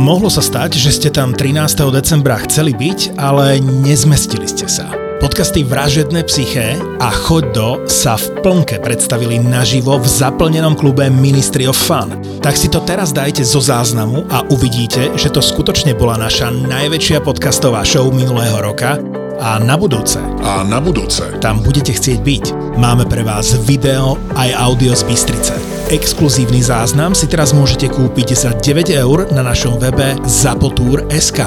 Mohlo 0.00 0.32
sa 0.32 0.40
stať, 0.40 0.80
že 0.80 0.96
ste 0.96 1.08
tam 1.12 1.36
13. 1.36 1.76
decembra 1.92 2.40
chceli 2.48 2.72
byť, 2.72 3.20
ale 3.20 3.60
nezmestili 3.60 4.48
ste 4.48 4.64
sa. 4.64 4.88
Podcasty 5.20 5.60
Vražedné 5.60 6.24
psyché 6.24 6.80
a 6.96 7.12
Choď 7.12 7.44
do 7.52 7.68
sa 7.84 8.16
v 8.16 8.40
plnke 8.40 8.80
predstavili 8.80 9.36
naživo 9.36 10.00
v 10.00 10.08
zaplnenom 10.08 10.72
klube 10.72 11.04
Ministry 11.12 11.68
of 11.68 11.76
Fun. 11.76 12.16
Tak 12.40 12.56
si 12.56 12.72
to 12.72 12.80
teraz 12.80 13.12
dajte 13.12 13.44
zo 13.44 13.60
záznamu 13.60 14.24
a 14.32 14.40
uvidíte, 14.48 15.12
že 15.20 15.28
to 15.28 15.44
skutočne 15.44 15.92
bola 15.92 16.16
naša 16.16 16.48
najväčšia 16.48 17.20
podcastová 17.20 17.84
show 17.84 18.08
minulého 18.08 18.56
roka 18.56 18.96
a 19.36 19.60
na 19.60 19.76
budúce. 19.76 20.16
A 20.40 20.64
na 20.64 20.80
budúce. 20.80 21.28
Tam 21.44 21.60
budete 21.60 21.92
chcieť 21.92 22.24
byť. 22.24 22.44
Máme 22.80 23.04
pre 23.04 23.20
vás 23.20 23.52
video 23.68 24.16
aj 24.32 24.48
audio 24.56 24.96
z 24.96 25.04
Bystrice. 25.04 25.79
Exkluzívny 25.90 26.62
záznam 26.62 27.18
si 27.18 27.26
teraz 27.26 27.50
môžete 27.50 27.90
kúpiť 27.90 28.38
za 28.38 28.54
9 28.54 28.94
eur 28.94 29.26
na 29.34 29.42
našom 29.42 29.74
webe 29.82 30.14
zapotur.sk. 30.22 31.42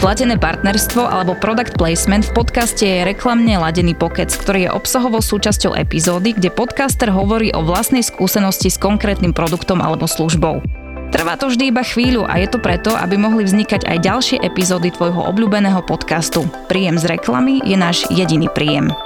Platené 0.00 0.40
partnerstvo 0.40 1.04
alebo 1.04 1.36
product 1.36 1.76
placement 1.76 2.24
v 2.24 2.32
podcaste 2.32 2.80
je 2.88 3.04
reklamne 3.04 3.60
ladený 3.60 3.92
pokec, 3.92 4.32
ktorý 4.32 4.64
je 4.64 4.70
obsahovou 4.72 5.20
súčasťou 5.20 5.76
epizódy, 5.76 6.32
kde 6.32 6.48
podcaster 6.48 7.12
hovorí 7.12 7.52
o 7.52 7.60
vlastnej 7.60 8.00
skúsenosti 8.00 8.72
s 8.72 8.80
konkrétnym 8.80 9.36
produktom 9.36 9.84
alebo 9.84 10.08
službou. 10.08 10.64
Trvá 11.12 11.36
to 11.36 11.52
vždy 11.52 11.76
iba 11.76 11.84
chvíľu 11.84 12.24
a 12.24 12.40
je 12.40 12.48
to 12.48 12.56
preto, 12.56 12.96
aby 12.96 13.20
mohli 13.20 13.44
vznikať 13.44 13.84
aj 13.84 13.98
ďalšie 14.00 14.36
epizódy 14.40 14.88
tvojho 14.88 15.28
obľúbeného 15.28 15.84
podcastu. 15.84 16.48
Príjem 16.72 16.96
z 16.96 17.04
reklamy 17.04 17.60
je 17.68 17.76
náš 17.76 18.08
jediný 18.08 18.48
príjem. 18.48 18.96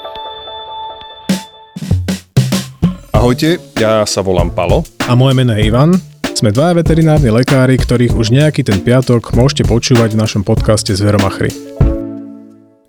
Ahojte, 3.26 3.58
ja 3.82 4.06
sa 4.06 4.22
volám 4.22 4.54
Palo. 4.54 4.86
A 5.10 5.18
moje 5.18 5.34
meno 5.34 5.50
je 5.50 5.66
Ivan. 5.66 5.98
Sme 6.30 6.54
dvaja 6.54 6.78
veterinárni 6.78 7.34
lekári, 7.34 7.74
ktorých 7.74 8.14
už 8.14 8.30
nejaký 8.30 8.62
ten 8.62 8.78
piatok 8.78 9.34
môžete 9.34 9.66
počúvať 9.66 10.14
v 10.14 10.20
našom 10.22 10.46
podcaste 10.46 10.94
Zveromachry. 10.94 11.50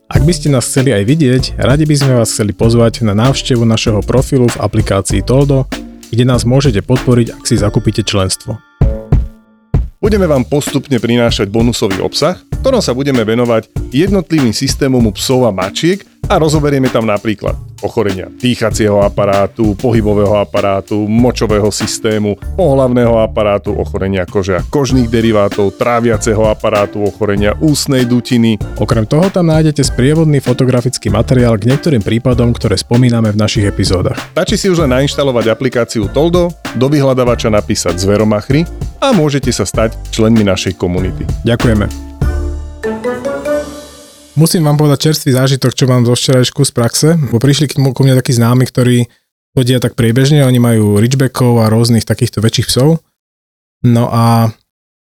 Ak 0.06 0.22
by 0.22 0.30
ste 0.30 0.54
nás 0.54 0.70
chceli 0.70 0.94
aj 0.94 1.10
vidieť, 1.10 1.44
radi 1.58 1.90
by 1.90 1.96
sme 1.98 2.22
vás 2.22 2.30
chceli 2.30 2.54
pozvať 2.54 3.02
na 3.02 3.18
návštevu 3.18 3.66
našeho 3.66 4.06
profilu 4.06 4.46
v 4.46 4.62
aplikácii 4.62 5.26
Toldo, 5.26 5.66
kde 6.14 6.22
nás 6.22 6.46
môžete 6.46 6.86
podporiť, 6.86 7.34
ak 7.34 7.42
si 7.42 7.58
zakúpite 7.58 8.06
členstvo. 8.06 8.62
Budeme 9.98 10.30
vám 10.30 10.46
postupne 10.46 11.02
prinášať 11.02 11.50
bonusový 11.50 11.98
obsah, 12.06 12.38
ktorom 12.62 12.86
sa 12.86 12.94
budeme 12.94 13.26
venovať 13.26 13.74
jednotlivým 13.90 14.54
systémom 14.54 15.10
psov 15.18 15.50
a 15.50 15.52
mačiek 15.56 16.06
a 16.28 16.36
rozoberieme 16.36 16.92
tam 16.92 17.08
napríklad 17.08 17.56
ochorenia 17.80 18.28
dýchacieho 18.28 19.00
aparátu, 19.06 19.78
pohybového 19.78 20.42
aparátu, 20.42 21.08
močového 21.08 21.70
systému, 21.70 22.36
pohlavného 22.58 23.22
aparátu, 23.22 23.72
ochorenia 23.78 24.26
kože 24.26 24.58
a 24.60 24.66
kožných 24.66 25.08
derivátov, 25.08 25.78
tráviaceho 25.78 26.50
aparátu, 26.50 27.06
ochorenia 27.06 27.56
ústnej 27.62 28.04
dutiny. 28.04 28.58
Okrem 28.82 29.06
toho 29.06 29.30
tam 29.30 29.48
nájdete 29.54 29.86
sprievodný 29.86 30.42
fotografický 30.42 31.14
materiál 31.14 31.56
k 31.62 31.70
niektorým 31.70 32.02
prípadom, 32.02 32.52
ktoré 32.52 32.76
spomíname 32.76 33.30
v 33.32 33.40
našich 33.40 33.66
epizódach. 33.70 34.18
Stačí 34.34 34.58
si 34.58 34.68
už 34.68 34.84
len 34.86 34.98
nainštalovať 34.98 35.46
aplikáciu 35.54 36.10
Toldo, 36.10 36.50
do 36.76 36.88
vyhľadávača 36.90 37.54
napísať 37.54 37.98
Zveromachry 38.02 38.66
a 39.02 39.14
môžete 39.14 39.54
sa 39.54 39.64
stať 39.64 39.94
členmi 40.10 40.42
našej 40.42 40.76
komunity. 40.76 41.24
Ďakujeme. 41.46 42.07
Musím 44.38 44.70
vám 44.70 44.78
povedať 44.78 45.10
čerstvý 45.10 45.34
zážitok, 45.34 45.74
čo 45.74 45.90
mám 45.90 46.06
zo 46.06 46.14
včerajšku 46.14 46.62
z 46.62 46.70
praxe, 46.70 47.08
bo 47.34 47.42
prišli 47.42 47.74
ku 47.74 47.82
mne 48.06 48.14
takí 48.22 48.38
známi, 48.38 48.70
ktorí 48.70 49.10
chodia 49.58 49.82
tak 49.82 49.98
priebežne, 49.98 50.46
oni 50.46 50.62
majú 50.62 51.02
ridgebackov 51.02 51.66
a 51.66 51.74
rôznych 51.74 52.06
takýchto 52.06 52.46
väčších 52.46 52.70
psov. 52.70 53.02
No 53.82 54.14
a 54.14 54.54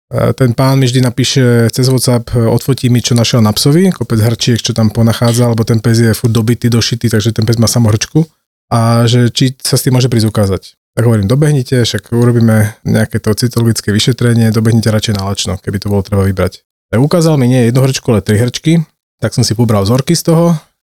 e, 0.08 0.32
ten 0.32 0.56
pán 0.56 0.80
mi 0.80 0.88
vždy 0.88 1.04
napíše 1.04 1.68
cez 1.76 1.92
WhatsApp, 1.92 2.32
e, 2.32 2.48
odfotí 2.48 2.88
mi, 2.88 3.04
čo 3.04 3.20
našiel 3.20 3.44
na 3.44 3.52
psovi, 3.52 3.92
kopec 3.92 4.16
hrčiek, 4.16 4.64
čo 4.64 4.72
tam 4.72 4.96
ponachádza, 4.96 5.52
lebo 5.52 5.68
ten 5.68 5.84
pes 5.84 6.00
je 6.00 6.16
furt 6.16 6.32
dobitý, 6.32 6.72
došitý, 6.72 7.12
takže 7.12 7.36
ten 7.36 7.44
pes 7.44 7.60
má 7.60 7.68
samohrčku 7.68 8.24
a 8.72 9.04
že 9.12 9.28
či 9.28 9.60
sa 9.60 9.76
s 9.76 9.84
tým 9.84 10.00
môže 10.00 10.08
prísť 10.08 10.32
ukázať. 10.32 10.80
Tak 10.96 11.04
hovorím, 11.04 11.28
dobehnite, 11.28 11.84
však 11.84 12.16
urobíme 12.16 12.80
nejaké 12.88 13.20
to 13.20 13.36
cytologické 13.36 13.92
vyšetrenie, 13.92 14.56
dobehnite 14.56 14.88
radšej 14.88 15.20
na 15.20 15.28
lačno, 15.28 15.60
keby 15.60 15.84
to 15.84 15.92
bolo 15.92 16.00
treba 16.00 16.24
vybrať. 16.24 16.64
Tak 16.96 17.04
ukázal 17.04 17.36
mi 17.36 17.52
nie 17.52 17.68
jednu 17.68 17.84
hrčku, 17.84 18.08
ale 18.16 18.24
tri 18.24 18.40
hrčky 18.40 18.88
tak 19.18 19.34
som 19.34 19.42
si 19.42 19.58
pobral 19.58 19.84
vzorky 19.84 20.14
z 20.14 20.34
toho 20.34 20.48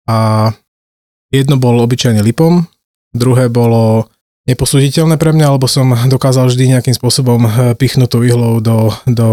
a 0.07 0.49
jedno 1.31 1.59
bolo 1.59 1.83
obyčajne 1.83 2.23
lipom, 2.23 2.67
druhé 3.15 3.47
bolo 3.47 4.07
neposúditeľné 4.43 5.15
pre 5.15 5.31
mňa, 5.31 5.55
lebo 5.55 5.67
som 5.71 5.95
dokázal 5.95 6.51
vždy 6.51 6.77
nejakým 6.77 6.95
spôsobom 6.95 7.41
eh, 7.47 7.51
pichnúť 7.75 8.09
tú 8.11 8.19
ihlou 8.23 8.59
do, 8.59 8.91
do 9.07 9.29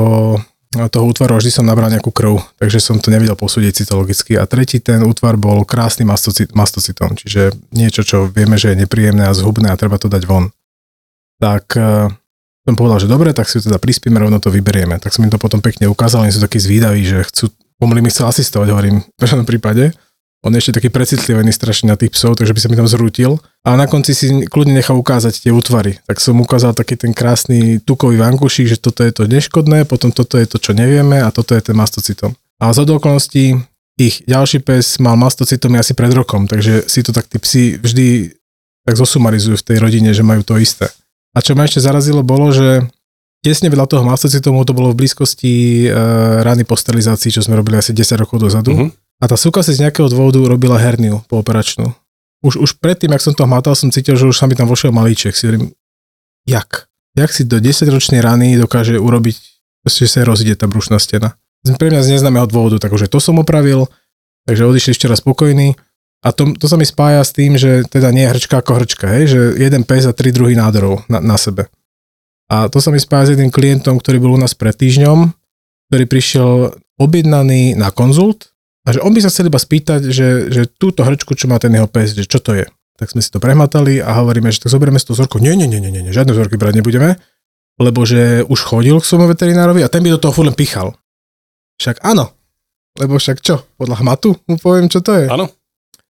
toho 0.71 1.05
útvaru 1.11 1.35
a 1.35 1.41
vždy 1.43 1.51
som 1.51 1.67
nabral 1.67 1.91
nejakú 1.91 2.15
krv, 2.15 2.39
takže 2.63 2.79
som 2.79 3.03
to 3.03 3.11
nevedel 3.11 3.35
posúdiť 3.35 3.83
cytologicky. 3.83 4.39
A 4.39 4.47
tretí 4.47 4.79
ten 4.79 5.03
útvar 5.03 5.35
bol 5.35 5.67
krásny 5.67 6.07
mastocit, 6.07 6.55
mastocitom, 6.55 7.19
čiže 7.19 7.51
niečo, 7.75 8.07
čo 8.07 8.31
vieme, 8.31 8.55
že 8.55 8.71
je 8.71 8.87
nepríjemné 8.87 9.27
a 9.27 9.35
zhubné 9.35 9.75
a 9.75 9.81
treba 9.81 9.99
to 9.99 10.07
dať 10.07 10.23
von. 10.31 10.55
Tak 11.43 11.65
eh, 11.75 12.07
som 12.63 12.75
povedal, 12.79 13.03
že 13.03 13.11
dobre, 13.11 13.35
tak 13.35 13.51
si 13.51 13.59
teda 13.59 13.83
prispíme, 13.83 14.21
rovno 14.23 14.39
to 14.39 14.55
vyberieme. 14.55 15.03
Tak 15.03 15.11
som 15.11 15.27
im 15.27 15.33
to 15.33 15.43
potom 15.43 15.59
pekne 15.59 15.91
ukázal, 15.91 16.23
oni 16.23 16.31
sú 16.31 16.39
takí 16.39 16.63
zvídaví, 16.63 17.03
že 17.03 17.27
chcú 17.27 17.51
pomaly 17.81 18.05
mi 18.05 18.13
chcel 18.13 18.29
asistovať, 18.29 18.69
hovorím, 18.69 19.01
v 19.01 19.19
každom 19.19 19.49
prípade. 19.49 19.97
On 20.41 20.53
je 20.53 20.61
ešte 20.61 20.81
taký 20.81 20.89
precitlivený 20.89 21.53
strašne 21.53 21.93
na 21.93 22.01
tých 22.01 22.17
psov, 22.17 22.33
takže 22.33 22.57
by 22.57 22.61
sa 22.65 22.69
mi 22.73 22.77
tam 22.77 22.89
zrútil. 22.89 23.37
A 23.61 23.77
na 23.77 23.85
konci 23.85 24.17
si 24.17 24.33
kľudne 24.49 24.73
nechal 24.73 24.97
ukázať 24.97 25.45
tie 25.45 25.53
útvary. 25.53 26.01
Tak 26.09 26.17
som 26.17 26.41
ukázal 26.41 26.73
taký 26.73 26.97
ten 26.97 27.13
krásny 27.13 27.77
tukový 27.85 28.17
vankušík, 28.17 28.73
že 28.73 28.81
toto 28.81 29.05
je 29.05 29.13
to 29.13 29.29
neškodné, 29.29 29.85
potom 29.85 30.09
toto 30.09 30.41
je 30.41 30.49
to, 30.49 30.57
čo 30.57 30.73
nevieme 30.73 31.21
a 31.21 31.29
toto 31.29 31.53
je 31.53 31.61
ten 31.61 31.77
mastocitom. 31.77 32.33
A 32.57 32.73
z 32.73 32.89
okolností 32.89 33.57
ich 34.01 34.25
ďalší 34.25 34.65
pes 34.65 34.97
mal 34.97 35.21
mastocitom 35.21 35.77
asi 35.77 35.93
pred 35.93 36.13
rokom, 36.17 36.49
takže 36.49 36.89
si 36.89 37.05
to 37.05 37.13
tak 37.13 37.29
tí 37.29 37.37
psi 37.37 37.65
vždy 37.77 38.33
tak 38.89 38.97
zosumarizujú 38.97 39.61
v 39.61 39.67
tej 39.67 39.77
rodine, 39.77 40.17
že 40.17 40.25
majú 40.25 40.41
to 40.41 40.57
isté. 40.57 40.89
A 41.37 41.45
čo 41.45 41.53
ma 41.53 41.69
ešte 41.69 41.85
zarazilo 41.85 42.25
bolo, 42.25 42.49
že 42.49 42.89
Tesne 43.41 43.73
vedľa 43.73 43.89
toho 43.89 44.05
mastocitomu 44.05 44.69
to 44.69 44.77
bolo 44.77 44.93
v 44.93 45.01
blízkosti 45.01 45.89
e, 45.89 45.97
rany 46.45 46.69
po 46.69 46.77
sterilizácii, 46.77 47.33
čo 47.33 47.41
sme 47.41 47.57
robili 47.57 47.81
asi 47.81 47.97
10 47.97 48.21
rokov 48.21 48.37
dozadu. 48.37 48.73
Uh-huh. 48.77 48.93
A 49.21 49.25
tá 49.25 49.37
suka 49.41 49.65
si 49.65 49.73
z 49.73 49.89
nejakého 49.89 50.13
dôvodu 50.13 50.45
robila 50.45 50.77
herniu 50.77 51.25
pooperačnú. 51.25 51.89
Už, 52.45 52.61
už 52.61 52.77
predtým, 52.81 53.13
ak 53.17 53.25
som 53.25 53.33
to 53.33 53.49
hmatal, 53.49 53.73
som 53.73 53.89
cítil, 53.89 54.17
že 54.17 54.29
už 54.29 54.37
sa 54.37 54.45
mi 54.45 54.57
tam 54.57 54.69
vošiel 54.69 54.93
malíček. 54.93 55.33
Si 55.33 55.49
hovorím, 55.49 55.73
jak? 56.45 56.89
Jak 57.17 57.33
si 57.33 57.49
do 57.49 57.57
10-ročnej 57.57 58.21
rany 58.21 58.61
dokáže 58.61 59.01
urobiť, 59.01 59.37
že 59.89 60.05
sa 60.09 60.25
rozíde 60.25 60.57
tá 60.61 60.69
brušná 60.69 61.01
stena? 61.01 61.37
Pre 61.65 61.89
mňa 61.93 62.01
z 62.05 62.17
neznámeho 62.17 62.49
dôvodu, 62.49 62.81
takže 62.81 63.09
to 63.09 63.21
som 63.21 63.37
opravil, 63.41 63.89
takže 64.49 64.69
odišli 64.69 64.97
ešte 64.97 65.09
raz 65.09 65.21
spokojný. 65.21 65.77
A 66.21 66.37
to, 66.37 66.53
to 66.57 66.69
sa 66.69 66.77
mi 66.77 66.85
spája 66.85 67.25
s 67.25 67.33
tým, 67.33 67.57
že 67.57 67.89
teda 67.89 68.13
nie 68.13 68.29
je 68.29 68.33
hrčka 68.37 68.61
ako 68.61 68.85
hrčka, 68.85 69.09
hej? 69.09 69.25
že 69.33 69.41
jeden 69.57 69.89
pes 69.89 70.05
a 70.05 70.13
tri 70.13 70.33
druhy 70.33 70.53
nádorov 70.53 71.09
na, 71.09 71.21
na 71.21 71.41
sebe. 71.41 71.73
A 72.51 72.67
to 72.67 72.83
sa 72.83 72.91
mi 72.91 72.99
spája 72.99 73.31
s 73.31 73.33
jedným 73.39 73.55
klientom, 73.55 74.03
ktorý 74.03 74.19
bol 74.19 74.35
u 74.35 74.41
nás 74.43 74.59
pred 74.59 74.75
týždňom, 74.75 75.31
ktorý 75.87 76.05
prišiel 76.11 76.51
objednaný 76.99 77.79
na 77.79 77.95
konzult 77.95 78.51
a 78.83 78.91
že 78.91 78.99
on 79.01 79.15
by 79.15 79.23
sa 79.23 79.31
chcel 79.31 79.47
iba 79.47 79.61
spýtať, 79.63 80.11
že, 80.11 80.51
že 80.51 80.63
túto 80.67 81.07
hrčku, 81.07 81.39
čo 81.39 81.47
má 81.47 81.63
ten 81.63 81.71
jeho 81.71 81.87
pes, 81.87 82.11
že 82.11 82.27
čo 82.27 82.43
to 82.43 82.59
je. 82.59 82.67
Tak 82.99 83.15
sme 83.15 83.23
si 83.23 83.31
to 83.31 83.39
prehmatali 83.39 84.03
a 84.03 84.19
hovoríme, 84.19 84.51
že 84.51 84.67
tak 84.67 84.75
zoberieme 84.75 84.99
z 84.99 85.09
toho 85.09 85.23
vzorku. 85.23 85.39
Nie, 85.39 85.55
nie, 85.55 85.71
nie, 85.71 85.79
nie, 85.79 85.95
nie, 85.95 86.13
žiadne 86.13 86.35
vzorky 86.35 86.59
brať 86.59 86.83
nebudeme, 86.83 87.17
lebo 87.79 88.03
že 88.03 88.43
už 88.45 88.61
chodil 88.67 88.99
k 88.99 89.09
svojmu 89.09 89.31
veterinárovi 89.31 89.87
a 89.87 89.89
ten 89.89 90.03
by 90.03 90.13
do 90.13 90.21
toho 90.21 90.35
furt 90.35 90.51
len 90.51 90.59
pichal. 90.59 90.99
Však 91.81 92.03
áno, 92.03 92.35
lebo 92.99 93.17
však 93.17 93.41
čo, 93.41 93.65
podľa 93.79 94.03
hmatu 94.05 94.37
mu 94.51 94.59
poviem, 94.59 94.91
čo 94.91 95.01
to 95.01 95.17
je. 95.17 95.31
Áno. 95.31 95.49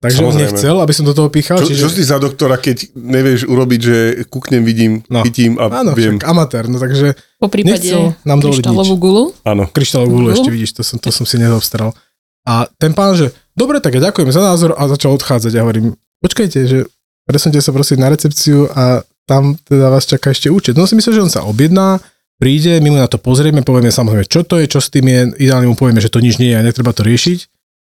Takže 0.04 0.20
Samozrejme. 0.20 0.36
on 0.36 0.44
nechcel, 0.44 0.76
aby 0.84 0.94
som 1.00 1.08
do 1.08 1.16
toho 1.16 1.32
píchal. 1.32 1.64
Čo, 1.64 1.72
čiže... 1.72 1.88
čo 1.88 1.90
si 1.96 2.04
za 2.04 2.20
doktora, 2.20 2.60
keď 2.60 2.92
nevieš 2.92 3.48
urobiť, 3.48 3.80
že 3.80 3.98
kúknem, 4.28 4.60
vidím, 4.60 5.00
no. 5.08 5.24
chytím 5.24 5.56
a 5.56 5.72
Áno, 5.80 5.96
viem. 5.96 6.20
Však 6.20 6.28
amatér, 6.28 6.68
no 6.68 6.76
takže 6.76 7.16
po 7.40 7.48
prípade 7.48 7.88
nám 8.28 8.44
kryštálovú 8.44 8.96
gulu. 9.00 9.24
Áno. 9.48 9.64
Kryštálovú 9.72 10.20
gulu, 10.20 10.28
ešte 10.36 10.52
vidíš, 10.52 10.76
to 10.76 10.84
som, 10.84 11.00
to 11.00 11.08
som 11.08 11.24
si 11.24 11.40
nezaobstaral. 11.40 11.96
A 12.44 12.68
ten 12.76 12.92
pán, 12.92 13.16
že 13.16 13.32
dobre, 13.56 13.80
tak 13.80 13.96
ja 13.96 14.12
ďakujem 14.12 14.28
za 14.36 14.44
názor 14.44 14.76
a 14.76 14.92
začal 14.92 15.16
odchádzať. 15.16 15.56
Ja 15.56 15.64
hovorím, 15.64 15.96
počkajte, 16.20 16.60
že 16.68 16.84
presunte 17.24 17.64
sa 17.64 17.72
prosím 17.72 18.04
na 18.04 18.12
recepciu 18.12 18.68
a 18.76 19.08
tam 19.24 19.56
teda 19.56 19.88
vás 19.88 20.04
čaká 20.04 20.36
ešte 20.36 20.52
účet. 20.52 20.76
No 20.76 20.84
si 20.84 21.00
myslím, 21.00 21.16
že 21.16 21.24
on 21.24 21.32
sa 21.32 21.48
objedná, 21.48 22.04
príde, 22.36 22.76
my 22.84 22.92
mu 22.92 23.00
na 23.00 23.08
to 23.08 23.16
pozrieme, 23.16 23.64
povieme 23.64 23.88
samozrejme, 23.88 24.28
čo 24.28 24.44
to 24.44 24.60
je, 24.60 24.68
čo 24.68 24.84
s 24.84 24.92
tým 24.92 25.08
je, 25.08 25.48
ideálne 25.48 25.72
mu 25.72 25.80
povieme, 25.80 26.04
že 26.04 26.12
to 26.12 26.20
nič 26.20 26.44
nie 26.44 26.52
je 26.52 26.60
a 26.60 26.66
netreba 26.68 26.92
to 26.92 27.08
riešiť. 27.08 27.48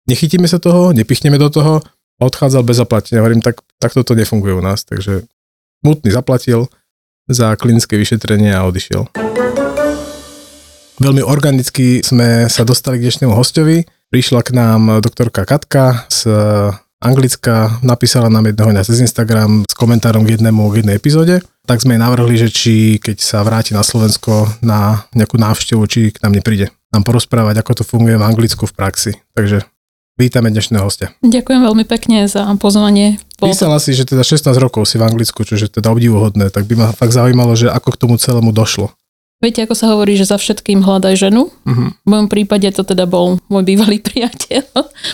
Nechytíme 0.09 0.49
sa 0.49 0.57
toho, 0.57 0.89
nepichneme 0.89 1.37
do 1.37 1.53
toho, 1.53 1.85
odchádzal 2.19 2.63
bez 2.67 2.77
zaplatenia. 2.77 3.23
Hovorím, 3.23 3.41
tak, 3.41 3.63
tak 3.79 3.95
toto 3.95 4.13
nefunguje 4.13 4.53
u 4.53 4.61
nás. 4.61 4.83
Takže 4.83 5.25
mutný 5.81 6.11
zaplatil 6.11 6.67
za 7.31 7.55
klinické 7.55 7.95
vyšetrenie 7.95 8.51
a 8.53 8.67
odišiel. 8.67 9.07
Veľmi 10.99 11.23
organicky 11.23 12.03
sme 12.03 12.51
sa 12.51 12.67
dostali 12.67 12.99
k 12.99 13.07
dnešnému 13.07 13.31
hostovi. 13.31 13.87
Prišla 14.11 14.43
k 14.43 14.51
nám 14.51 14.99
doktorka 14.99 15.47
Katka 15.47 16.03
z 16.11 16.27
Anglická, 16.99 17.79
napísala 17.79 18.27
nám 18.27 18.51
jedného 18.51 18.75
dňa 18.75 18.83
cez 18.83 18.99
Instagram 18.99 19.63
s 19.63 19.71
komentárom 19.71 20.27
k 20.27 20.35
jednému, 20.35 20.67
k 20.67 20.83
jednej 20.83 20.99
epizóde, 20.99 21.39
tak 21.63 21.79
sme 21.79 21.95
jej 21.95 22.03
navrhli, 22.03 22.35
že 22.35 22.51
či 22.51 22.99
keď 22.99 23.23
sa 23.23 23.39
vráti 23.47 23.71
na 23.71 23.87
Slovensko 23.87 24.59
na 24.59 25.07
nejakú 25.15 25.39
návštevu, 25.39 25.79
či 25.87 26.11
k 26.11 26.19
nám 26.19 26.35
nepríde 26.35 26.75
nám 26.91 27.07
porozprávať, 27.07 27.63
ako 27.63 27.71
to 27.79 27.83
funguje 27.87 28.19
v 28.19 28.27
Anglicku 28.27 28.67
v 28.67 28.75
praxi. 28.75 29.11
Takže 29.31 29.63
vítame 30.19 30.51
dnešného 30.51 30.83
hostia. 30.83 31.15
Ďakujem 31.23 31.63
veľmi 31.63 31.87
pekne 31.87 32.27
za 32.27 32.43
pozvanie. 32.59 33.23
Písala 33.39 33.79
si, 33.79 33.95
že 33.95 34.03
teda 34.03 34.27
16 34.27 34.51
rokov 34.59 34.83
si 34.91 34.99
v 34.99 35.07
Anglicku, 35.07 35.47
čo 35.47 35.55
je 35.55 35.71
teda 35.71 35.95
obdivuhodné, 35.95 36.51
tak 36.51 36.67
by 36.67 36.75
ma 36.75 36.87
fakt 36.91 37.15
zaujímalo, 37.15 37.55
že 37.55 37.71
ako 37.71 37.95
k 37.95 37.99
tomu 38.03 38.19
celému 38.19 38.51
došlo. 38.51 38.91
Viete, 39.39 39.63
ako 39.63 39.71
sa 39.71 39.95
hovorí, 39.95 40.19
že 40.19 40.27
za 40.27 40.35
všetkým 40.35 40.83
hľadaj 40.83 41.15
ženu? 41.15 41.47
Uh-huh. 41.47 41.95
V 41.95 42.07
mojom 42.11 42.27
prípade 42.27 42.67
to 42.75 42.83
teda 42.83 43.07
bol 43.07 43.39
môj 43.47 43.63
bývalý 43.63 44.03
priateľ. 44.07 44.67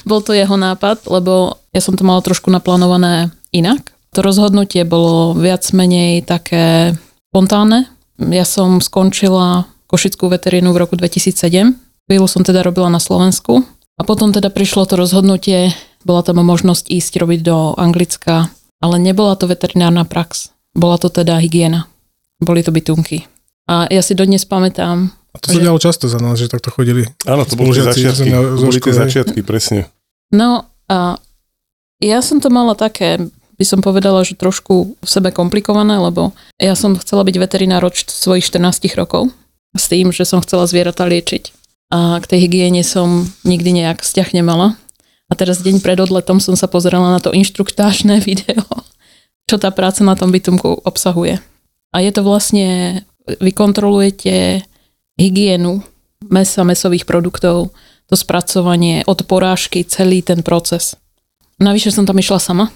bol 0.09 0.25
to 0.25 0.33
jeho 0.33 0.57
nápad, 0.57 1.05
lebo 1.05 1.61
ja 1.69 1.81
som 1.85 1.93
to 1.93 2.01
mala 2.01 2.25
trošku 2.25 2.49
naplánované 2.49 3.29
inak. 3.53 3.93
To 4.17 4.25
rozhodnutie 4.25 4.81
bolo 4.81 5.37
viac 5.37 5.61
menej 5.77 6.25
také 6.25 6.97
spontánne. 7.29 7.85
Ja 8.17 8.47
som 8.47 8.81
skončila 8.81 9.69
Košickú 9.85 10.25
veterínu 10.33 10.73
v 10.73 10.81
roku 10.81 10.97
2007. 10.97 11.77
Chvíľu 12.09 12.25
som 12.25 12.41
teda 12.41 12.65
robila 12.65 12.89
na 12.89 12.97
Slovensku. 12.97 13.61
A 13.95 14.01
potom 14.03 14.35
teda 14.35 14.51
prišlo 14.51 14.83
to 14.83 14.99
rozhodnutie, 14.99 15.71
bola 16.03 16.21
tam 16.21 16.43
možnosť 16.43 16.91
ísť 16.91 17.13
robiť 17.17 17.39
do 17.41 17.57
Anglicka, 17.79 18.51
ale 18.83 18.95
nebola 18.99 19.39
to 19.39 19.47
veterinárna 19.47 20.03
prax. 20.03 20.51
Bola 20.75 20.99
to 20.99 21.07
teda 21.07 21.39
hygiena. 21.39 21.87
Boli 22.43 22.59
to 22.59 22.75
bytunky. 22.75 23.25
A 23.65 23.87
ja 23.87 24.03
si 24.03 24.13
dodnes 24.13 24.43
pamätám. 24.43 25.09
A 25.31 25.35
to 25.39 25.49
sa 25.49 25.57
že... 25.57 25.63
dialo 25.63 25.79
často 25.79 26.05
za 26.11 26.19
nás, 26.19 26.37
že 26.37 26.51
takto 26.51 26.69
chodili. 26.69 27.07
Áno, 27.23 27.47
to 27.47 27.55
boli 27.55 27.73
tie 27.73 27.87
začiatky, 27.87 28.29
to 28.29 28.61
boli 28.61 28.79
tie 28.83 28.95
začiatky, 28.95 29.39
presne. 29.41 29.89
No 30.29 30.67
a 30.91 31.17
ja 32.03 32.19
som 32.19 32.43
to 32.43 32.51
mala 32.51 32.75
také, 32.75 33.17
by 33.55 33.65
som 33.65 33.79
povedala, 33.79 34.21
že 34.27 34.35
trošku 34.35 34.99
v 34.99 35.07
sebe 35.07 35.31
komplikované, 35.31 35.95
lebo 35.97 36.35
ja 36.59 36.75
som 36.75 36.99
chcela 36.99 37.23
byť 37.23 37.35
veterinár 37.39 37.87
od 37.87 37.95
svojich 37.95 38.43
14 38.43 38.99
rokov 38.99 39.31
s 39.73 39.87
tým, 39.87 40.11
že 40.11 40.27
som 40.27 40.43
chcela 40.43 40.67
zvieratá 40.67 41.07
liečiť. 41.07 41.64
A 41.93 42.17
k 42.21 42.25
tej 42.25 42.49
hygiene 42.49 42.81
som 42.81 43.29
nikdy 43.45 43.83
nejak 43.83 44.01
vzťah 44.01 44.33
nemala. 44.33 44.77
A 45.29 45.33
teraz 45.33 45.61
deň 45.61 45.81
pred 45.81 45.97
odletom 45.97 46.37
som 46.37 46.53
sa 46.53 46.69
pozerala 46.69 47.13
na 47.13 47.19
to 47.21 47.33
inštruktážne 47.33 48.21
video, 48.27 48.65
čo 49.49 49.57
tá 49.57 49.69
práca 49.73 50.01
na 50.05 50.13
tom 50.13 50.29
bytumku 50.29 50.85
obsahuje. 50.85 51.41
A 51.93 52.03
je 52.03 52.11
to 52.11 52.21
vlastne 52.25 53.01
vy 53.25 53.51
kontrolujete 53.55 54.65
hygienu 55.17 55.81
mesa, 56.29 56.65
mesových 56.65 57.05
produktov, 57.05 57.73
to 58.05 58.13
spracovanie 58.13 59.01
od 59.09 59.25
porážky, 59.25 59.81
celý 59.81 60.21
ten 60.21 60.45
proces. 60.45 60.93
Navyše 61.57 61.89
som 61.95 62.05
tam 62.05 62.19
išla 62.19 62.37
sama, 62.37 62.69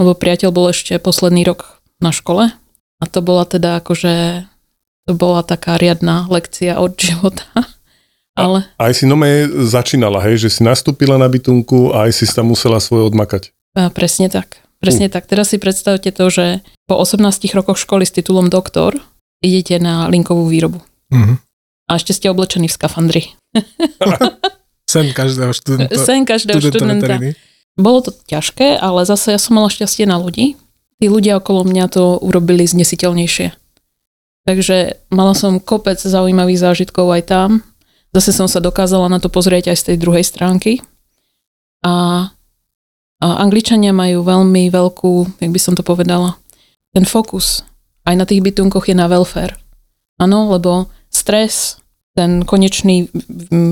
lebo 0.00 0.16
priateľ 0.16 0.50
bol 0.54 0.70
ešte 0.72 0.96
posledný 0.96 1.44
rok 1.44 1.82
na 2.00 2.14
škole 2.14 2.54
a 2.98 3.04
to 3.04 3.20
bola 3.20 3.44
teda 3.44 3.82
akože, 3.82 4.46
to 5.04 5.12
bola 5.12 5.42
taká 5.42 5.76
riadna 5.76 6.30
lekcia 6.30 6.78
od 6.80 6.96
života. 6.96 7.44
Ale... 8.38 8.58
A 8.78 8.90
aj 8.90 9.02
si 9.02 9.04
nome 9.10 9.50
začínala, 9.66 10.22
hej, 10.22 10.46
že 10.46 10.48
si 10.54 10.60
nastúpila 10.62 11.18
na 11.18 11.26
bytunku 11.26 11.90
a 11.90 12.06
aj 12.06 12.22
si 12.22 12.24
sa 12.30 12.46
musela 12.46 12.78
svoje 12.78 13.10
odmakať. 13.10 13.50
A 13.74 13.90
presne 13.90 14.30
tak. 14.30 14.62
Presne 14.78 15.10
uh. 15.10 15.12
tak. 15.12 15.26
Teraz 15.26 15.50
si 15.50 15.58
predstavte 15.58 16.14
to, 16.14 16.30
že 16.30 16.62
po 16.86 16.94
18 16.96 17.18
rokoch 17.52 17.76
školy 17.82 18.06
s 18.06 18.14
titulom 18.14 18.46
doktor 18.46 18.94
idete 19.42 19.82
na 19.82 20.06
linkovú 20.06 20.46
výrobu. 20.46 20.78
Uh-huh. 21.10 21.36
A 21.90 21.98
ešte 21.98 22.14
ste 22.14 22.30
oblečení 22.30 22.70
v 22.70 22.74
skafandri. 22.74 23.22
Sen 24.88 25.12
každého 25.12 25.52
študenta. 25.52 26.00
Sen 26.00 26.24
každého 26.24 26.58
študenta. 26.64 27.04
študenta. 27.04 27.36
Bolo 27.78 27.98
to 28.08 28.10
ťažké, 28.26 28.80
ale 28.80 29.04
zase 29.04 29.36
ja 29.36 29.40
som 29.40 29.60
mala 29.60 29.70
šťastie 29.70 30.08
na 30.08 30.18
ľudí. 30.18 30.58
Tí 30.98 31.06
ľudia 31.06 31.38
okolo 31.38 31.62
mňa 31.62 31.84
to 31.94 32.18
urobili 32.18 32.66
znesiteľnejšie. 32.66 33.54
Takže 34.48 34.76
mala 35.12 35.36
som 35.36 35.60
kopec 35.60 36.00
zaujímavých 36.00 36.58
zážitkov 36.58 37.06
aj 37.12 37.22
tam. 37.28 37.50
Zase 38.18 38.34
som 38.34 38.50
sa 38.50 38.58
dokázala 38.58 39.06
na 39.06 39.22
to 39.22 39.30
pozrieť 39.30 39.70
aj 39.70 39.76
z 39.78 39.86
tej 39.94 39.96
druhej 40.02 40.26
stránky. 40.26 40.82
A, 41.86 42.26
a 43.22 43.26
Angličania 43.38 43.94
majú 43.94 44.26
veľmi 44.26 44.66
veľkú, 44.74 45.38
jak 45.38 45.54
by 45.54 45.60
som 45.62 45.78
to 45.78 45.86
povedala, 45.86 46.34
ten 46.90 47.06
fokus 47.06 47.62
aj 48.02 48.18
na 48.18 48.26
tých 48.26 48.42
bytunkoch 48.42 48.90
je 48.90 48.96
na 48.98 49.06
welfare. 49.06 49.54
Áno, 50.18 50.50
lebo 50.50 50.90
stres 51.14 51.78
ten 52.18 52.42
konečný 52.42 53.06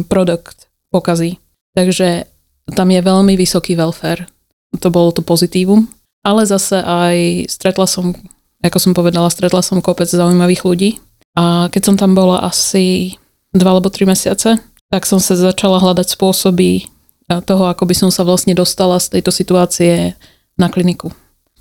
produkt 0.06 0.70
pokazí. 0.94 1.42
Takže 1.74 2.30
tam 2.70 2.94
je 2.94 3.02
veľmi 3.02 3.34
vysoký 3.34 3.74
welfare. 3.74 4.30
To 4.78 4.94
bolo 4.94 5.10
to 5.10 5.26
pozitívum. 5.26 5.90
Ale 6.22 6.46
zase 6.46 6.78
aj 6.86 7.50
stretla 7.50 7.90
som, 7.90 8.14
ako 8.62 8.78
som 8.78 8.92
povedala, 8.94 9.26
stretla 9.26 9.58
som 9.58 9.82
kopec 9.82 10.06
zaujímavých 10.06 10.62
ľudí. 10.62 10.90
A 11.34 11.66
keď 11.66 11.82
som 11.82 11.96
tam 11.98 12.14
bola 12.14 12.46
asi 12.46 13.18
dva 13.56 13.76
alebo 13.76 13.88
tri 13.90 14.04
mesiace, 14.04 14.60
tak 14.92 15.02
som 15.08 15.18
sa 15.18 15.34
začala 15.34 15.82
hľadať 15.82 16.14
spôsoby 16.14 16.86
toho, 17.26 17.64
ako 17.66 17.84
by 17.90 17.94
som 17.96 18.10
sa 18.14 18.22
vlastne 18.22 18.54
dostala 18.54 19.02
z 19.02 19.18
tejto 19.18 19.34
situácie 19.34 20.14
na 20.54 20.70
kliniku. 20.70 21.10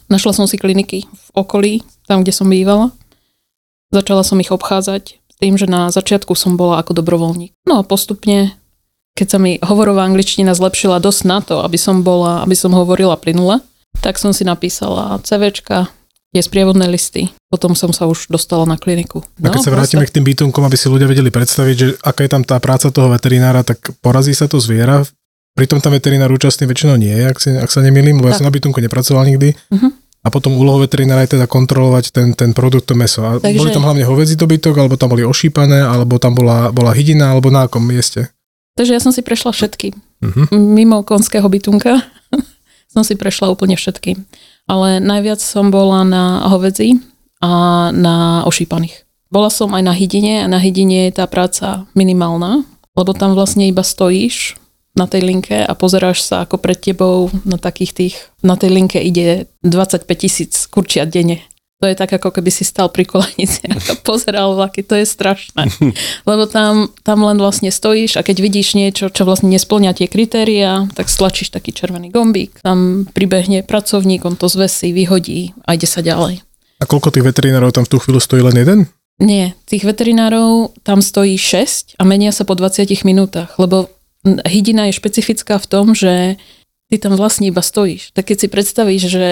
Našla 0.06 0.38
som 0.38 0.45
si 0.45 0.62
kliniky 0.62 1.09
v 1.09 1.27
okolí, 1.33 1.81
tam, 2.06 2.21
kde 2.21 2.30
som 2.30 2.45
bývala. 2.45 2.94
Začala 3.89 4.21
som 4.21 4.38
ich 4.38 4.53
obchádzať 4.53 5.03
s 5.18 5.36
tým, 5.42 5.57
že 5.57 5.65
na 5.65 5.89
začiatku 5.89 6.38
som 6.38 6.53
bola 6.53 6.77
ako 6.86 6.94
dobrovoľník. 7.01 7.57
No 7.65 7.81
a 7.81 7.88
postupne, 7.88 8.53
keď 9.18 9.27
sa 9.27 9.38
mi 9.41 9.57
hovorová 9.57 10.06
angličtina 10.06 10.53
zlepšila 10.53 11.01
dosť 11.01 11.21
na 11.25 11.41
to, 11.41 11.65
aby 11.65 11.81
som 11.81 12.06
bola, 12.06 12.45
aby 12.45 12.53
som 12.53 12.69
hovorila 12.77 13.18
plynule, 13.18 13.65
tak 14.06 14.21
som 14.21 14.30
si 14.36 14.45
napísala 14.45 15.18
CVčka, 15.25 15.89
sprievodné 16.42 16.90
listy. 16.90 17.32
Potom 17.48 17.78
som 17.78 17.94
sa 17.96 18.10
už 18.10 18.28
dostala 18.28 18.66
na 18.68 18.76
kliniku. 18.76 19.24
No, 19.40 19.48
a 19.48 19.56
keď 19.56 19.62
sa 19.64 19.72
vrátime 19.72 20.04
k 20.08 20.16
tým 20.20 20.26
bytunkom, 20.26 20.64
aby 20.66 20.76
si 20.76 20.92
ľudia 20.92 21.08
vedeli 21.08 21.32
predstaviť, 21.32 21.76
že 21.76 21.88
aká 22.02 22.26
je 22.26 22.32
tam 22.32 22.44
tá 22.44 22.60
práca 22.60 22.92
toho 22.92 23.14
veterinára, 23.14 23.64
tak 23.64 23.94
porazí 24.04 24.36
sa 24.36 24.50
to 24.50 24.60
zviera, 24.60 25.06
Pritom 25.56 25.80
tam 25.80 25.96
veterinár 25.96 26.28
účastný 26.36 26.68
väčšinou 26.68 27.00
nie 27.00 27.16
je, 27.16 27.26
ak, 27.32 27.38
si, 27.40 27.50
ak 27.56 27.72
sa 27.72 27.80
nemýlim, 27.80 28.20
lebo 28.20 28.28
tak. 28.28 28.36
ja 28.36 28.38
som 28.44 28.48
na 28.52 28.52
bytunku 28.52 28.76
nepracoval 28.84 29.24
nikdy. 29.24 29.56
Uh-huh. 29.72 29.88
A 30.20 30.28
potom 30.28 30.52
úlohou 30.52 30.84
veterinára 30.84 31.24
je 31.24 31.40
teda 31.40 31.48
kontrolovať 31.48 32.12
ten, 32.12 32.36
ten 32.36 32.52
produkt, 32.52 32.92
to 32.92 32.94
meso. 32.98 33.24
A 33.24 33.40
Takže... 33.40 33.56
boli 33.56 33.72
tam 33.72 33.88
hlavne 33.88 34.04
hovedzí 34.04 34.36
dobytok, 34.36 34.76
alebo 34.76 35.00
tam 35.00 35.16
boli 35.16 35.24
ošípané, 35.24 35.80
alebo 35.80 36.20
tam 36.20 36.36
bola, 36.36 36.76
bola 36.76 36.92
hydina, 36.92 37.32
alebo 37.32 37.48
na 37.48 37.72
akom 37.72 37.80
mieste? 37.88 38.28
Takže 38.76 39.00
ja 39.00 39.00
som 39.00 39.16
si 39.16 39.24
prešla 39.24 39.56
všetky. 39.56 39.96
Uh-huh. 39.96 40.52
Mimo 40.52 41.08
konského 41.08 41.48
bytunka 41.48 42.04
som 42.94 43.08
si 43.08 43.16
prešla 43.16 43.48
úplne 43.48 43.80
všetky. 43.80 44.20
Ale 44.65 44.97
najviac 44.97 45.38
som 45.41 45.69
bola 45.69 46.01
na 46.01 46.50
hovedzí 46.50 46.97
a 47.41 47.89
na 47.94 48.41
ošípaných. 48.50 49.05
Bola 49.29 49.50
som 49.53 49.74
aj 49.74 49.84
na 49.86 49.93
hydine 49.93 50.45
a 50.45 50.48
na 50.50 50.57
hydine 50.57 51.10
je 51.10 51.22
tá 51.22 51.25
práca 51.29 51.86
minimálna, 51.93 52.65
lebo 52.98 53.12
tam 53.13 53.36
vlastne 53.38 53.67
iba 53.69 53.84
stojíš 53.84 54.57
na 54.95 55.05
tej 55.12 55.27
linke 55.27 55.60
a 55.60 55.74
pozeráš 55.75 56.24
sa, 56.24 56.48
ako 56.48 56.57
pred 56.57 56.79
tebou 56.79 57.27
na 57.43 57.60
takých 57.60 57.91
tých, 57.91 58.15
na 58.39 58.55
tej 58.55 58.72
linke 58.72 58.98
ide 59.03 59.51
25 59.62 60.07
tisíc 60.15 60.53
kurčiat 60.72 61.12
denne. 61.12 61.43
To 61.86 61.94
je 61.94 62.01
tak, 62.01 62.18
ako 62.18 62.34
keby 62.34 62.50
si 62.50 62.65
stal 62.65 62.89
pri 62.89 63.06
kolenici 63.06 63.62
a 63.70 63.77
pozeral 64.10 64.58
vlaky, 64.58 64.82
to 64.82 64.98
je 64.98 65.06
strašné. 65.06 65.70
Lebo 66.30 66.50
tam, 66.50 66.89
tam 67.06 67.22
len 67.22 67.38
vlastne 67.38 67.70
stojíš 67.70 68.18
a 68.18 68.25
keď 68.25 68.42
vidíš 68.42 68.74
niečo, 68.74 69.13
čo 69.13 69.22
vlastne 69.22 69.54
nesplňa 69.54 69.94
tie 69.94 70.10
kritéria, 70.10 70.89
tak 70.98 71.13
stlačíš 71.13 71.54
taký 71.54 71.77
červený 71.77 72.10
gombík, 72.10 72.58
tam 72.65 73.06
pribehne 73.13 73.62
pracovník, 73.62 74.25
on 74.25 74.34
to 74.34 74.50
zvesí, 74.50 74.98
vyhodí 74.98 75.54
a 75.70 75.77
ide 75.77 75.86
sa 75.86 76.01
ďalej. 76.01 76.42
A 76.82 76.89
koľko 76.89 77.13
tých 77.13 77.30
veterinárov 77.30 77.70
tam 77.70 77.86
v 77.86 77.92
tú 77.94 78.01
chvíľu 78.01 78.18
stojí 78.18 78.42
len 78.42 78.58
jeden? 78.58 78.80
Nie, 79.22 79.54
tých 79.70 79.86
veterinárov 79.86 80.74
tam 80.82 81.06
stojí 81.06 81.38
6 81.38 82.01
a 82.01 82.04
menia 82.04 82.34
sa 82.34 82.50
po 82.50 82.58
20 82.58 82.89
minútach, 83.06 83.62
lebo 83.62 83.94
hydina 84.25 84.89
je 84.89 84.98
špecifická 84.98 85.62
v 85.62 85.70
tom, 85.70 85.94
že 85.94 86.42
ty 86.89 86.98
tam 86.98 87.13
vlastne 87.13 87.46
iba 87.46 87.62
stojíš. 87.62 88.10
Tak 88.18 88.34
keď 88.34 88.38
si 88.42 88.48
predstavíš, 88.50 89.04
že 89.06 89.25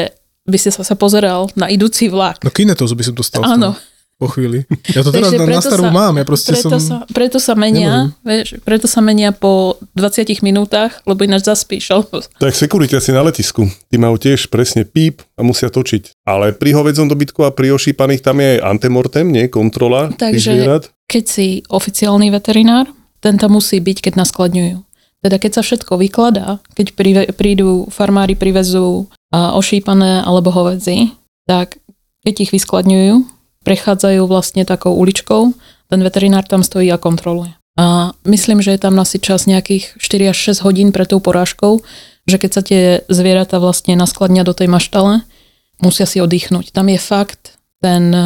by 0.43 0.57
si 0.59 0.69
sa, 0.71 0.95
pozeral 0.95 1.47
na 1.55 1.71
idúci 1.71 2.11
vlak. 2.11 2.43
No 2.43 2.51
kinetos 2.51 2.91
by 2.91 3.03
som 3.03 3.15
dostal. 3.15 3.41
Áno. 3.43 3.75
Po 4.21 4.29
chvíli. 4.29 4.63
Ja 4.93 5.01
to 5.01 5.09
teraz 5.15 5.33
na, 5.33 5.43
na 5.49 5.59
starú 5.63 5.89
sa, 5.89 5.91
mám, 5.91 6.13
ja 6.15 6.23
proste 6.23 6.53
preto 6.53 6.69
som... 6.69 6.79
Sa, 6.79 6.97
preto 7.09 7.37
sa 7.41 7.53
menia, 7.57 8.13
vieš, 8.21 8.61
preto 8.61 8.85
sa 8.85 9.01
menia 9.01 9.33
po 9.33 9.81
20 9.97 10.45
minútach, 10.45 11.01
lebo 11.03 11.25
ináč 11.25 11.49
zaspíš. 11.49 11.91
Alebo... 11.91 12.21
Tak 12.37 12.53
security 12.53 12.93
asi 12.93 13.09
na 13.11 13.25
letisku. 13.25 13.65
Tí 13.89 13.95
majú 13.97 14.15
tiež 14.21 14.47
presne 14.53 14.85
píp 14.85 15.25
a 15.33 15.41
musia 15.41 15.67
točiť. 15.67 16.23
Ale 16.23 16.53
pri 16.53 16.77
hovedzom 16.77 17.09
dobytku 17.09 17.41
a 17.43 17.51
pri 17.51 17.73
ošípaných 17.73 18.21
tam 18.21 18.37
je 18.39 18.59
aj 18.59 18.59
antemortem, 18.63 19.27
nie? 19.27 19.49
Kontrola 19.49 20.13
Takže 20.13 20.91
keď 21.09 21.23
si 21.27 21.47
oficiálny 21.67 22.31
veterinár, 22.31 22.89
ten 23.19 23.39
tam 23.39 23.55
musí 23.55 23.79
byť, 23.79 24.09
keď 24.09 24.13
naskladňujú. 24.19 24.77
Teda 25.23 25.39
keď 25.39 25.51
sa 25.55 25.61
všetko 25.63 25.95
vykladá, 26.03 26.59
keď 26.75 26.99
prídu 27.31 27.87
farmári, 27.87 28.35
privezú 28.35 29.07
ošípané 29.33 30.21
alebo 30.21 30.53
hovedzi, 30.53 31.17
tak 31.49 31.81
keď 32.23 32.35
ich 32.47 32.51
vyskladňujú, 32.53 33.25
prechádzajú 33.65 34.21
vlastne 34.29 34.63
takou 34.63 34.93
uličkou, 34.95 35.51
ten 35.89 35.99
veterinár 36.05 36.45
tam 36.45 36.61
stojí 36.61 36.87
a 36.93 37.01
kontroluje. 37.01 37.57
A 37.73 38.13
myslím, 38.29 38.61
že 38.61 38.77
je 38.77 38.79
tam 38.85 39.01
asi 39.01 39.17
čas 39.17 39.49
nejakých 39.49 39.97
4 39.97 40.31
až 40.31 40.37
6 40.61 40.65
hodín 40.65 40.89
pred 40.93 41.09
tou 41.09 41.17
porážkou, 41.17 41.81
že 42.29 42.37
keď 42.37 42.51
sa 42.53 42.61
tie 42.61 42.81
zvieratá 43.09 43.57
vlastne 43.57 43.97
naskladnia 43.97 44.45
do 44.45 44.53
tej 44.53 44.69
maštale, 44.69 45.25
musia 45.81 46.05
si 46.05 46.21
oddychnúť. 46.21 46.69
Tam 46.69 46.85
je 46.87 47.01
fakt 47.01 47.57
ten 47.83 48.13
eh, 48.13 48.23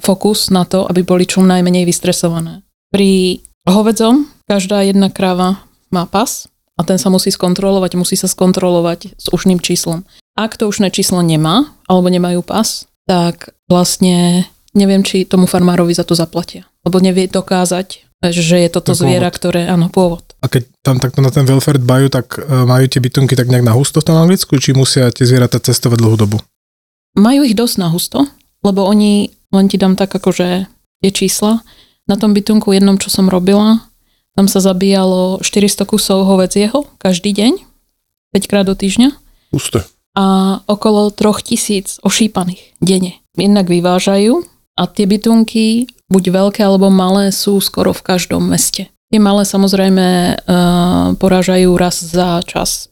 fokus 0.00 0.48
na 0.48 0.64
to, 0.64 0.86
aby 0.86 1.02
boli 1.02 1.26
čo 1.26 1.42
najmenej 1.42 1.84
vystresované. 1.84 2.64
Pri 2.94 3.42
hovedzom 3.66 4.30
každá 4.46 4.86
jedna 4.86 5.10
kráva 5.10 5.60
má 5.90 6.06
pas 6.06 6.46
a 6.78 6.86
ten 6.86 6.96
sa 6.96 7.10
musí 7.10 7.34
skontrolovať, 7.34 7.98
musí 7.98 8.14
sa 8.14 8.30
skontrolovať 8.30 9.18
s 9.18 9.26
ušným 9.28 9.58
číslom. 9.58 10.06
Ak 10.34 10.58
to 10.58 10.66
ušné 10.66 10.90
číslo 10.90 11.22
nemá, 11.22 11.70
alebo 11.86 12.10
nemajú 12.10 12.42
pas, 12.42 12.90
tak 13.06 13.54
vlastne 13.70 14.46
neviem, 14.74 15.06
či 15.06 15.22
tomu 15.22 15.46
farmárovi 15.46 15.94
za 15.94 16.02
to 16.02 16.18
zaplatia. 16.18 16.66
Lebo 16.82 16.98
nevie 16.98 17.30
dokázať, 17.30 18.04
že 18.34 18.56
je 18.66 18.68
toto 18.72 18.92
zviera, 18.98 19.30
ktoré, 19.30 19.70
áno, 19.70 19.86
pôvod. 19.92 20.34
A 20.42 20.50
keď 20.50 20.68
tam 20.82 20.98
takto 20.98 21.22
na 21.22 21.30
ten 21.30 21.46
welfare 21.46 21.80
dbajú, 21.80 22.10
tak 22.12 22.36
e, 22.36 22.42
majú 22.66 22.84
tie 22.88 23.00
bytunky 23.00 23.38
tak 23.38 23.48
nejak 23.48 23.64
na 23.64 23.72
husto 23.72 24.02
v 24.02 24.06
tom 24.10 24.16
Anglicku, 24.18 24.56
či 24.60 24.76
musia 24.76 25.08
tie 25.14 25.24
zvieratá 25.24 25.62
cestovať 25.62 26.02
dlhú 26.02 26.16
dobu? 26.16 26.36
Majú 27.14 27.46
ich 27.46 27.56
dosť 27.56 27.76
na 27.80 27.88
husto, 27.88 28.26
lebo 28.66 28.84
oni, 28.84 29.32
len 29.54 29.66
ti 29.70 29.78
dám 29.78 29.94
tak 29.94 30.12
akože 30.12 30.66
tie 31.00 31.10
čísla, 31.12 31.62
na 32.04 32.16
tom 32.20 32.36
bytunku 32.36 32.74
jednom, 32.74 33.00
čo 33.00 33.08
som 33.08 33.32
robila, 33.32 33.80
tam 34.34 34.50
sa 34.50 34.60
zabíjalo 34.60 35.40
400 35.40 35.86
kusov 35.86 36.26
hovedzieho 36.26 36.84
každý 36.98 37.32
deň, 37.32 37.62
5 38.34 38.50
krát 38.50 38.66
do 38.66 38.74
týždňa. 38.74 39.14
Pusté. 39.54 39.86
A 40.14 40.58
okolo 40.70 41.10
3000 41.10 42.02
ošípaných 42.06 42.78
denne. 42.78 43.18
Jednak 43.34 43.66
vyvážajú 43.66 44.46
a 44.78 44.82
tie 44.86 45.06
bytunky, 45.10 45.90
buď 46.06 46.24
veľké 46.30 46.60
alebo 46.62 46.86
malé, 46.90 47.34
sú 47.34 47.58
skoro 47.58 47.90
v 47.90 48.02
každom 48.02 48.46
meste. 48.46 48.90
Tie 49.10 49.20
malé 49.22 49.46
samozrejme 49.46 50.06
uh, 50.06 51.14
porážajú 51.18 51.70
raz 51.74 52.02
za 52.02 52.42
čas. 52.46 52.90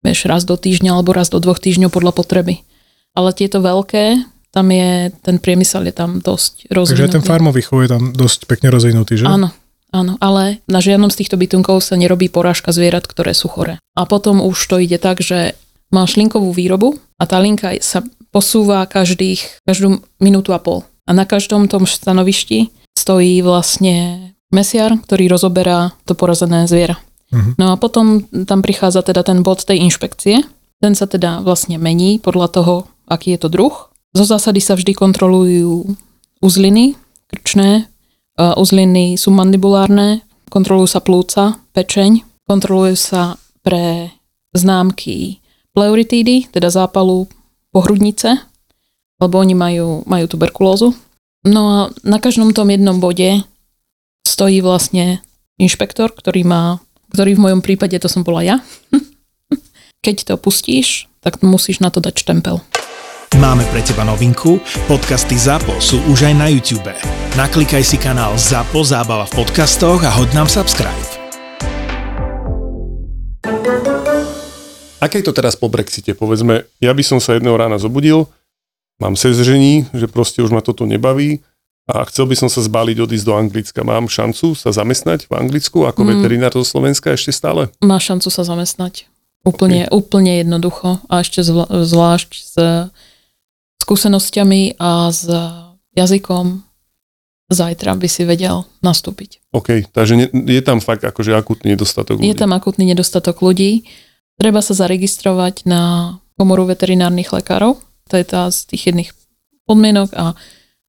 Vieš, 0.00 0.28
raz 0.28 0.48
do 0.48 0.56
týždňa 0.56 0.96
alebo 0.96 1.12
raz 1.12 1.28
do 1.28 1.40
dvoch 1.40 1.60
týždňov 1.60 1.92
podľa 1.92 2.16
potreby. 2.16 2.64
Ale 3.12 3.36
tieto 3.36 3.60
veľké, 3.60 4.24
tam 4.52 4.72
je, 4.72 5.12
ten 5.20 5.36
priemysel 5.36 5.88
je 5.88 5.94
tam 5.96 6.20
dosť 6.24 6.72
rozvinutý. 6.72 7.08
Takže 7.08 7.16
ten 7.20 7.24
farmový 7.24 7.60
chov 7.60 7.84
je 7.84 7.90
tam 7.92 8.12
dosť 8.16 8.48
pekne 8.48 8.72
rozvinutý, 8.72 9.20
že? 9.20 9.28
Áno, 9.28 9.52
Áno, 9.90 10.14
ale 10.22 10.62
na 10.70 10.78
žiadnom 10.78 11.10
z 11.10 11.26
týchto 11.26 11.34
bytunkov 11.34 11.82
sa 11.82 11.98
nerobí 11.98 12.30
porážka 12.30 12.70
zvierat, 12.70 13.10
ktoré 13.10 13.34
sú 13.34 13.50
chore. 13.50 13.82
A 13.98 14.06
potom 14.06 14.38
už 14.38 14.54
to 14.70 14.78
ide 14.78 15.02
tak, 15.02 15.18
že 15.18 15.58
máš 15.90 16.16
linkovú 16.16 16.54
výrobu 16.54 16.98
a 17.18 17.26
tá 17.26 17.38
linka 17.42 17.74
sa 17.82 18.06
posúva 18.30 18.86
každých, 18.86 19.66
každú 19.66 20.02
minútu 20.22 20.54
a 20.54 20.62
pol. 20.62 20.86
A 21.06 21.10
na 21.10 21.26
každom 21.26 21.66
tom 21.66 21.84
stanovišti 21.84 22.70
stojí 22.94 23.42
vlastne 23.42 24.30
mesiar, 24.54 24.94
ktorý 24.94 25.26
rozoberá 25.30 25.90
to 26.06 26.14
porazené 26.14 26.70
zviera. 26.70 26.98
Uh-huh. 27.34 27.54
No 27.58 27.74
a 27.74 27.78
potom 27.78 28.22
tam 28.46 28.62
prichádza 28.62 29.02
teda 29.02 29.26
ten 29.26 29.42
bod 29.42 29.66
tej 29.66 29.82
inšpekcie. 29.82 30.46
Ten 30.78 30.92
sa 30.94 31.10
teda 31.10 31.42
vlastne 31.42 31.76
mení 31.76 32.22
podľa 32.22 32.48
toho, 32.54 32.74
aký 33.10 33.34
je 33.34 33.40
to 33.42 33.48
druh. 33.50 33.74
Zo 34.14 34.24
zásady 34.26 34.58
sa 34.62 34.74
vždy 34.74 34.94
kontrolujú 34.94 35.94
uzliny 36.42 36.98
krčné, 37.30 37.86
uzliny 38.38 39.14
sú 39.14 39.30
mandibulárne, 39.30 40.26
kontrolujú 40.50 40.88
sa 40.90 40.98
plúca, 40.98 41.62
pečeň, 41.76 42.26
kontroluje 42.48 42.98
sa 42.98 43.38
pre 43.62 44.10
známky 44.50 45.38
pleuritídy, 45.74 46.50
teda 46.50 46.70
zápalu 46.70 47.26
pohrudnice, 47.70 48.42
lebo 49.20 49.38
oni 49.38 49.54
majú, 49.54 50.02
majú 50.06 50.26
tuberkulózu. 50.26 50.96
No 51.46 51.62
a 51.68 51.78
na 52.04 52.18
každom 52.20 52.52
tom 52.52 52.68
jednom 52.68 53.00
bode 53.00 53.44
stojí 54.26 54.60
vlastne 54.60 55.24
inšpektor, 55.56 56.12
ktorý 56.12 56.44
má, 56.44 56.80
ktorý 57.12 57.36
v 57.36 57.42
mojom 57.48 57.60
prípade 57.64 57.96
to 58.00 58.08
som 58.08 58.24
bola 58.24 58.44
ja. 58.44 58.56
Keď 60.04 60.32
to 60.32 60.34
pustíš, 60.40 61.08
tak 61.20 61.44
musíš 61.44 61.84
na 61.84 61.92
to 61.92 62.00
dať 62.00 62.24
štempel. 62.24 62.64
Máme 63.38 63.62
pre 63.70 63.78
teba 63.84 64.02
novinku, 64.02 64.58
podcasty 64.90 65.38
ZAPO 65.38 65.78
sú 65.78 66.02
už 66.10 66.26
aj 66.26 66.34
na 66.34 66.50
YouTube. 66.50 66.90
Naklikaj 67.38 67.86
si 67.86 67.94
kanál 67.94 68.34
ZAPO 68.34 68.82
Zábava 68.82 69.22
v 69.30 69.44
podcastoch 69.44 70.02
a 70.02 70.10
hoď 70.10 70.34
nám 70.34 70.48
subscribe. 70.50 71.06
Aké 75.00 75.24
je 75.24 75.26
to 75.26 75.34
teraz 75.34 75.56
po 75.56 75.72
Brexite? 75.72 76.12
Povedzme, 76.12 76.68
ja 76.78 76.92
by 76.92 77.00
som 77.00 77.18
sa 77.18 77.34
jedného 77.34 77.56
rána 77.56 77.80
zobudil, 77.80 78.28
mám 79.00 79.16
sezžení, 79.16 79.88
že 79.96 80.06
proste 80.06 80.44
už 80.44 80.52
ma 80.52 80.60
toto 80.60 80.84
nebaví 80.84 81.40
a 81.88 82.04
chcel 82.06 82.28
by 82.28 82.36
som 82.36 82.52
sa 82.52 82.60
zbaliť 82.60 83.00
odísť 83.00 83.26
do 83.26 83.34
Anglicka. 83.34 83.80
Mám 83.82 84.12
šancu 84.12 84.52
sa 84.54 84.70
zamestnať 84.70 85.26
v 85.26 85.32
Anglicku 85.34 85.88
ako 85.88 86.04
mm. 86.04 86.08
veterinár 86.12 86.52
zo 86.52 86.62
Slovenska 86.62 87.16
ešte 87.16 87.32
stále? 87.32 87.72
Má 87.80 87.96
šancu 87.96 88.28
sa 88.28 88.44
zamestnať. 88.44 89.08
Úplne, 89.40 89.88
okay. 89.88 89.96
úplne 89.96 90.32
jednoducho. 90.44 91.00
A 91.08 91.24
ešte 91.24 91.40
zvla, 91.40 91.64
zvlášť 91.66 92.30
s 92.36 92.54
skúsenosťami 93.80 94.76
a 94.76 95.08
s 95.08 95.24
jazykom 95.96 96.60
zajtra 97.50 97.98
by 97.98 98.06
si 98.06 98.22
vedel 98.22 98.62
nastúpiť. 98.84 99.42
OK, 99.50 99.90
takže 99.90 100.30
je 100.30 100.62
tam 100.62 100.78
fakt 100.78 101.02
akože 101.02 101.34
akutný 101.34 101.74
nedostatok 101.74 102.20
ľudí. 102.20 102.30
Je 102.30 102.38
tam 102.38 102.54
akutný 102.54 102.84
nedostatok 102.86 103.42
ľudí. 103.42 103.88
Treba 104.40 104.64
sa 104.64 104.72
zaregistrovať 104.72 105.68
na 105.68 106.16
komoru 106.40 106.64
veterinárnych 106.64 107.28
lekárov. 107.28 107.76
To 108.08 108.14
je 108.16 108.24
tá 108.24 108.48
z 108.48 108.72
tých 108.72 108.88
jedných 108.88 109.12
podmienok 109.68 110.16
a 110.16 110.32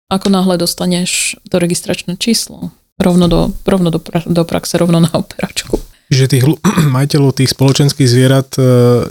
ako 0.08 0.32
náhle 0.32 0.56
dostaneš 0.56 1.36
to 1.52 1.60
registračné 1.60 2.16
číslo, 2.16 2.72
rovno 2.96 3.28
do, 3.28 3.52
rovno 3.68 3.92
do, 3.92 4.00
do 4.08 4.44
praxe, 4.48 4.80
rovno 4.80 5.04
na 5.04 5.12
operačku. 5.12 5.84
Že 6.08 6.32
tých 6.32 6.44
majiteľov 6.96 7.36
tých 7.36 7.52
spoločenských 7.52 8.08
zvierat 8.08 8.56
e, 8.56 8.64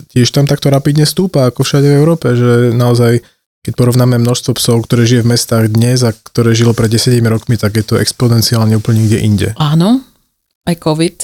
tiež 0.09 0.33
tam 0.33 0.49
takto 0.49 0.73
rapidne 0.73 1.05
stúpa, 1.05 1.53
ako 1.53 1.61
všade 1.61 1.93
v 1.93 1.99
Európe, 2.01 2.33
že 2.33 2.73
naozaj 2.73 3.21
keď 3.61 3.77
porovnáme 3.77 4.17
množstvo 4.17 4.57
psov, 4.57 4.89
ktoré 4.89 5.05
žije 5.05 5.21
v 5.21 5.37
mestách 5.37 5.69
dnes 5.69 6.01
a 6.01 6.17
ktoré 6.17 6.57
žilo 6.57 6.73
pred 6.73 6.89
10 6.89 7.13
rokmi, 7.29 7.61
tak 7.61 7.77
je 7.77 7.85
to 7.85 8.01
exponenciálne 8.01 8.73
úplne 8.73 9.05
niekde 9.05 9.21
inde. 9.21 9.49
Áno, 9.61 10.01
aj 10.65 10.81
COVID 10.81 11.17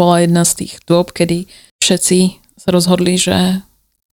bola 0.00 0.24
jedna 0.24 0.48
z 0.48 0.64
tých 0.64 0.80
dôb, 0.88 1.12
kedy 1.12 1.44
všetci 1.84 2.43
sa 2.54 2.68
rozhodli, 2.70 3.18
že 3.18 3.62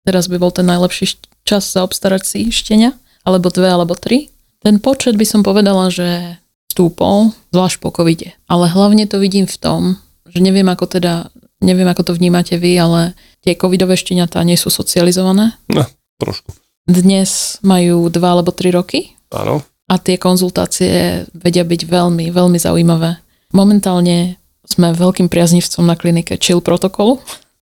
teraz 0.03 0.29
by 0.29 0.37
bol 0.37 0.51
ten 0.51 0.67
najlepší 0.67 1.19
čas 1.45 1.67
zaobstarať 1.71 2.23
si 2.25 2.39
štenia, 2.49 2.93
alebo 3.25 3.49
dve, 3.49 3.69
alebo 3.69 3.97
tri. 3.97 4.29
Ten 4.61 4.77
počet 4.81 5.17
by 5.17 5.25
som 5.25 5.41
povedala, 5.41 5.89
že 5.89 6.37
stúpol, 6.69 7.33
zvlášť 7.55 7.77
po 7.81 7.89
covide. 7.89 8.35
Ale 8.49 8.69
hlavne 8.69 9.07
to 9.07 9.17
vidím 9.21 9.47
v 9.47 9.57
tom, 9.57 9.81
že 10.27 10.43
neviem 10.43 10.67
ako 10.67 10.99
teda, 10.99 11.33
neviem 11.61 11.87
ako 11.87 12.11
to 12.11 12.17
vnímate 12.17 12.57
vy, 12.57 12.75
ale 12.77 13.01
tie 13.45 13.55
covidové 13.55 13.95
šteniatá 13.95 14.43
nie 14.43 14.59
sú 14.59 14.73
socializované. 14.73 15.55
No, 15.71 15.87
trošku 16.19 16.53
dnes 16.85 17.57
majú 17.65 18.07
dva 18.13 18.37
alebo 18.37 18.53
tri 18.53 18.69
roky. 18.69 19.17
Áno. 19.33 19.65
A 19.85 19.97
tie 20.01 20.17
konzultácie 20.17 21.25
vedia 21.33 21.65
byť 21.65 21.81
veľmi, 21.85 22.29
veľmi 22.29 22.57
zaujímavé. 22.57 23.21
Momentálne 23.53 24.37
sme 24.65 24.93
veľkým 24.93 25.29
priaznivcom 25.29 25.85
na 25.85 25.93
klinike 25.93 26.41
Chill 26.41 26.61
protokolu, 26.61 27.21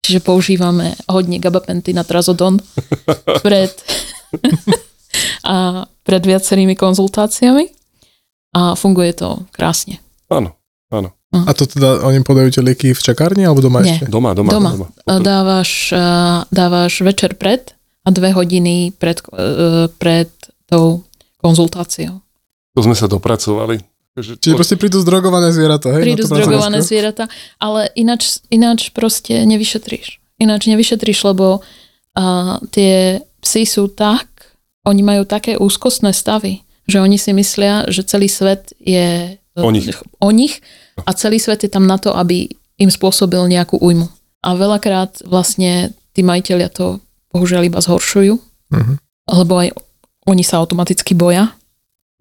čiže 0.05 0.21
používame 0.21 0.93
hodne 1.09 1.41
gabapenty 1.41 1.89
na 1.97 2.05
trazodon 2.05 2.61
pred, 3.45 3.73
a 5.41 5.89
pred 6.05 6.21
viacerými 6.21 6.77
konzultáciami 6.77 7.73
a 8.53 8.77
funguje 8.77 9.17
to 9.17 9.41
krásne. 9.49 9.97
Áno, 10.29 10.53
áno. 10.93 11.09
A 11.35 11.51
to 11.51 11.67
teda 11.67 11.99
oni 12.07 12.23
podajú 12.23 12.47
tie 12.47 12.63
lieky 12.63 12.95
v 12.95 13.01
čakárni 13.01 13.43
alebo 13.43 13.59
doma 13.59 13.83
Nie. 13.83 13.99
ešte? 13.99 14.07
Doma, 14.07 14.31
doma. 14.31 14.55
doma. 14.55 14.71
doma. 14.71 14.87
Dávaš, 15.19 15.91
dávaš 16.47 16.93
večer 17.03 17.35
pred 17.35 17.75
a 18.05 18.09
dve 18.13 18.31
hodiny 18.31 18.95
pred, 18.95 19.19
e, 19.35 19.91
pred 19.99 20.31
tou 20.69 21.03
konzultáciou. 21.43 22.23
To 22.77 22.79
sme 22.79 22.95
sa 22.95 23.11
dopracovali. 23.11 23.83
Čiže 24.15 24.55
proste 24.55 24.79
prídu 24.79 25.03
zdrogované 25.03 25.51
zvieratá, 25.51 25.91
hej? 25.99 26.03
Prídu 26.07 26.23
zdrogované 26.23 26.79
zvieratá, 26.79 27.27
ale 27.59 27.91
ináč, 27.99 28.39
ináč 28.47 28.95
proste 28.95 29.43
nevyšetríš. 29.43 30.23
Ináč 30.39 30.71
nevyšetríš, 30.71 31.19
lebo 31.35 31.59
a, 32.15 32.57
tie 32.71 33.19
psy 33.43 33.67
sú 33.67 33.91
tak, 33.91 34.55
oni 34.87 35.03
majú 35.03 35.27
také 35.27 35.59
úzkostné 35.59 36.15
stavy, 36.15 36.63
že 36.87 37.03
oni 37.03 37.19
si 37.19 37.35
myslia, 37.35 37.91
že 37.91 38.07
celý 38.07 38.31
svet 38.31 38.71
je 38.79 39.35
o 39.57 39.71
nich. 39.71 39.91
o 40.21 40.29
nich 40.31 40.63
a 41.03 41.11
celý 41.11 41.41
svet 41.41 41.67
je 41.67 41.71
tam 41.71 41.83
na 41.83 41.99
to, 41.99 42.15
aby 42.15 42.47
im 42.79 42.91
spôsobil 42.91 43.41
nejakú 43.51 43.79
újmu. 43.81 44.07
A 44.45 44.55
veľakrát 44.55 45.25
vlastne 45.25 45.91
tí 46.15 46.21
majiteľia 46.21 46.69
to 46.71 47.03
bohužiaľ 47.33 47.67
iba 47.67 47.79
zhoršujú, 47.81 48.37
uh-huh. 48.37 48.95
lebo 49.27 49.53
aj 49.59 49.75
oni 50.29 50.43
sa 50.45 50.61
automaticky 50.61 51.17
boja, 51.17 51.51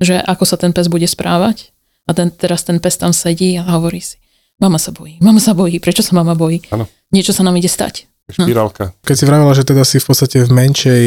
že 0.00 0.18
ako 0.18 0.44
sa 0.48 0.56
ten 0.58 0.74
pes 0.74 0.90
bude 0.90 1.06
správať. 1.06 1.73
A 2.04 2.10
ten, 2.12 2.28
teraz 2.30 2.64
ten 2.68 2.76
pes 2.80 3.00
tam 3.00 3.16
sedí 3.16 3.56
a 3.56 3.64
hovorí 3.64 4.04
si, 4.04 4.20
mama 4.60 4.76
sa 4.76 4.92
bojí, 4.92 5.18
mama 5.24 5.40
sa 5.40 5.56
bojí, 5.56 5.80
prečo 5.80 6.04
sa 6.04 6.12
mama 6.12 6.36
bojí? 6.36 6.60
Ano. 6.68 6.84
Niečo 7.10 7.32
sa 7.32 7.40
nám 7.40 7.56
ide 7.56 7.70
stať. 7.70 8.08
Špirálka. 8.28 8.96
Keď 9.04 9.16
si 9.16 9.24
vravila, 9.28 9.52
že 9.52 9.68
teda 9.68 9.84
si 9.84 10.00
v 10.00 10.06
podstate 10.08 10.44
v 10.44 10.50
menšej 10.52 11.06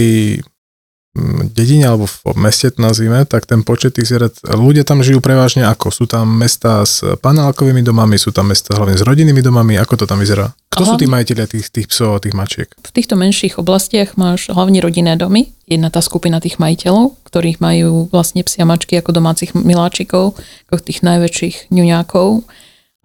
dedine 1.49 1.89
alebo 1.89 2.05
v 2.05 2.37
meste 2.37 2.69
to 2.69 2.79
nazvime, 2.81 3.25
tak 3.25 3.49
ten 3.49 3.65
počet 3.65 3.97
tých 3.97 4.09
zvierat, 4.09 4.37
ľudia 4.45 4.85
tam 4.85 5.01
žijú 5.01 5.17
prevažne 5.23 5.65
ako? 5.65 5.89
Sú 5.89 6.05
tam 6.05 6.29
mesta 6.29 6.85
s 6.85 7.01
panálkovými 7.01 7.81
domami, 7.81 8.21
sú 8.21 8.29
tam 8.29 8.53
mesta 8.53 8.77
hlavne 8.77 8.97
s 8.97 9.03
rodinnými 9.03 9.41
domami, 9.41 9.79
ako 9.81 10.03
to 10.03 10.05
tam 10.05 10.21
vyzerá? 10.21 10.53
Kto 10.69 10.83
Aha. 10.85 10.89
sú 10.93 10.93
tí 11.01 11.09
majiteľia 11.09 11.47
tých, 11.49 11.67
tých 11.73 11.87
psov 11.89 12.17
a 12.17 12.21
tých 12.21 12.37
mačiek? 12.37 12.69
V 12.69 12.91
týchto 12.93 13.17
menších 13.17 13.57
oblastiach 13.57 14.13
máš 14.13 14.53
hlavne 14.53 14.77
rodinné 14.77 15.17
domy, 15.17 15.49
jedna 15.65 15.89
tá 15.89 16.05
skupina 16.05 16.37
tých 16.37 16.61
majiteľov, 16.61 17.17
ktorých 17.25 17.57
majú 17.57 18.13
vlastne 18.13 18.45
psia 18.45 18.69
mačky 18.69 19.01
ako 19.01 19.17
domácich 19.17 19.57
miláčikov, 19.57 20.37
ako 20.69 20.81
tých 20.85 21.01
najväčších 21.01 21.73
ňuňákov. 21.73 22.45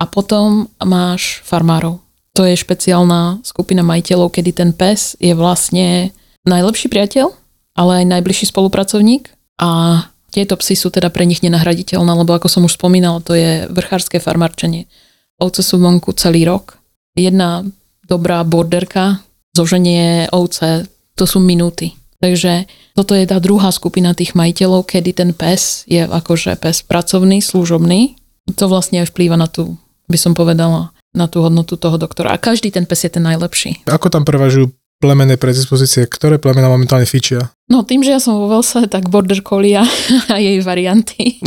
A 0.02 0.04
potom 0.10 0.66
máš 0.82 1.40
farmárov. 1.46 2.02
To 2.34 2.42
je 2.42 2.58
špeciálna 2.58 3.44
skupina 3.46 3.86
majiteľov, 3.86 4.34
kedy 4.34 4.50
ten 4.50 4.70
pes 4.74 5.14
je 5.22 5.30
vlastne 5.36 6.10
najlepší 6.42 6.90
priateľ 6.90 7.41
ale 7.76 8.04
aj 8.04 8.18
najbližší 8.18 8.50
spolupracovník 8.52 9.32
a 9.60 10.04
tieto 10.32 10.56
psy 10.56 10.74
sú 10.76 10.88
teda 10.88 11.12
pre 11.12 11.28
nich 11.28 11.44
nenahraditeľné, 11.44 12.12
lebo 12.16 12.32
ako 12.32 12.48
som 12.48 12.64
už 12.64 12.80
spomínala, 12.80 13.20
to 13.20 13.36
je 13.36 13.68
vrchárske 13.68 14.16
farmarčenie. 14.16 14.88
Ovce 15.36 15.60
sú 15.60 15.76
vonku 15.76 16.16
celý 16.16 16.48
rok. 16.48 16.80
Jedna 17.12 17.68
dobrá 18.08 18.40
borderka 18.40 19.20
zoženie 19.52 20.32
ovce, 20.32 20.88
to 21.12 21.28
sú 21.28 21.36
minúty. 21.44 21.92
Takže 22.22 22.70
toto 22.96 23.12
je 23.12 23.26
tá 23.28 23.42
druhá 23.42 23.68
skupina 23.74 24.16
tých 24.16 24.32
majiteľov, 24.32 24.88
kedy 24.88 25.10
ten 25.12 25.30
pes 25.36 25.84
je 25.90 26.06
akože 26.06 26.56
pes 26.56 26.80
pracovný, 26.86 27.42
služobný. 27.44 28.16
To 28.56 28.70
vlastne 28.70 29.04
aj 29.04 29.12
vplýva 29.12 29.36
na 29.36 29.50
tú, 29.50 29.76
by 30.08 30.16
som 30.16 30.32
povedala, 30.32 30.94
na 31.12 31.28
tú 31.28 31.44
hodnotu 31.44 31.76
toho 31.76 32.00
doktora. 32.00 32.32
A 32.32 32.40
každý 32.40 32.72
ten 32.72 32.88
pes 32.88 33.04
je 33.04 33.10
ten 33.12 33.26
najlepší. 33.26 33.84
Ako 33.90 34.08
tam 34.08 34.24
prevažujú 34.24 34.72
plemené 35.02 35.34
predispozície, 35.34 36.06
ktoré 36.06 36.38
plemena 36.38 36.70
momentálne 36.70 37.10
fičia? 37.10 37.50
No 37.72 37.80
tým, 37.88 38.04
že 38.04 38.12
ja 38.12 38.20
som 38.20 38.36
vo 38.36 38.52
Velse, 38.52 38.84
tak 38.84 39.08
Border 39.08 39.40
Collie 39.40 39.80
a 39.80 40.36
jej 40.36 40.60
varianty. 40.60 41.40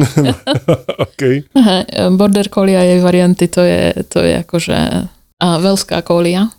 OK. 1.05 1.21
Border 2.17 2.49
Collie 2.49 2.73
a 2.73 2.81
jej 2.81 2.97
varianty, 2.97 3.45
to 3.45 3.61
je, 3.61 3.93
to 4.09 4.25
je 4.25 4.41
akože 4.41 4.77
a 5.37 5.47
Velská 5.61 6.01
kolia. 6.01 6.49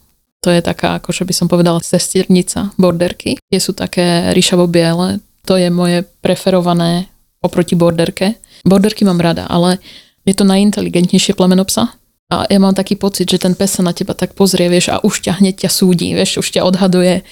To 0.46 0.54
je 0.54 0.62
taká, 0.62 1.02
akože 1.02 1.26
by 1.26 1.34
som 1.34 1.50
povedala, 1.50 1.82
sesternica 1.82 2.70
borderky. 2.78 3.42
Tie 3.50 3.58
sú 3.58 3.74
také 3.74 4.30
ríšavo-biele. 4.30 5.18
To 5.50 5.58
je 5.58 5.66
moje 5.74 6.06
preferované 6.22 7.10
oproti 7.42 7.74
borderke. 7.74 8.38
Borderky 8.62 9.02
mám 9.02 9.18
rada, 9.18 9.50
ale 9.50 9.82
je 10.22 10.34
to 10.38 10.46
najinteligentnejšie 10.46 11.34
plemeno 11.34 11.66
psa 11.66 11.90
a 12.26 12.42
ja 12.50 12.58
mám 12.58 12.74
taký 12.74 12.98
pocit, 12.98 13.30
že 13.30 13.38
ten 13.38 13.54
pes 13.54 13.78
sa 13.78 13.86
na 13.86 13.94
teba 13.94 14.10
tak 14.10 14.34
pozrie, 14.34 14.66
vieš, 14.66 14.90
a 14.90 14.98
už 14.98 15.22
ťa 15.22 15.38
hneď 15.38 15.66
ťa 15.66 15.70
súdi, 15.70 16.10
vieš, 16.10 16.42
už 16.42 16.58
ťa 16.58 16.66
odhaduje. 16.66 17.22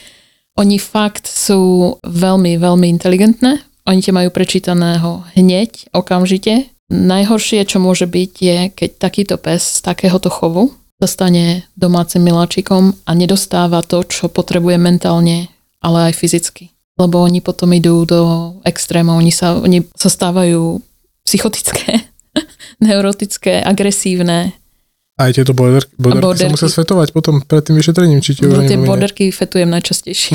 Oni 0.54 0.78
fakt 0.78 1.26
sú 1.26 1.94
veľmi, 2.06 2.54
veľmi 2.62 2.86
inteligentné. 2.86 3.58
Oni 3.90 4.00
ťa 4.00 4.14
majú 4.14 4.30
prečítaného 4.30 5.26
hneď, 5.34 5.90
okamžite. 5.90 6.70
Najhoršie, 6.88 7.66
čo 7.66 7.82
môže 7.82 8.06
byť, 8.06 8.32
je, 8.38 8.58
keď 8.70 8.90
takýto 9.02 9.34
pes 9.34 9.60
z 9.60 9.80
takéhoto 9.82 10.30
chovu 10.30 10.70
sa 11.02 11.10
stane 11.10 11.66
domácim 11.74 12.22
miláčikom 12.22 12.94
a 13.02 13.10
nedostáva 13.18 13.82
to, 13.82 14.06
čo 14.06 14.30
potrebuje 14.30 14.78
mentálne, 14.78 15.50
ale 15.82 16.10
aj 16.10 16.22
fyzicky. 16.22 16.70
Lebo 16.94 17.26
oni 17.26 17.42
potom 17.42 17.74
idú 17.74 18.06
do 18.06 18.54
extrémov, 18.62 19.18
oni 19.18 19.34
sa, 19.34 19.58
oni 19.58 19.82
sa 19.98 20.06
stávajú 20.06 20.78
psychotické, 21.26 22.06
neurotické, 22.86 23.58
agresívne, 23.58 24.54
aj 25.14 25.30
tieto 25.30 25.54
borderky, 25.54 25.94
borderky, 25.94 26.24
borderky. 26.26 26.42
sa 26.42 26.54
musia 26.58 26.68
svetovať 26.70 27.08
potom 27.14 27.38
pred 27.38 27.62
tým 27.62 27.78
vyšetrením, 27.78 28.18
či 28.18 28.34
tie 28.34 28.50
no, 28.50 28.66
tie 28.66 28.78
borderky 28.78 29.30
fetujem 29.30 29.70
najčastejšie. 29.70 30.34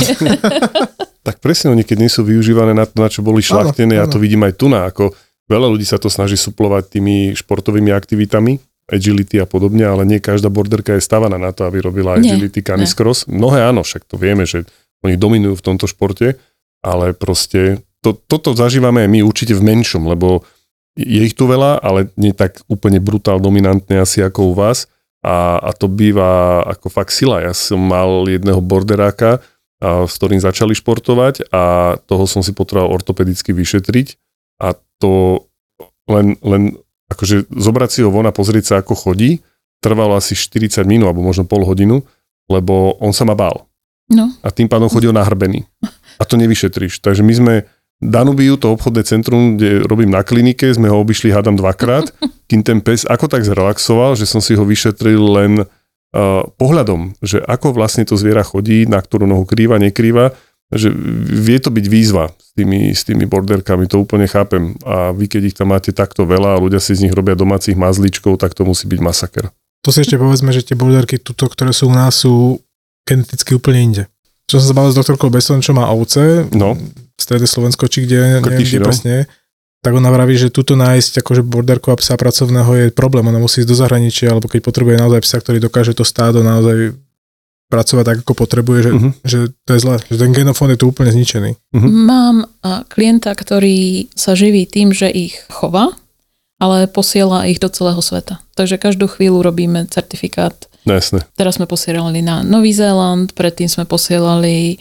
tak 1.28 1.44
presne, 1.44 1.76
oni 1.76 1.84
keď 1.84 1.98
nie 2.00 2.12
sú 2.12 2.24
využívané 2.24 2.72
na 2.72 2.88
to, 2.88 2.96
na 2.96 3.12
čo 3.12 3.20
boli 3.20 3.44
šlachtené, 3.44 4.00
ja 4.00 4.08
to 4.08 4.24
vidím 4.24 4.48
aj 4.48 4.56
tu 4.56 4.72
na, 4.72 4.88
ako 4.88 5.12
veľa 5.52 5.68
ľudí 5.68 5.84
sa 5.84 6.00
to 6.00 6.08
snaží 6.08 6.40
suplovať 6.40 6.96
tými 6.96 7.36
športovými 7.36 7.92
aktivitami, 7.92 8.56
agility 8.88 9.38
a 9.38 9.46
podobne, 9.46 9.84
ale 9.84 10.08
nie 10.08 10.24
každá 10.24 10.48
borderka 10.48 10.96
je 10.96 11.04
stavaná 11.04 11.36
na 11.36 11.52
to, 11.52 11.68
aby 11.68 11.84
robila 11.84 12.16
agility, 12.18 12.64
canis 12.64 12.96
cross. 12.96 13.28
Mnohé 13.28 13.68
áno, 13.68 13.84
však 13.84 14.08
to 14.08 14.16
vieme, 14.16 14.48
že 14.48 14.66
oni 15.04 15.20
dominujú 15.20 15.60
v 15.60 15.66
tomto 15.66 15.86
športe, 15.86 16.40
ale 16.80 17.12
proste 17.14 17.84
to, 18.00 18.16
toto 18.16 18.56
zažívame 18.56 19.04
aj 19.04 19.10
my 19.12 19.20
určite 19.28 19.54
v 19.54 19.64
menšom, 19.76 20.08
lebo 20.08 20.48
je 21.00 21.22
ich 21.24 21.36
tu 21.36 21.48
veľa, 21.48 21.80
ale 21.80 22.12
nie 22.20 22.36
tak 22.36 22.60
úplne 22.68 23.00
brutál 23.00 23.40
dominantné 23.40 24.04
asi 24.04 24.20
ako 24.20 24.52
u 24.52 24.54
vás. 24.54 24.92
A, 25.20 25.60
a 25.60 25.72
to 25.76 25.92
býva 25.92 26.64
ako 26.64 26.88
fakt 26.92 27.12
sila. 27.12 27.44
Ja 27.44 27.52
som 27.52 27.80
mal 27.80 28.28
jedného 28.28 28.60
borderáka, 28.60 29.40
a, 29.80 30.04
s 30.08 30.16
ktorým 30.20 30.44
začali 30.44 30.76
športovať 30.76 31.52
a 31.52 31.96
toho 32.04 32.24
som 32.28 32.44
si 32.44 32.52
potreboval 32.52 33.00
ortopedicky 33.00 33.52
vyšetriť 33.56 34.16
a 34.64 34.76
to 35.00 35.44
len, 36.12 36.36
len 36.44 36.76
akože 37.12 37.48
zobrať 37.52 37.90
si 37.90 38.00
ho 38.04 38.12
von 38.12 38.28
a 38.28 38.36
pozrieť 38.36 38.64
sa, 38.64 38.76
ako 38.84 38.96
chodí, 38.96 39.40
trvalo 39.80 40.20
asi 40.20 40.36
40 40.36 40.84
minút, 40.84 41.12
alebo 41.12 41.24
možno 41.24 41.48
pol 41.48 41.64
hodinu, 41.64 42.04
lebo 42.52 43.00
on 43.00 43.16
sa 43.16 43.24
ma 43.24 43.34
bál. 43.34 43.70
No. 44.10 44.34
A 44.42 44.50
tým 44.50 44.66
pádom 44.66 44.90
chodil 44.90 45.14
nahrbený. 45.14 45.64
A 46.20 46.24
to 46.26 46.36
nevyšetríš. 46.36 47.00
Takže 47.00 47.22
my 47.22 47.34
sme 47.34 47.54
Danubiu, 48.00 48.56
to 48.56 48.72
obchodné 48.72 49.04
centrum, 49.04 49.60
kde 49.60 49.84
robím 49.84 50.08
na 50.08 50.24
klinike, 50.24 50.72
sme 50.72 50.88
ho 50.88 51.04
obišli 51.04 51.36
hádam 51.36 51.60
dvakrát, 51.60 52.08
kým 52.50 52.64
ten 52.64 52.80
pes 52.80 53.04
ako 53.04 53.28
tak 53.28 53.44
zrelaxoval, 53.44 54.16
že 54.16 54.24
som 54.24 54.40
si 54.40 54.56
ho 54.56 54.64
vyšetril 54.64 55.20
len 55.20 55.54
uh, 55.64 56.48
pohľadom, 56.56 57.20
že 57.20 57.44
ako 57.44 57.76
vlastne 57.76 58.08
to 58.08 58.16
zviera 58.16 58.48
chodí, 58.48 58.88
na 58.88 59.04
ktorú 59.04 59.28
nohu 59.28 59.44
krýva, 59.44 59.76
nekrýva, 59.76 60.32
že 60.70 60.94
vie 61.26 61.58
to 61.58 61.74
byť 61.74 61.86
výzva 61.90 62.30
s 62.38 62.54
tými, 62.54 62.94
s 62.94 63.02
tými 63.02 63.26
borderkami, 63.26 63.90
to 63.90 64.00
úplne 64.00 64.30
chápem. 64.30 64.78
A 64.86 65.10
vy, 65.10 65.26
keď 65.26 65.42
ich 65.50 65.58
tam 65.58 65.74
máte 65.74 65.90
takto 65.90 66.30
veľa 66.30 66.56
a 66.56 66.62
ľudia 66.62 66.78
si 66.78 66.94
z 66.94 67.10
nich 67.10 67.14
robia 67.14 67.34
domácich 67.34 67.74
mazličkov, 67.74 68.38
tak 68.38 68.54
to 68.54 68.64
musí 68.64 68.86
byť 68.86 69.00
masaker. 69.02 69.50
To 69.84 69.90
si 69.90 70.06
ešte 70.06 70.22
povedzme, 70.22 70.54
že 70.54 70.62
tie 70.62 70.78
borderky 70.78 71.18
tuto, 71.18 71.50
ktoré 71.50 71.74
sú 71.74 71.90
u 71.90 71.96
nás, 71.96 72.22
sú 72.22 72.62
geneticky 73.02 73.58
úplne 73.58 73.80
inde. 73.82 74.04
Čo 74.50 74.58
som 74.58 74.74
sa 74.74 74.76
bavil 74.76 74.92
s 74.92 74.98
doktorkou 74.98 75.30
Beson, 75.30 75.62
čo 75.62 75.78
má 75.78 75.86
ovce, 75.94 76.50
no 76.58 76.74
strede 77.20 77.46
Slovensko, 77.46 77.86
či 77.92 78.08
kde, 78.08 78.40
neviem, 78.40 78.64
kde 78.64 78.80
no. 78.80 78.88
presne, 78.88 79.16
tak 79.84 79.96
ona 79.96 80.12
vraví, 80.12 80.36
že 80.40 80.52
tuto 80.52 80.76
nájsť 80.76 81.24
akože 81.24 81.44
borderku 81.44 81.92
a 81.92 82.00
psa 82.00 82.20
pracovného 82.20 82.72
je 82.76 82.86
problém. 82.92 83.28
Ona 83.28 83.40
musí 83.40 83.64
ísť 83.64 83.70
do 83.70 83.80
zahraničia, 83.80 84.32
alebo 84.32 84.48
keď 84.48 84.60
potrebuje 84.64 84.96
naozaj 85.00 85.22
psa, 85.24 85.38
ktorý 85.40 85.60
dokáže 85.60 85.96
to 85.96 86.04
stádo 86.04 86.44
naozaj 86.44 86.96
pracovať 87.70 88.06
tak, 88.08 88.18
ako 88.26 88.34
potrebuje, 88.34 88.80
že, 88.82 88.92
uh-huh. 88.92 89.12
že 89.22 89.40
to 89.64 89.72
je 89.78 89.80
zle, 89.80 89.96
že 90.02 90.18
ten 90.18 90.34
genofón 90.34 90.74
je 90.74 90.80
tu 90.82 90.90
úplne 90.90 91.14
zničený. 91.14 91.52
Uh-huh. 91.54 91.86
Mám 91.86 92.50
klienta, 92.90 93.30
ktorý 93.32 94.10
sa 94.18 94.34
živí 94.34 94.66
tým, 94.66 94.90
že 94.90 95.06
ich 95.06 95.38
chová, 95.54 95.94
ale 96.60 96.90
posiela 96.90 97.46
ich 97.48 97.62
do 97.62 97.70
celého 97.70 98.02
sveta. 98.02 98.42
Takže 98.58 98.82
každú 98.82 99.08
chvíľu 99.08 99.46
robíme 99.46 99.86
certifikát. 99.88 100.69
No, 100.88 100.96
jasne. 100.96 101.26
Teraz 101.36 101.60
sme 101.60 101.68
posielali 101.68 102.24
na 102.24 102.44
Nový 102.46 102.72
Zéland, 102.72 103.32
predtým 103.36 103.68
sme 103.68 103.84
posielali 103.84 104.80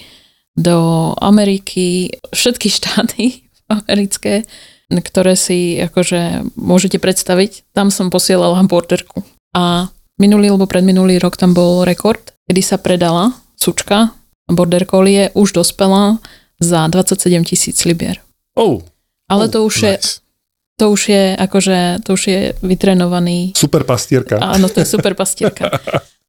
do 0.58 1.10
Ameriky, 1.18 2.14
všetky 2.34 2.68
štáty 2.70 3.46
americké, 3.70 4.46
ktoré 4.90 5.36
si 5.36 5.78
akože 5.78 6.54
môžete 6.56 6.98
predstaviť. 6.98 7.70
Tam 7.76 7.92
som 7.92 8.10
posielala 8.10 8.64
borderku. 8.64 9.22
A 9.52 9.90
minulý 10.18 10.50
alebo 10.50 10.66
predminulý 10.66 11.20
rok 11.22 11.38
tam 11.38 11.52
bol 11.54 11.84
rekord, 11.84 12.34
kedy 12.48 12.62
sa 12.62 12.76
predala 12.80 13.36
sučka 13.58 14.14
border 14.48 14.88
collie, 14.88 15.30
už 15.36 15.52
dospela 15.52 16.18
za 16.58 16.88
27 16.88 17.44
tisíc 17.44 17.84
libier. 17.84 18.18
Oh. 18.56 18.82
Ale 19.28 19.46
oh, 19.46 19.52
to 19.52 19.58
už 19.68 19.74
nice. 19.84 19.84
je 19.84 19.94
to 20.78 20.94
už 20.94 21.10
je 21.10 21.24
akože, 21.34 22.06
to 22.06 22.14
už 22.14 22.22
je 22.30 22.40
vytrenovaný. 22.62 23.52
Super 23.58 23.82
pastierka. 23.82 24.38
Áno, 24.38 24.70
to 24.70 24.80
je 24.80 24.86
super 24.86 25.18
pastierka. 25.18 25.74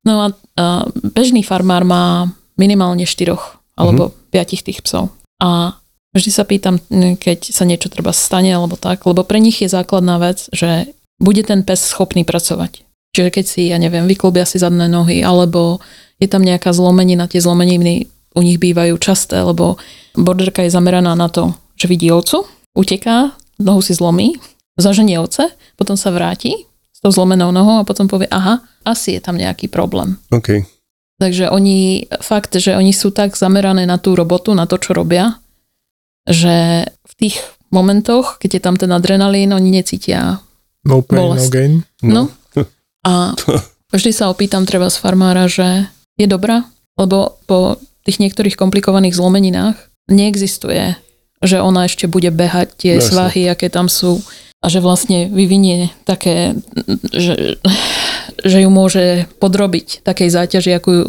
No 0.01 0.25
a, 0.25 0.27
a 0.57 0.65
bežný 1.13 1.45
farmár 1.45 1.85
má 1.85 2.25
minimálne 2.57 3.05
štyroch 3.05 3.61
alebo 3.77 4.09
mm-hmm. 4.09 4.31
piatich 4.33 4.65
tých 4.65 4.81
psov. 4.81 5.13
A 5.39 5.77
vždy 6.11 6.31
sa 6.33 6.43
pýtam, 6.43 6.81
keď 7.19 7.53
sa 7.53 7.63
niečo 7.63 7.93
treba 7.93 8.09
stane 8.09 8.49
alebo 8.51 8.75
tak, 8.75 9.05
lebo 9.05 9.21
pre 9.21 9.37
nich 9.37 9.61
je 9.61 9.69
základná 9.69 10.17
vec, 10.17 10.49
že 10.49 10.91
bude 11.21 11.45
ten 11.45 11.61
pes 11.61 11.79
schopný 11.85 12.25
pracovať. 12.25 12.83
Čiže 13.13 13.29
keď 13.29 13.45
si, 13.45 13.61
ja 13.69 13.77
neviem, 13.77 14.09
vyklubia 14.09 14.43
si 14.49 14.57
zadné 14.57 14.89
nohy, 14.89 15.21
alebo 15.21 15.83
je 16.17 16.27
tam 16.27 16.43
nejaká 16.43 16.73
zlomenina, 16.73 17.29
tie 17.29 17.41
zlomeniny 17.41 18.09
u 18.35 18.41
nich 18.41 18.61
bývajú 18.61 18.97
časté, 19.01 19.41
lebo 19.41 19.81
borderka 20.13 20.61
je 20.63 20.73
zameraná 20.73 21.17
na 21.17 21.27
to, 21.27 21.53
že 21.75 21.89
vidí 21.89 22.11
ovcu, 22.13 22.45
uteká, 22.77 23.33
nohu 23.59 23.83
si 23.83 23.93
zlomí, 23.93 24.39
zaženie 24.79 25.19
ovce, 25.19 25.51
potom 25.75 25.99
sa 25.99 26.09
vráti 26.09 26.67
s 26.95 26.99
tou 27.03 27.11
zlomenou 27.11 27.51
nohou 27.51 27.83
a 27.83 27.87
potom 27.87 28.07
povie, 28.07 28.27
aha, 28.31 28.63
asi 28.83 29.15
je 29.15 29.21
tam 29.23 29.39
nejaký 29.39 29.67
problém. 29.71 30.19
Okay. 30.31 30.67
Takže 31.19 31.51
oni, 31.51 32.07
fakt, 32.23 32.55
že 32.55 32.75
oni 32.79 32.95
sú 32.95 33.11
tak 33.11 33.35
zamerané 33.35 33.83
na 33.83 33.99
tú 33.99 34.15
robotu, 34.15 34.55
na 34.55 34.63
to, 34.63 34.79
čo 34.79 34.95
robia, 34.95 35.35
že 36.23 36.87
v 36.87 37.13
tých 37.19 37.35
momentoch, 37.71 38.39
keď 38.39 38.49
je 38.55 38.61
tam 38.63 38.75
ten 38.79 38.91
adrenalín, 38.91 39.51
oni 39.51 39.69
necítia 39.71 40.39
No 40.87 41.03
pain, 41.03 41.19
bolesť. 41.19 41.43
no 41.43 41.51
gain. 41.51 41.73
No. 42.01 42.11
no. 42.15 42.23
A 43.07 43.35
vždy 43.91 44.11
sa 44.15 44.31
opýtam 44.31 44.63
treba 44.63 44.87
z 44.87 44.99
farmára, 44.99 45.47
že 45.51 45.87
je 46.15 46.27
dobrá, 46.27 46.67
lebo 46.95 47.39
po 47.47 47.79
tých 48.03 48.19
niektorých 48.23 48.55
komplikovaných 48.55 49.15
zlomeninách 49.15 49.75
neexistuje 50.11 50.95
že 51.39 51.63
ona 51.63 51.87
ešte 51.87 52.07
bude 52.07 52.31
behať 52.31 52.67
tie 52.75 52.93
Jasne. 52.99 53.07
svahy, 53.07 53.41
aké 53.47 53.71
tam 53.71 53.87
sú 53.87 54.19
a 54.59 54.67
že 54.67 54.83
vlastne 54.83 55.31
vyvinie 55.31 55.87
také, 56.03 56.51
že, 57.15 57.55
že 58.43 58.57
ju 58.59 58.69
môže 58.69 59.23
podrobiť 59.39 60.03
takej 60.03 60.29
záťaži, 60.35 60.71
ako 60.75 60.89
ju... 60.91 61.05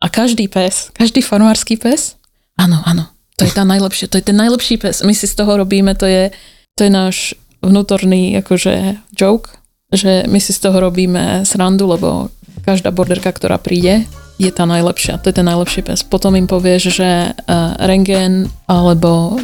A 0.00 0.08
každý 0.08 0.48
pes, 0.48 0.88
každý 0.96 1.20
farmársky 1.20 1.76
pes, 1.76 2.16
áno, 2.56 2.80
áno, 2.88 3.08
to 3.36 3.44
je 3.44 3.52
tá 3.52 3.64
najlepšia, 3.64 4.08
to 4.08 4.16
je 4.16 4.24
ten 4.24 4.36
najlepší 4.36 4.80
pes. 4.80 5.04
My 5.04 5.12
si 5.12 5.28
z 5.28 5.36
toho 5.36 5.60
robíme, 5.60 5.92
to 5.96 6.08
je, 6.08 6.32
to 6.76 6.88
je 6.88 6.92
náš 6.92 7.16
vnútorný 7.60 8.40
akože 8.40 9.00
joke, 9.16 9.52
že 9.92 10.24
my 10.24 10.40
si 10.40 10.52
z 10.56 10.60
toho 10.64 10.80
robíme 10.80 11.44
srandu, 11.44 11.84
lebo 11.88 12.32
každá 12.64 12.88
borderka, 12.88 13.32
ktorá 13.32 13.60
príde, 13.60 14.08
je 14.40 14.50
tá 14.50 14.64
najlepšia, 14.66 15.20
to 15.20 15.30
je 15.30 15.36
ten 15.36 15.46
najlepší 15.46 15.84
pes. 15.84 16.02
Potom 16.02 16.34
im 16.34 16.48
povieš, 16.48 16.82
že 16.90 17.10
uh, 17.30 17.76
rengen 17.84 18.50
alebo 18.66 19.38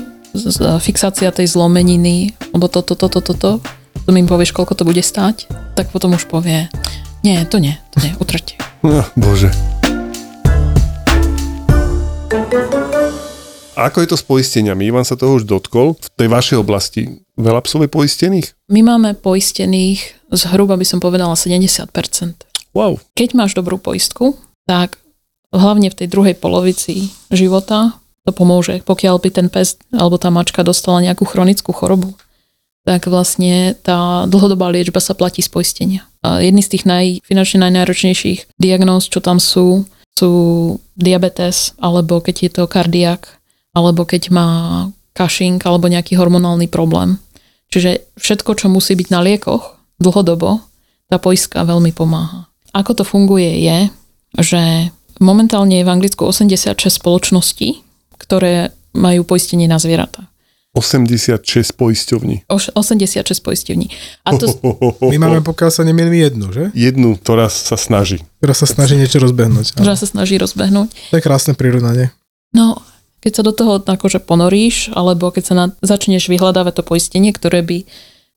fixácia 0.79 1.31
tej 1.35 1.47
zlomeniny, 1.51 2.35
alebo 2.55 2.71
toto, 2.71 2.95
toto, 2.95 3.19
toto, 3.23 3.59
potom 3.93 4.15
im 4.17 4.27
povieš, 4.31 4.55
koľko 4.55 4.75
to 4.79 4.85
bude 4.87 5.03
stáť, 5.03 5.51
tak 5.75 5.91
potom 5.91 6.15
už 6.15 6.27
povie, 6.31 6.71
nie, 7.21 7.37
to 7.47 7.61
nie, 7.61 7.77
to 7.93 8.01
nie, 8.01 8.13
utrte. 8.17 8.57
No, 8.81 9.05
bože. 9.19 9.53
Ako 13.81 14.05
je 14.05 14.09
to 14.13 14.17
s 14.17 14.25
poisteniami? 14.25 14.93
Ivan 14.93 15.09
sa 15.09 15.17
toho 15.17 15.41
už 15.41 15.49
dotkol. 15.49 15.97
V 15.97 16.09
tej 16.13 16.29
vašej 16.29 16.57
oblasti 16.61 17.25
veľa 17.41 17.65
psov 17.65 17.89
je 17.89 17.91
poistených? 17.93 18.47
My 18.69 18.85
máme 18.85 19.17
poistených 19.17 20.29
zhruba 20.33 20.77
by 20.77 20.85
som 20.85 21.01
povedala 21.01 21.33
70%. 21.33 21.89
Wow. 22.77 23.01
Keď 23.17 23.29
máš 23.33 23.57
dobrú 23.57 23.81
poistku, 23.81 24.37
tak 24.69 25.01
hlavne 25.51 25.89
v 25.89 25.97
tej 25.97 26.09
druhej 26.13 26.37
polovici 26.37 27.11
života 27.33 28.00
to 28.31 28.33
pomôže. 28.33 28.87
Pokiaľ 28.87 29.19
by 29.19 29.29
ten 29.35 29.47
pes 29.51 29.75
alebo 29.91 30.15
tá 30.17 30.31
mačka 30.31 30.63
dostala 30.63 31.03
nejakú 31.03 31.27
chronickú 31.27 31.75
chorobu, 31.75 32.15
tak 32.87 33.11
vlastne 33.11 33.77
tá 33.83 34.25
dlhodobá 34.25 34.71
liečba 34.73 35.03
sa 35.03 35.13
platí 35.13 35.43
z 35.43 35.51
poistenia. 35.53 36.03
A 36.23 36.41
jedný 36.41 36.65
z 36.65 36.79
tých 36.79 36.85
naj, 36.89 37.07
finančne 37.27 37.67
najnáročnejších 37.69 38.57
diagnóz, 38.57 39.11
čo 39.11 39.21
tam 39.21 39.37
sú, 39.37 39.85
sú 40.17 40.31
diabetes, 40.97 41.77
alebo 41.77 42.23
keď 42.25 42.37
je 42.41 42.51
to 42.57 42.65
kardiak, 42.71 43.37
alebo 43.77 44.09
keď 44.09 44.33
má 44.33 44.49
Cushing 45.15 45.61
alebo 45.67 45.91
nejaký 45.91 46.17
hormonálny 46.17 46.71
problém. 46.71 47.19
Čiže 47.71 48.07
všetko, 48.19 48.57
čo 48.57 48.67
musí 48.73 48.97
byť 48.97 49.09
na 49.13 49.21
liekoch 49.23 49.79
dlhodobo, 50.01 50.65
tá 51.11 51.19
poistka 51.19 51.67
veľmi 51.67 51.93
pomáha. 51.95 52.51
Ako 52.71 52.95
to 52.95 53.05
funguje 53.05 53.67
je, 53.67 53.79
že 54.39 54.63
momentálne 55.19 55.83
je 55.83 55.87
v 55.87 55.93
Anglicku 55.93 56.23
86 56.27 56.79
spoločností, 56.79 57.83
ktoré 58.21 58.77
majú 58.93 59.25
poistenie 59.25 59.65
na 59.65 59.81
zvieratá. 59.81 60.29
86 60.71 61.75
poisťovní. 61.75 62.47
Oš- 62.47 62.71
86 62.79 63.43
poisťovní. 63.43 63.91
A 64.23 64.39
to, 64.39 64.47
My 65.03 65.19
máme, 65.19 65.43
pokiaľ 65.43 65.71
sa 65.75 65.83
nemýlim, 65.83 66.15
jednu, 66.15 66.47
že? 66.55 66.71
Jednu, 66.79 67.19
ktorá 67.19 67.51
sa 67.51 67.75
snaží. 67.75 68.23
Ktorá 68.39 68.55
sa 68.55 68.71
snaží 68.71 68.95
niečo 68.95 69.19
rozbehnúť. 69.19 69.75
že 69.75 69.83
sa 69.99 70.07
snaží 70.07 70.39
rozbehnúť. 70.39 71.11
To 71.11 71.17
je 71.19 71.25
krásne 71.27 71.59
prirovnanie. 71.59 72.15
No, 72.55 72.79
keď 73.19 73.33
sa 73.35 73.43
do 73.43 73.51
toho 73.51 73.83
akože 73.83 74.23
ponoríš, 74.23 74.95
alebo 74.95 75.35
keď 75.35 75.43
sa 75.43 75.55
na, 75.59 75.65
začneš 75.83 76.31
vyhľadávať 76.31 76.81
to 76.81 76.83
poistenie, 76.87 77.35
ktoré 77.35 77.67
by 77.67 77.83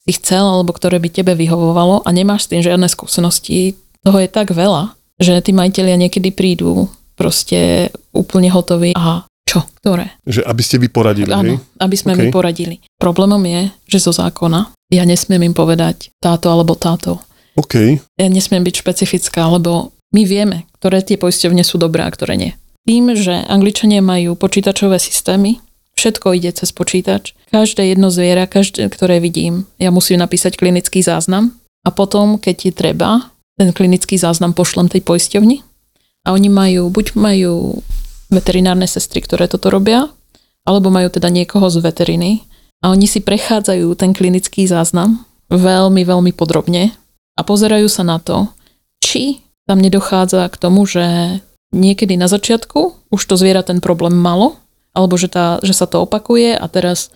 si 0.03 0.11
chcel, 0.17 0.43
alebo 0.43 0.73
ktoré 0.73 0.97
by 0.97 1.13
tebe 1.13 1.37
vyhovovalo 1.37 2.01
a 2.01 2.09
nemáš 2.11 2.49
s 2.49 2.51
tým 2.51 2.65
žiadne 2.65 2.89
skúsenosti, 2.89 3.77
toho 4.03 4.17
je 4.19 4.27
tak 4.27 4.51
veľa, 4.51 4.97
že 5.21 5.39
tí 5.39 5.55
majiteľia 5.55 5.95
niekedy 5.95 6.33
prídu 6.35 6.91
proste 7.15 7.93
úplne 8.11 8.49
hotoví 8.51 8.91
a 8.97 9.23
čo? 9.53 9.61
Ktoré? 9.77 10.17
Že 10.25 10.41
aby 10.49 10.61
ste 10.65 10.81
vy 10.81 10.89
poradili, 10.89 11.29
hej? 11.29 11.37
Áno, 11.37 11.61
aby 11.77 11.93
sme 11.93 12.17
OK. 12.17 12.19
my 12.19 12.25
poradili. 12.33 12.75
Problémom 12.97 13.41
je, 13.45 13.69
že 13.85 14.01
zo 14.01 14.09
zákona 14.09 14.73
ja 14.89 15.05
nesmiem 15.05 15.53
im 15.53 15.55
povedať 15.57 16.09
táto 16.17 16.49
alebo 16.49 16.73
táto. 16.73 17.21
OK. 17.53 18.01
Ja 18.17 18.27
nesmiem 18.29 18.65
byť 18.65 18.81
špecifická, 18.81 19.45
lebo 19.45 19.93
my 20.13 20.25
vieme, 20.25 20.65
ktoré 20.81 21.05
tie 21.05 21.21
poisťovne 21.21 21.61
sú 21.61 21.77
dobré 21.77 22.01
a 22.05 22.13
ktoré 22.13 22.33
nie. 22.37 22.51
Tým, 22.85 23.13
že 23.13 23.45
Angličania 23.45 24.01
majú 24.01 24.33
počítačové 24.33 24.97
systémy, 24.97 25.61
všetko 25.97 26.33
ide 26.37 26.51
cez 26.53 26.73
počítač. 26.73 27.37
Každé 27.53 27.93
jedno 27.93 28.09
zviera, 28.09 28.49
každé, 28.49 28.89
ktoré 28.89 29.21
vidím, 29.21 29.69
ja 29.77 29.93
musím 29.93 30.21
napísať 30.21 30.57
klinický 30.57 31.05
záznam 31.05 31.53
a 31.85 31.89
potom, 31.93 32.41
keď 32.41 32.69
je 32.69 32.73
treba, 32.73 33.33
ten 33.57 33.69
klinický 33.69 34.17
záznam 34.17 34.57
pošlem 34.57 34.89
tej 34.89 35.05
poisťovni 35.05 35.61
a 36.25 36.33
oni 36.33 36.49
majú, 36.49 36.89
buď 36.89 37.13
majú 37.13 37.81
veterinárne 38.33 38.89
sestry, 38.89 39.21
ktoré 39.21 39.45
toto 39.45 39.69
robia, 39.69 40.09
alebo 40.65 40.89
majú 40.89 41.07
teda 41.13 41.29
niekoho 41.29 41.69
z 41.69 41.79
veteriny 41.79 42.43
a 42.83 42.91
oni 42.91 43.07
si 43.07 43.23
prechádzajú 43.23 43.87
ten 43.95 44.11
klinický 44.11 44.67
záznam 44.67 45.23
veľmi, 45.47 46.03
veľmi 46.03 46.31
podrobne 46.35 46.91
a 47.37 47.41
pozerajú 47.45 47.87
sa 47.87 48.03
na 48.03 48.17
to, 48.17 48.49
či 48.99 49.43
tam 49.63 49.79
nedochádza 49.79 50.49
k 50.51 50.55
tomu, 50.59 50.83
že 50.83 51.39
niekedy 51.71 52.19
na 52.19 52.27
začiatku 52.27 53.09
už 53.09 53.21
to 53.23 53.35
zviera 53.39 53.63
ten 53.63 53.79
problém 53.79 54.13
malo, 54.13 54.59
alebo 54.93 55.17
že, 55.17 55.31
tá, 55.31 55.57
že 55.63 55.73
sa 55.73 55.89
to 55.89 56.03
opakuje 56.03 56.53
a 56.53 56.65
teraz 56.69 57.09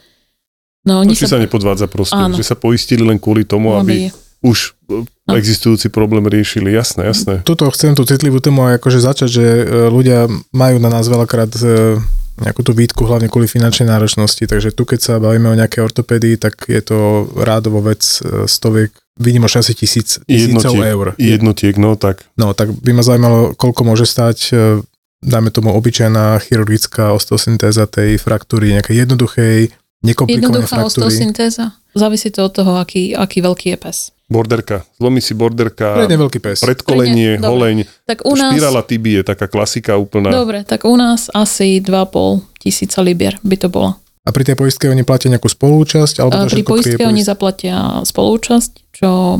no 0.87 1.03
oni 1.03 1.13
Či 1.13 1.29
sa 1.29 1.41
nepodvádza 1.41 1.85
proste, 1.91 2.17
Áno. 2.17 2.35
že 2.35 2.47
sa 2.47 2.57
poistili 2.57 3.03
len 3.05 3.21
kvôli 3.21 3.43
tomu, 3.45 3.75
aby 3.77 4.09
už 4.41 4.77
e, 4.89 5.05
No. 5.27 5.35
existujúci 5.35 5.91
problém 5.91 6.23
riešili. 6.23 6.71
Jasné, 6.71 7.03
jasné. 7.03 7.43
Tuto 7.43 7.67
chcem 7.67 7.91
tú 7.91 8.07
citlivú 8.07 8.39
tému 8.39 8.63
aj 8.63 8.79
akože 8.79 8.99
začať, 9.01 9.29
že 9.29 9.43
e, 9.43 9.63
ľudia 9.87 10.23
majú 10.51 10.79
na 10.79 10.87
nás 10.87 11.03
veľakrát 11.03 11.51
e, 11.53 11.99
nejakú 12.37 12.61
tú 12.61 12.71
výtku, 12.71 13.03
hlavne 13.03 13.27
kvôli 13.27 13.43
finančnej 13.43 13.89
náročnosti, 13.89 14.39
takže 14.39 14.71
tu 14.71 14.85
keď 14.85 14.99
sa 15.01 15.13
bavíme 15.17 15.49
o 15.49 15.57
nejakej 15.57 15.83
ortopédii, 15.83 16.37
tak 16.37 16.63
je 16.65 16.79
to 16.79 16.97
rádovo 17.35 17.81
vec 17.81 17.99
stoviek, 18.45 18.87
výnimočne 19.17 19.59
asi 19.59 19.73
tisíc, 19.73 20.21
tisícov 20.21 20.77
Jednotiek, 20.77 20.93
eur. 20.93 21.07
jednotiek, 21.17 21.75
no 21.75 21.97
tak. 21.97 22.23
No, 22.37 22.53
tak 22.53 22.71
by 22.71 22.91
ma 22.93 23.01
zaujímalo, 23.01 23.51
koľko 23.51 23.81
môže 23.83 24.05
stať, 24.05 24.37
e, 24.47 24.79
dajme 25.19 25.49
tomu 25.49 25.73
obyčajná 25.73 26.37
chirurgická 26.39 27.11
osteosyntéza 27.11 27.83
tej 27.83 28.15
fraktúry, 28.15 28.71
nejakej 28.71 29.03
jednoduchej, 29.03 29.57
nekomplikovanej 29.99 30.39
Jednoduchá 30.39 30.75
fraktúry. 30.77 30.87
osteosyntéza. 31.03 31.65
Závisí 31.97 32.29
to 32.29 32.45
od 32.45 32.53
toho, 32.53 32.77
aký, 32.77 33.11
aký 33.11 33.41
veľký 33.41 33.73
je 33.73 33.77
pes. 33.77 33.97
Borderka. 34.27 34.83
Zlomí 34.95 35.17
si 35.17 35.33
borderka, 35.33 35.97
Predne 35.97 36.19
veľký 36.19 36.39
pes. 36.39 36.59
predkolenie, 36.59 37.35
Predne, 37.35 37.47
holeň, 37.47 37.77
Tak 38.05 38.23
u 38.23 38.35
nás, 38.35 38.51
špirála 38.51 38.81
tibie, 38.83 39.23
taká 39.23 39.47
klasika 39.47 39.95
úplná. 39.95 40.29
dobre, 40.29 40.61
tak 40.61 40.83
u 40.83 40.93
nás 40.93 41.31
asi 41.31 41.79
2,5 41.79 42.43
tisíca 42.57 42.99
libier 42.99 43.39
by 43.41 43.55
to 43.55 43.67
bolo. 43.67 43.95
A 44.21 44.29
pri 44.29 44.43
tej 44.43 44.55
poistke 44.55 44.85
oni 44.85 45.01
platia 45.01 45.31
nejakú 45.31 45.47
spolúčasť? 45.47 46.19
Alebo 46.19 46.35
A 46.35 46.43
to 46.43 46.51
pri 46.51 46.63
poistke 46.63 46.99
oni 47.01 47.17
poist- 47.17 47.31
zaplatia 47.31 47.75
spolúčasť, 48.03 48.71
čo 48.91 49.39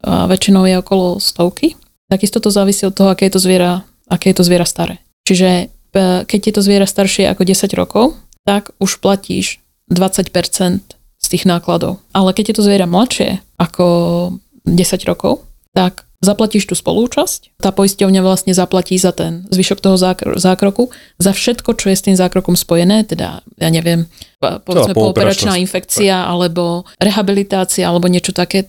väčšinou 0.00 0.62
je 0.62 0.78
okolo 0.78 1.18
stovky. 1.18 1.74
Takisto 2.06 2.38
to 2.38 2.48
závisí 2.48 2.86
od 2.86 2.94
toho, 2.94 3.10
aké 3.10 3.26
je 3.26 3.34
to 3.34 3.42
zviera, 3.42 3.82
aké 4.06 4.30
je 4.30 4.38
to 4.38 4.46
zviera 4.46 4.62
staré. 4.62 5.02
Čiže 5.26 5.48
e, 5.58 5.64
keď 6.22 6.40
je 6.40 6.54
to 6.54 6.62
zviera 6.62 6.86
staršie 6.86 7.26
ako 7.26 7.42
10 7.42 7.68
rokov, 7.74 8.16
tak 8.46 8.70
už 8.78 9.02
platíš 9.02 9.58
20% 9.92 10.96
z 11.18 11.26
tých 11.34 11.44
nákladov. 11.44 11.98
Ale 12.14 12.30
keď 12.32 12.54
je 12.54 12.56
to 12.56 12.66
zviera 12.66 12.86
mladšie 12.86 13.42
ako 13.58 13.86
10 14.64 15.10
rokov, 15.10 15.44
tak 15.74 16.08
zaplatíš 16.18 16.66
tú 16.66 16.74
spolúčasť, 16.74 17.62
tá 17.62 17.70
poisťovňa 17.70 18.20
vlastne 18.26 18.50
zaplatí 18.50 18.98
za 18.98 19.14
ten 19.14 19.46
zvyšok 19.54 19.78
toho 19.78 19.94
zákr- 19.94 20.34
zákroku, 20.34 20.90
za 21.22 21.30
všetko, 21.30 21.78
čo 21.78 21.86
je 21.94 21.96
s 21.96 22.04
tým 22.10 22.16
zákrokom 22.18 22.58
spojené, 22.58 23.06
teda, 23.06 23.46
ja 23.54 23.70
neviem, 23.70 24.10
po- 24.42 24.58
povedzme 24.58 24.98
pooperačná 24.98 25.54
infekcia, 25.62 26.26
alebo 26.26 26.82
rehabilitácia, 26.98 27.86
alebo 27.86 28.10
niečo 28.10 28.34
také, 28.34 28.66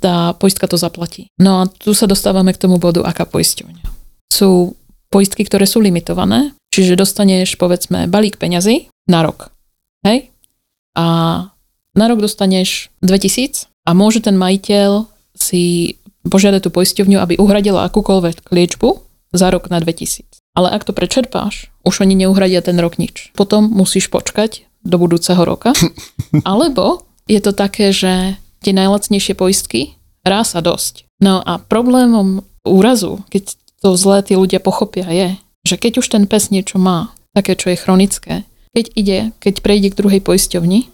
tá 0.00 0.36
poistka 0.36 0.68
to 0.68 0.76
zaplatí. 0.76 1.32
No 1.40 1.64
a 1.64 1.68
tu 1.68 1.96
sa 1.96 2.04
dostávame 2.04 2.52
k 2.52 2.60
tomu 2.60 2.76
bodu, 2.76 3.04
aká 3.08 3.24
poisťovňa. 3.24 3.84
Sú 4.28 4.76
poistky, 5.08 5.48
ktoré 5.48 5.64
sú 5.64 5.80
limitované, 5.80 6.52
čiže 6.68 6.92
dostaneš, 6.92 7.56
povedzme, 7.56 8.04
balík 8.04 8.36
peňazí 8.36 8.92
na 9.08 9.24
rok. 9.24 9.48
Hej? 10.04 10.28
A 10.92 11.06
na 11.96 12.06
rok 12.06 12.20
dostaneš 12.20 12.92
2000 13.00 13.72
a 13.88 13.90
môže 13.96 14.20
ten 14.22 14.36
majiteľ 14.36 15.08
si 15.32 15.96
požiadať 16.28 16.68
tú 16.68 16.70
poisťovňu, 16.70 17.18
aby 17.18 17.34
uhradila 17.40 17.88
akúkoľvek 17.88 18.52
liečbu 18.52 18.88
za 19.32 19.48
rok 19.48 19.72
na 19.72 19.80
2000. 19.80 20.22
Ale 20.56 20.72
ak 20.72 20.84
to 20.88 20.92
prečerpáš, 20.92 21.72
už 21.84 22.04
oni 22.04 22.16
neuhradia 22.16 22.60
ten 22.64 22.76
rok 22.80 22.96
nič. 22.96 23.32
Potom 23.36 23.68
musíš 23.68 24.08
počkať 24.08 24.64
do 24.84 24.96
budúceho 24.96 25.40
roka. 25.44 25.72
Alebo 26.48 27.04
je 27.28 27.40
to 27.42 27.52
také, 27.52 27.90
že 27.90 28.40
tie 28.64 28.72
najlacnejšie 28.72 29.34
poistky 29.36 29.98
raz 30.26 30.56
a 30.56 30.60
dosť. 30.64 31.06
No 31.22 31.40
a 31.40 31.60
problémom 31.60 32.42
úrazu, 32.66 33.22
keď 33.30 33.56
to 33.80 33.94
zlé 33.94 34.24
tí 34.24 34.34
ľudia 34.34 34.58
pochopia, 34.58 35.06
je, 35.08 35.38
že 35.66 35.76
keď 35.76 36.02
už 36.02 36.06
ten 36.10 36.24
pes 36.26 36.50
niečo 36.50 36.80
má, 36.80 37.14
také, 37.36 37.54
čo 37.54 37.70
je 37.70 37.78
chronické, 37.78 38.34
keď 38.72 38.86
ide, 38.96 39.18
keď 39.40 39.54
prejde 39.60 39.88
k 39.92 39.98
druhej 39.98 40.20
poisťovni, 40.24 40.88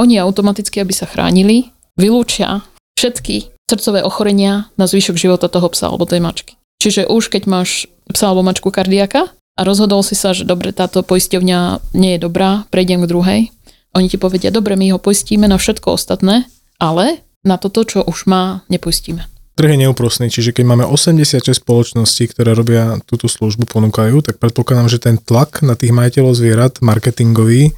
oni 0.00 0.18
automaticky, 0.18 0.82
aby 0.82 0.92
sa 0.94 1.06
chránili, 1.06 1.70
vylúčia 1.94 2.66
všetky 2.98 3.54
srdcové 3.70 4.04
ochorenia 4.04 4.68
na 4.74 4.84
zvyšok 4.84 5.16
života 5.16 5.48
toho 5.48 5.70
psa 5.72 5.90
alebo 5.90 6.04
tej 6.04 6.20
mačky. 6.20 6.54
Čiže 6.82 7.08
už 7.08 7.32
keď 7.32 7.48
máš 7.48 7.88
psa 8.12 8.30
alebo 8.30 8.44
mačku 8.44 8.68
kardiaka 8.68 9.32
a 9.32 9.60
rozhodol 9.62 10.04
si 10.04 10.18
sa, 10.18 10.36
že 10.36 10.44
dobre, 10.44 10.74
táto 10.74 11.00
poisťovňa 11.00 11.94
nie 11.96 12.18
je 12.18 12.20
dobrá, 12.20 12.68
prejdem 12.68 13.06
k 13.06 13.10
druhej, 13.10 13.40
Oni 13.94 14.10
ti 14.10 14.18
povedia, 14.18 14.50
dobre, 14.50 14.74
my 14.74 14.90
ho 14.90 14.98
poistíme 14.98 15.46
na 15.46 15.54
všetko 15.54 15.94
ostatné, 15.94 16.50
ale 16.82 17.22
na 17.46 17.56
toto, 17.62 17.86
čo 17.86 18.02
už 18.02 18.26
má, 18.26 18.66
nepustíme. 18.66 19.30
Trh 19.54 19.70
je 19.70 19.82
neúprostný, 19.86 20.26
čiže 20.34 20.50
keď 20.50 20.64
máme 20.66 20.84
86 20.90 21.62
spoločností, 21.62 22.26
ktoré 22.34 22.58
robia 22.58 22.98
túto 23.06 23.30
službu, 23.30 23.70
ponúkajú, 23.70 24.26
tak 24.26 24.42
predpokladám, 24.42 24.90
že 24.90 24.98
ten 24.98 25.14
tlak 25.14 25.62
na 25.62 25.78
tých 25.78 25.94
majiteľov 25.94 26.34
zvierat, 26.34 26.82
marketingový, 26.82 27.70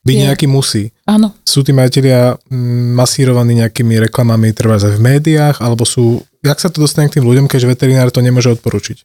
byť 0.00 0.16
je. 0.16 0.22
nejaký 0.24 0.46
musí. 0.48 0.96
Áno. 1.04 1.36
Sú 1.44 1.60
tí 1.60 1.76
majiteľia 1.76 2.40
mm, 2.48 2.96
masírovaní 2.96 3.60
nejakými 3.60 4.00
reklamami, 4.08 4.56
treba 4.56 4.80
aj 4.80 4.96
v 4.96 5.04
médiách, 5.04 5.56
alebo 5.60 5.84
sú, 5.84 6.24
jak 6.40 6.56
sa 6.56 6.72
to 6.72 6.80
dostane 6.80 7.12
k 7.12 7.20
tým 7.20 7.28
ľuďom, 7.28 7.46
keďže 7.46 7.68
veterinár 7.68 8.08
to 8.08 8.24
nemôže 8.24 8.48
odporučiť? 8.56 9.04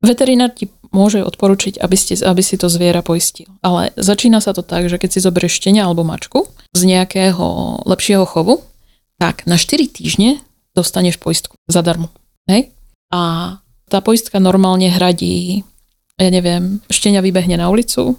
Veterinár 0.00 0.56
ti 0.56 0.72
môže 0.96 1.20
odporučiť, 1.20 1.76
aby, 1.76 1.96
ste, 1.96 2.16
aby 2.24 2.40
si 2.40 2.56
to 2.56 2.72
zviera 2.72 3.04
poistil. 3.04 3.52
Ale 3.60 3.92
začína 4.00 4.40
sa 4.40 4.56
to 4.56 4.64
tak, 4.64 4.88
že 4.88 4.96
keď 4.96 5.10
si 5.12 5.20
zoberieš 5.20 5.60
štenia 5.60 5.84
alebo 5.84 6.08
mačku 6.08 6.48
z 6.72 6.82
nejakého 6.88 7.80
lepšieho 7.84 8.24
chovu, 8.24 8.64
tak 9.20 9.44
na 9.44 9.60
4 9.60 9.76
týždne 9.92 10.40
dostaneš 10.72 11.20
poistku 11.20 11.60
zadarmo. 11.68 12.08
Hej? 12.48 12.72
A 13.12 13.60
tá 13.92 14.00
poistka 14.00 14.40
normálne 14.40 14.88
hradí, 14.88 15.68
ja 16.16 16.30
neviem, 16.32 16.80
štenia 16.88 17.20
vybehne 17.20 17.60
na 17.60 17.68
ulicu, 17.68 18.16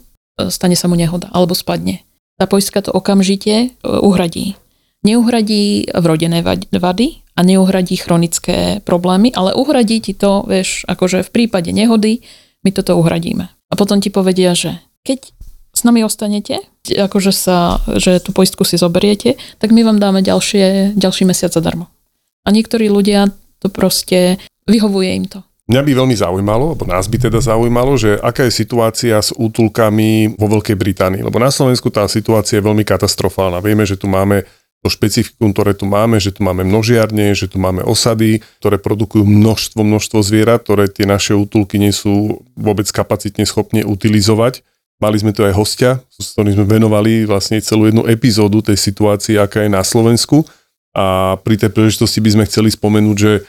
stane 0.53 0.77
sa 0.77 0.85
mu 0.85 0.93
nehoda, 0.93 1.33
alebo 1.33 1.57
spadne. 1.57 2.05
Tá 2.41 2.49
poistka 2.49 2.81
to 2.81 2.89
okamžite 2.89 3.77
uhradí. 3.85 4.57
Neuhradí 5.05 5.85
vrodené 5.93 6.41
vady 6.73 7.21
a 7.37 7.45
neuhradí 7.45 8.01
chronické 8.01 8.81
problémy, 8.81 9.29
ale 9.29 9.53
uhradí 9.53 10.01
ti 10.01 10.17
to, 10.17 10.41
vieš, 10.49 10.81
akože 10.89 11.21
v 11.21 11.29
prípade 11.29 11.69
nehody 11.69 12.25
my 12.65 12.73
toto 12.73 12.97
uhradíme. 12.97 13.45
A 13.45 13.73
potom 13.77 14.01
ti 14.01 14.09
povedia, 14.09 14.57
že 14.57 14.81
keď 15.05 15.37
s 15.69 15.85
nami 15.85 16.01
ostanete, 16.01 16.65
akože 16.89 17.29
sa, 17.29 17.77
že 18.01 18.17
tú 18.17 18.33
poistku 18.33 18.65
si 18.65 18.81
zoberiete, 18.81 19.37
tak 19.61 19.69
my 19.69 19.85
vám 19.85 20.01
dáme 20.01 20.25
ďalšie, 20.25 20.97
ďalší 20.97 21.29
mesiac 21.29 21.53
zadarmo. 21.53 21.93
A 22.41 22.49
niektorí 22.49 22.89
ľudia 22.89 23.29
to 23.61 23.69
proste 23.69 24.41
vyhovuje 24.65 25.13
im 25.13 25.29
to. 25.29 25.45
Mňa 25.71 25.87
by 25.87 25.91
veľmi 26.03 26.15
zaujímalo, 26.19 26.75
alebo 26.75 26.83
nás 26.83 27.07
by 27.07 27.31
teda 27.31 27.39
zaujímalo, 27.39 27.95
že 27.95 28.19
aká 28.19 28.43
je 28.43 28.51
situácia 28.51 29.15
s 29.15 29.31
útulkami 29.31 30.35
vo 30.35 30.51
Veľkej 30.51 30.75
Británii. 30.75 31.23
Lebo 31.23 31.39
na 31.39 31.47
Slovensku 31.47 31.87
tá 31.87 32.03
situácia 32.11 32.59
je 32.59 32.67
veľmi 32.67 32.83
katastrofálna. 32.83 33.63
Vieme, 33.63 33.87
že 33.87 33.95
tu 33.95 34.11
máme 34.11 34.43
to 34.83 34.91
špecifikum, 34.91 35.55
ktoré 35.55 35.71
tu 35.71 35.87
máme, 35.87 36.19
že 36.19 36.35
tu 36.35 36.43
máme 36.43 36.67
množiarne, 36.67 37.31
že 37.31 37.47
tu 37.47 37.55
máme 37.55 37.87
osady, 37.87 38.43
ktoré 38.59 38.83
produkujú 38.83 39.23
množstvo, 39.23 39.79
množstvo 39.79 40.19
zvierat, 40.19 40.67
ktoré 40.67 40.91
tie 40.91 41.07
naše 41.07 41.39
útulky 41.39 41.79
nie 41.79 41.95
sú 41.95 42.43
vôbec 42.59 42.91
kapacitne 42.91 43.47
schopne 43.47 43.87
utilizovať. 43.87 44.67
Mali 44.99 45.23
sme 45.23 45.31
tu 45.31 45.47
aj 45.47 45.55
hostia, 45.55 46.03
s 46.19 46.35
ktorým 46.35 46.51
sme 46.51 46.65
venovali 46.67 47.23
vlastne 47.23 47.63
celú 47.63 47.87
jednu 47.87 48.11
epizódu 48.11 48.59
tej 48.59 48.75
situácii, 48.75 49.39
aká 49.39 49.63
je 49.63 49.71
na 49.71 49.87
Slovensku. 49.87 50.43
A 50.91 51.39
pri 51.39 51.55
tej 51.55 51.71
príležitosti 51.71 52.19
by 52.19 52.29
sme 52.35 52.43
chceli 52.43 52.67
spomenúť, 52.75 53.15
že 53.15 53.47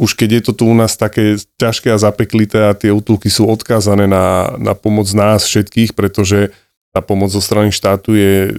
už 0.00 0.16
keď 0.16 0.40
je 0.40 0.42
to 0.48 0.52
tu 0.56 0.64
u 0.64 0.72
nás 0.72 0.96
také 0.96 1.36
ťažké 1.60 1.92
a 1.92 2.00
zapeklité 2.00 2.64
a 2.64 2.72
tie 2.72 2.88
útulky 2.88 3.28
sú 3.28 3.44
odkázané 3.44 4.08
na, 4.08 4.56
na 4.56 4.72
pomoc 4.72 5.04
nás 5.12 5.44
všetkých, 5.44 5.92
pretože 5.92 6.56
tá 6.96 7.04
pomoc 7.04 7.28
zo 7.28 7.44
strany 7.44 7.68
štátu 7.68 8.16
je 8.16 8.56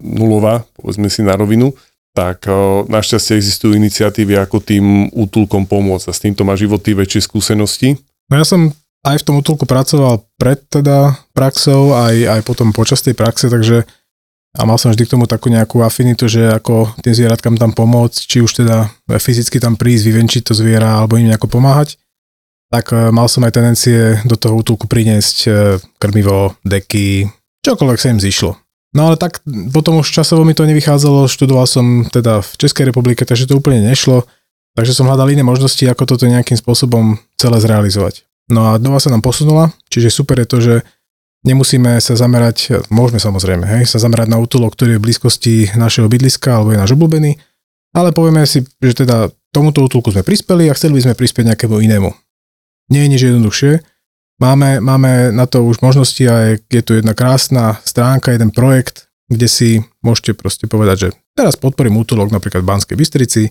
nulová, 0.00 0.64
povedzme 0.80 1.12
si 1.12 1.20
na 1.20 1.36
rovinu, 1.36 1.76
tak 2.16 2.48
našťastie 2.88 3.36
existujú 3.36 3.76
iniciatívy, 3.76 4.40
ako 4.40 4.64
tým 4.64 5.12
útulkom 5.12 5.68
pomôcť 5.68 6.08
a 6.08 6.16
s 6.16 6.24
týmto 6.24 6.42
má 6.42 6.56
životy 6.56 6.96
väčšie 6.96 7.28
skúsenosti. 7.28 8.00
No 8.32 8.40
ja 8.40 8.48
som 8.48 8.72
aj 9.06 9.22
v 9.22 9.26
tom 9.28 9.36
útulku 9.38 9.68
pracoval 9.68 10.26
pred 10.40 10.58
teda 10.66 11.14
praxou, 11.36 11.94
aj, 11.94 12.16
aj 12.38 12.40
potom 12.42 12.74
počas 12.74 13.04
tej 13.04 13.14
praxe, 13.14 13.46
takže 13.46 13.86
a 14.58 14.66
mal 14.66 14.74
som 14.74 14.90
vždy 14.90 15.06
k 15.06 15.12
tomu 15.14 15.30
takú 15.30 15.46
nejakú 15.54 15.86
afinitu, 15.86 16.26
že 16.26 16.50
ako 16.50 16.98
tým 16.98 17.14
zvieratkám 17.14 17.54
tam 17.54 17.70
pomôcť, 17.70 18.18
či 18.26 18.42
už 18.42 18.66
teda 18.66 18.90
fyzicky 19.06 19.62
tam 19.62 19.78
prísť, 19.78 20.10
vyvenčiť 20.10 20.42
to 20.50 20.52
zviera 20.58 20.98
alebo 20.98 21.14
im 21.14 21.30
nejako 21.30 21.46
pomáhať, 21.46 21.94
tak 22.74 22.90
e, 22.90 23.14
mal 23.14 23.30
som 23.30 23.46
aj 23.46 23.54
tendencie 23.54 24.18
do 24.26 24.34
toho 24.34 24.58
útulku 24.58 24.90
priniesť 24.90 25.36
e, 25.46 25.50
krmivo, 26.02 26.58
deky, 26.66 27.30
čokoľvek 27.62 27.98
sa 28.02 28.10
im 28.10 28.18
zišlo. 28.18 28.58
No 28.98 29.12
ale 29.12 29.16
tak 29.20 29.46
potom 29.70 30.02
už 30.02 30.10
časovo 30.10 30.42
mi 30.42 30.58
to 30.58 30.66
nevychádzalo, 30.66 31.30
študoval 31.30 31.70
som 31.70 32.08
teda 32.10 32.42
v 32.42 32.50
Českej 32.58 32.90
republike, 32.90 33.22
takže 33.22 33.46
to 33.46 33.62
úplne 33.62 33.84
nešlo, 33.86 34.26
takže 34.74 34.96
som 34.96 35.06
hľadal 35.06 35.30
iné 35.30 35.46
možnosti, 35.46 35.80
ako 35.86 36.02
toto 36.02 36.26
nejakým 36.26 36.58
spôsobom 36.58 37.20
celé 37.38 37.62
zrealizovať. 37.62 38.26
No 38.48 38.74
a 38.74 38.80
doba 38.80 38.98
sa 38.98 39.12
nám 39.12 39.20
posunula, 39.20 39.70
čiže 39.92 40.08
super 40.08 40.40
je 40.40 40.48
to, 40.48 40.58
že 40.58 40.74
Nemusíme 41.46 42.02
sa 42.02 42.18
zamerať, 42.18 42.90
môžeme 42.90 43.22
samozrejme, 43.22 43.62
hej, 43.62 43.86
sa 43.86 44.02
zamerať 44.02 44.26
na 44.26 44.42
útulok, 44.42 44.74
ktorý 44.74 44.96
je 44.96 44.98
v 44.98 45.06
blízkosti 45.06 45.54
našeho 45.78 46.10
bydliska 46.10 46.50
alebo 46.50 46.74
je 46.74 46.82
náš 46.82 46.98
obľúbený, 46.98 47.38
ale 47.94 48.10
povieme 48.10 48.42
si, 48.42 48.66
že 48.82 49.06
teda 49.06 49.30
tomuto 49.54 49.86
útulku 49.86 50.10
sme 50.10 50.26
prispeli 50.26 50.66
a 50.66 50.74
chceli 50.74 50.98
by 50.98 51.08
sme 51.08 51.14
prispieť 51.14 51.44
nejakému 51.54 51.78
inému. 51.78 52.10
Nie 52.90 53.06
je 53.06 53.12
nič 53.14 53.22
jednoduchšie. 53.22 53.72
Máme, 54.38 54.78
máme 54.82 55.34
na 55.34 55.46
to 55.46 55.66
už 55.66 55.82
možnosti 55.82 56.22
a 56.26 56.58
je 56.58 56.82
tu 56.82 56.94
jedna 56.94 57.14
krásna 57.14 57.78
stránka, 57.82 58.34
jeden 58.34 58.54
projekt, 58.54 59.10
kde 59.26 59.46
si 59.50 59.68
môžete 60.02 60.34
proste 60.38 60.70
povedať, 60.70 60.96
že 60.98 61.08
teraz 61.34 61.58
podporím 61.58 61.98
útulok 61.98 62.30
napríklad 62.30 62.62
v 62.62 62.70
Banskej 62.70 62.96
Bystrici 62.98 63.42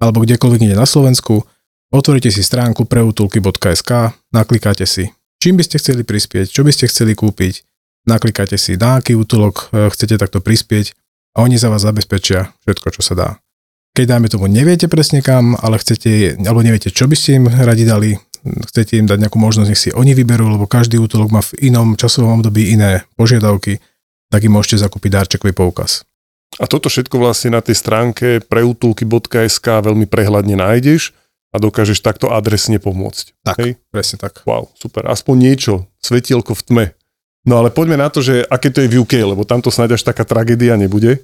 alebo 0.00 0.24
kdekoľvek 0.24 0.60
ide 0.68 0.76
na 0.76 0.84
Slovensku, 0.84 1.44
otvoríte 1.92 2.28
si 2.28 2.44
stránku 2.44 2.84
preutulky.sk, 2.84 3.90
naklikáte 4.32 4.84
si 4.84 5.08
čím 5.44 5.60
by 5.60 5.64
ste 5.68 5.76
chceli 5.76 6.08
prispieť, 6.08 6.48
čo 6.48 6.64
by 6.64 6.72
ste 6.72 6.88
chceli 6.88 7.12
kúpiť, 7.12 7.68
naklikáte 8.08 8.56
si, 8.56 8.80
na 8.80 8.96
aký 8.96 9.12
útulok 9.12 9.68
e, 9.68 9.92
chcete 9.92 10.16
takto 10.16 10.40
prispieť 10.40 10.96
a 11.36 11.44
oni 11.44 11.60
za 11.60 11.68
vás 11.68 11.84
zabezpečia 11.84 12.48
všetko, 12.64 12.88
čo 12.96 13.04
sa 13.04 13.12
dá. 13.12 13.28
Keď 13.92 14.04
dáme 14.08 14.32
tomu 14.32 14.48
neviete 14.48 14.88
presne 14.88 15.20
kam, 15.20 15.52
ale 15.60 15.76
chcete, 15.76 16.40
alebo 16.40 16.64
neviete, 16.64 16.88
čo 16.88 17.04
by 17.04 17.12
ste 17.12 17.44
im 17.44 17.46
radi 17.52 17.84
dali, 17.84 18.16
chcete 18.72 18.96
im 18.96 19.04
dať 19.04 19.20
nejakú 19.20 19.36
možnosť, 19.36 19.68
nech 19.68 19.82
si 19.84 19.92
oni 19.92 20.16
vyberú, 20.16 20.48
lebo 20.48 20.64
každý 20.64 20.96
útulok 20.96 21.28
má 21.28 21.44
v 21.44 21.68
inom 21.68 21.92
časovom 21.92 22.40
období 22.40 22.72
iné 22.72 23.04
požiadavky, 23.20 23.84
tak 24.32 24.40
im 24.48 24.56
môžete 24.56 24.80
zakúpiť 24.80 25.10
darčekový 25.12 25.52
poukaz. 25.52 26.08
A 26.56 26.64
toto 26.64 26.88
všetko 26.88 27.20
vlastne 27.20 27.52
na 27.52 27.60
tej 27.60 27.76
stránke 27.76 28.40
preutulky.sk 28.48 29.66
veľmi 29.66 30.08
prehľadne 30.08 30.56
nájdeš 30.56 31.12
a 31.54 31.56
dokážeš 31.62 32.02
takto 32.02 32.34
adresne 32.34 32.82
pomôcť. 32.82 33.38
Tak, 33.46 33.56
Hej? 33.62 33.78
presne 33.94 34.18
tak. 34.18 34.42
Wow, 34.42 34.74
super. 34.74 35.06
Aspoň 35.06 35.36
niečo, 35.38 35.86
svetielko 36.02 36.58
v 36.58 36.62
tme. 36.66 36.86
No 37.46 37.62
ale 37.62 37.70
poďme 37.70 38.02
na 38.02 38.10
to, 38.10 38.26
že 38.26 38.42
aké 38.42 38.74
to 38.74 38.82
je 38.82 38.90
v 38.90 39.06
UK, 39.06 39.22
lebo 39.22 39.46
tamto 39.46 39.70
snáď 39.70 39.94
až 39.94 40.02
taká 40.02 40.26
tragédia 40.26 40.74
nebude. 40.74 41.22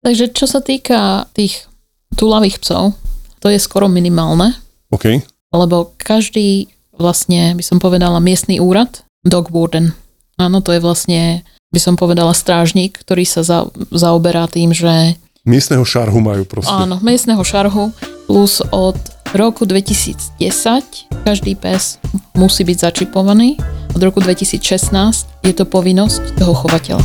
Takže 0.00 0.32
čo 0.32 0.48
sa 0.48 0.64
týka 0.64 1.28
tých 1.36 1.68
túlavých 2.16 2.62
psov, 2.62 2.96
to 3.42 3.52
je 3.52 3.60
skoro 3.60 3.90
minimálne. 3.90 4.56
OK. 4.88 5.20
Lebo 5.52 5.92
každý 6.00 6.72
vlastne, 6.96 7.52
by 7.52 7.64
som 7.66 7.76
povedala, 7.76 8.22
miestny 8.22 8.62
úrad, 8.62 9.04
dog 9.26 9.52
warden. 9.52 9.92
Áno, 10.40 10.62
to 10.64 10.72
je 10.72 10.80
vlastne, 10.80 11.44
by 11.74 11.80
som 11.82 11.98
povedala, 11.98 12.32
strážnik, 12.32 12.96
ktorý 13.02 13.26
sa 13.28 13.42
za, 13.44 13.68
zaoberá 13.92 14.48
tým, 14.48 14.72
že... 14.72 15.18
Miestneho 15.42 15.84
šarhu 15.84 16.22
majú 16.22 16.46
proste. 16.46 16.72
Áno, 16.72 17.02
miestneho 17.02 17.42
šarhu 17.42 17.90
plus 18.26 18.62
od 18.70 18.98
roku 19.36 19.68
2010 19.68 20.40
každý 21.22 21.52
pes 21.54 22.00
musí 22.32 22.64
byť 22.64 22.88
začipovaný. 22.88 23.60
Od 23.92 24.00
roku 24.00 24.24
2016 24.24 25.44
je 25.44 25.52
to 25.52 25.68
povinnosť 25.68 26.40
toho 26.40 26.56
chovateľa. 26.56 27.04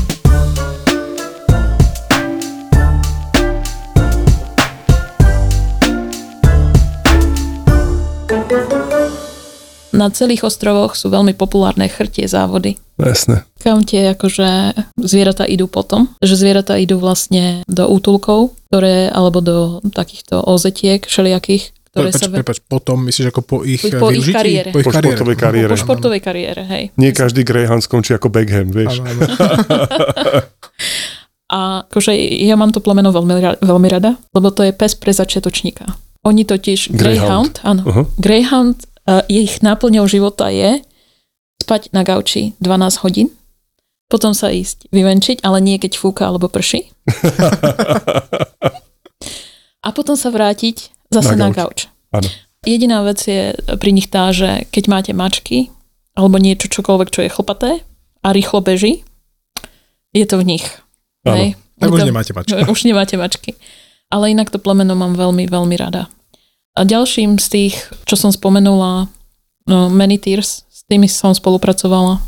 Na 9.92 10.10
celých 10.10 10.48
ostrovoch 10.48 10.98
sú 10.98 11.14
veľmi 11.14 11.38
populárne 11.38 11.86
chrtie 11.86 12.26
závody. 12.26 12.80
Jasné. 12.98 13.46
Kam 13.62 13.86
tie 13.86 14.18
akože 14.18 14.74
zvieratá 14.98 15.46
idú 15.46 15.70
potom? 15.70 16.10
Že 16.24 16.42
zvieratá 16.42 16.80
idú 16.82 16.98
vlastne 16.98 17.62
do 17.70 17.86
útulkov, 17.86 18.58
ktoré, 18.72 19.14
alebo 19.14 19.46
do 19.46 19.58
takýchto 19.94 20.42
ozetiek 20.42 21.06
všelijakých, 21.06 21.70
ktoré 21.92 22.08
prepač, 22.08 22.22
sa... 22.24 22.32
Prepač, 22.32 22.58
potom 22.64 22.98
myslíš 23.04 23.28
ako 23.36 23.42
po 23.44 23.58
ich 23.68 23.84
po 23.84 24.08
využití? 24.08 24.32
Ich 24.32 24.38
kariére. 24.40 24.70
Po 24.72 24.80
ich 24.80 24.88
po 24.88 24.96
kariére. 24.96 25.12
športovej 25.12 25.38
kariére. 25.38 25.72
Po 25.76 25.80
športovej 25.84 26.22
kariére, 26.24 26.62
hej. 26.64 26.84
Nie 26.96 27.12
každý 27.12 27.44
Greyhound 27.44 27.84
skončí 27.84 28.16
ako 28.16 28.32
Beckham, 28.32 28.72
vieš. 28.72 29.04
Áno, 29.04 29.12
áno. 29.12 29.22
A 31.52 31.84
akože 31.84 32.16
ja 32.48 32.56
mám 32.56 32.72
to 32.72 32.80
plemeno 32.80 33.12
veľmi, 33.12 33.60
veľmi 33.60 33.88
rada, 33.92 34.16
lebo 34.32 34.56
to 34.56 34.64
je 34.64 34.72
pes 34.72 34.96
pre 34.96 35.12
začiatočníka. 35.12 35.84
Oni 36.24 36.48
totiž, 36.48 36.96
Greyhound. 36.96 37.60
Greyhound, 37.60 37.68
áno, 37.68 37.82
Uh-huh. 37.84 38.06
Greyhound, 38.16 38.88
uh, 39.04 39.28
ich 39.28 39.60
náplňou 39.60 40.08
života 40.08 40.48
je 40.48 40.80
spať 41.60 41.92
na 41.92 42.08
gauči 42.08 42.56
12 42.64 43.04
hodín, 43.04 43.28
potom 44.08 44.32
sa 44.32 44.48
ísť 44.48 44.88
vyvenčiť, 44.96 45.44
ale 45.44 45.60
nie 45.60 45.76
keď 45.76 46.00
fúka 46.00 46.24
alebo 46.24 46.48
prší. 46.48 46.88
A 49.82 49.90
potom 49.92 50.16
sa 50.16 50.30
vrátiť 50.30 50.94
zase 51.12 51.36
Na 51.36 51.52
na, 51.52 51.56
gauč. 51.56 51.92
Áno. 52.16 52.28
Jediná 52.64 53.04
vec 53.04 53.20
je 53.26 53.54
pri 53.58 53.92
nich 53.92 54.08
tá, 54.08 54.32
že 54.32 54.66
keď 54.72 54.84
máte 54.88 55.12
mačky 55.12 55.70
alebo 56.16 56.40
niečo 56.40 56.70
čokoľvek, 56.72 57.10
čo 57.10 57.22
je 57.26 57.34
chlpaté 57.34 57.72
a 58.22 58.28
rýchlo 58.32 58.64
beží, 58.64 59.04
je 60.16 60.26
to 60.28 60.40
v 60.40 60.56
nich. 60.56 60.66
Áno. 61.28 61.36
Hej? 61.36 61.48
Tak 61.82 61.90
už 61.90 62.06
nemáte 62.06 62.32
mačky. 62.38 62.54
Už 62.74 62.80
nemáte 62.86 63.16
mačky. 63.18 63.52
Ale 64.12 64.30
inak 64.30 64.54
to 64.54 64.62
plemeno 64.62 64.94
mám 64.94 65.18
veľmi, 65.18 65.50
veľmi 65.50 65.76
rada. 65.80 66.12
A 66.78 66.86
ďalším 66.86 67.42
z 67.42 67.48
tých, 67.50 67.76
čo 68.06 68.16
som 68.16 68.30
spomenula, 68.30 69.10
no, 69.66 69.90
Many 69.90 70.22
Tears, 70.22 70.64
s 70.70 70.86
tými 70.86 71.10
som 71.10 71.34
spolupracovala. 71.34 72.22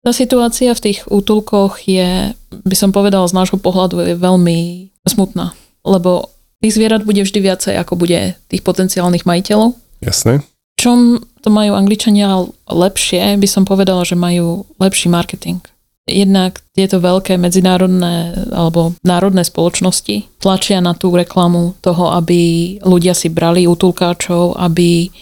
Tá 0.00 0.16
situácia 0.16 0.72
v 0.72 0.80
tých 0.80 1.04
útulkoch 1.10 1.84
je, 1.84 2.32
by 2.64 2.76
som 2.76 2.94
povedala, 2.94 3.28
z 3.28 3.36
nášho 3.36 3.60
pohľadu 3.60 4.00
je 4.00 4.14
veľmi 4.16 4.88
smutná, 5.04 5.52
lebo 5.84 6.32
tých 6.60 6.76
zvierat 6.76 7.02
bude 7.08 7.24
vždy 7.24 7.40
viacej, 7.40 7.74
ako 7.80 7.96
bude 7.96 8.36
tých 8.48 8.62
potenciálnych 8.62 9.24
majiteľov. 9.24 9.74
Jasné. 10.04 10.44
Čom 10.80 11.20
to 11.44 11.48
majú 11.52 11.76
Angličania 11.76 12.48
lepšie, 12.68 13.36
by 13.36 13.48
som 13.48 13.68
povedala, 13.68 14.04
že 14.04 14.16
majú 14.16 14.64
lepší 14.80 15.12
marketing. 15.12 15.60
Jednak 16.08 16.64
tieto 16.72 16.98
veľké 16.98 17.36
medzinárodné 17.36 18.32
alebo 18.50 18.96
národné 19.04 19.44
spoločnosti 19.44 20.40
tlačia 20.40 20.80
na 20.80 20.96
tú 20.96 21.12
reklamu 21.12 21.76
toho, 21.84 22.16
aby 22.16 22.76
ľudia 22.80 23.12
si 23.12 23.28
brali 23.28 23.68
útulkáčov, 23.68 24.56
aby 24.56 25.12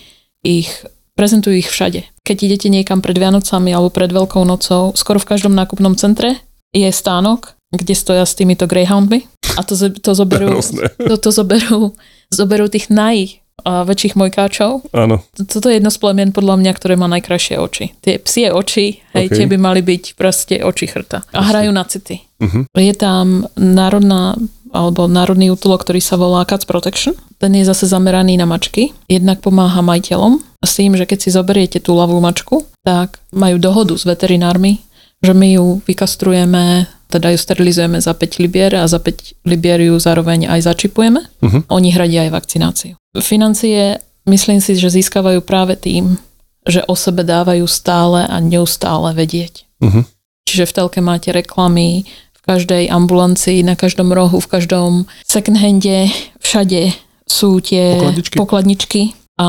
ich 0.46 0.70
prezentujú 1.18 1.58
ich 1.58 1.68
všade. 1.68 2.06
Keď 2.22 2.36
idete 2.46 2.68
niekam 2.70 3.02
pred 3.02 3.18
Vianocami 3.18 3.74
alebo 3.74 3.90
pred 3.90 4.14
Veľkou 4.14 4.46
nocou, 4.46 4.94
skoro 4.94 5.18
v 5.18 5.34
každom 5.34 5.58
nákupnom 5.58 5.98
centre 5.98 6.38
je 6.70 6.86
stánok, 6.86 7.57
kde 7.72 7.94
stoja 7.94 8.24
s 8.24 8.32
týmito 8.38 8.64
greyhoundmi 8.64 9.28
a 9.56 9.60
to, 9.64 9.76
to 9.76 10.12
zoberú, 10.16 10.60
to, 10.96 11.16
to 11.20 11.30
zoberú, 11.30 11.92
zoberú 12.32 12.66
tých 12.72 12.88
naj 12.88 13.40
väčších 13.58 14.14
mojkáčov. 14.14 14.86
Áno. 14.94 15.26
Toto 15.34 15.66
je 15.66 15.82
jedno 15.82 15.90
z 15.90 15.98
plemien 15.98 16.30
podľa 16.30 16.62
mňa, 16.62 16.72
ktoré 16.78 16.94
má 16.94 17.10
najkrajšie 17.10 17.58
oči. 17.58 17.90
Tie 18.00 18.22
psie 18.22 18.54
oči, 18.54 19.02
hej, 19.12 19.26
okay. 19.28 19.34
tie 19.34 19.44
by 19.50 19.58
mali 19.58 19.82
byť 19.82 20.14
proste 20.14 20.62
oči 20.62 20.86
chrta. 20.86 21.26
A 21.34 21.42
hrajú 21.42 21.74
na 21.74 21.82
city. 21.82 22.22
Uh-huh. 22.38 22.64
Je 22.78 22.94
tam 22.94 23.50
národná 23.58 24.38
alebo 24.68 25.08
národný 25.08 25.48
útulok, 25.48 25.88
ktorý 25.88 25.98
sa 25.98 26.20
volá 26.20 26.44
Cats 26.44 26.68
Protection. 26.68 27.16
Ten 27.40 27.56
je 27.56 27.64
zase 27.64 27.88
zameraný 27.88 28.36
na 28.36 28.44
mačky. 28.44 28.92
Jednak 29.08 29.40
pomáha 29.40 29.80
majiteľom 29.80 30.44
s 30.60 30.72
tým, 30.76 30.92
že 30.92 31.08
keď 31.08 31.18
si 31.24 31.32
zoberiete 31.32 31.80
tú 31.80 31.96
lavú 31.96 32.20
mačku, 32.20 32.68
tak 32.84 33.16
majú 33.32 33.56
dohodu 33.56 33.96
s 33.96 34.04
veterinármi, 34.04 34.84
že 35.24 35.32
my 35.32 35.56
ju 35.56 35.80
vykastrujeme, 35.88 36.84
teda 37.08 37.32
ju 37.32 37.38
sterilizujeme 37.40 37.98
za 38.00 38.12
5 38.12 38.44
libier 38.44 38.72
a 38.76 38.84
za 38.84 39.00
5 39.00 39.48
libier 39.48 39.80
ju 39.80 39.96
zároveň 39.96 40.48
aj 40.48 40.60
začipujeme. 40.68 41.20
Uh-huh. 41.40 41.60
Oni 41.72 41.88
hradia 41.92 42.28
aj 42.28 42.32
vakcináciu. 42.32 42.92
Financie 43.18 43.98
myslím 44.28 44.60
si, 44.60 44.76
že 44.76 44.92
získavajú 44.92 45.40
práve 45.40 45.74
tým, 45.80 46.20
že 46.68 46.84
o 46.84 46.92
sebe 46.92 47.24
dávajú 47.24 47.64
stále 47.64 48.28
a 48.28 48.36
neustále 48.44 49.16
vedieť. 49.16 49.64
Uh-huh. 49.80 50.04
Čiže 50.44 50.68
v 50.68 50.74
telke 50.76 51.00
máte 51.00 51.32
reklamy, 51.32 52.04
každej 52.48 52.88
ambulancii, 52.88 53.60
na 53.60 53.76
každom 53.76 54.08
rohu, 54.08 54.40
v 54.40 54.48
každom 54.48 55.04
second 55.28 55.60
hande, 55.60 56.08
všade 56.40 56.96
sú 57.28 57.60
tie 57.60 58.00
pokladničky. 58.00 58.36
pokladničky 58.40 59.02
a 59.36 59.48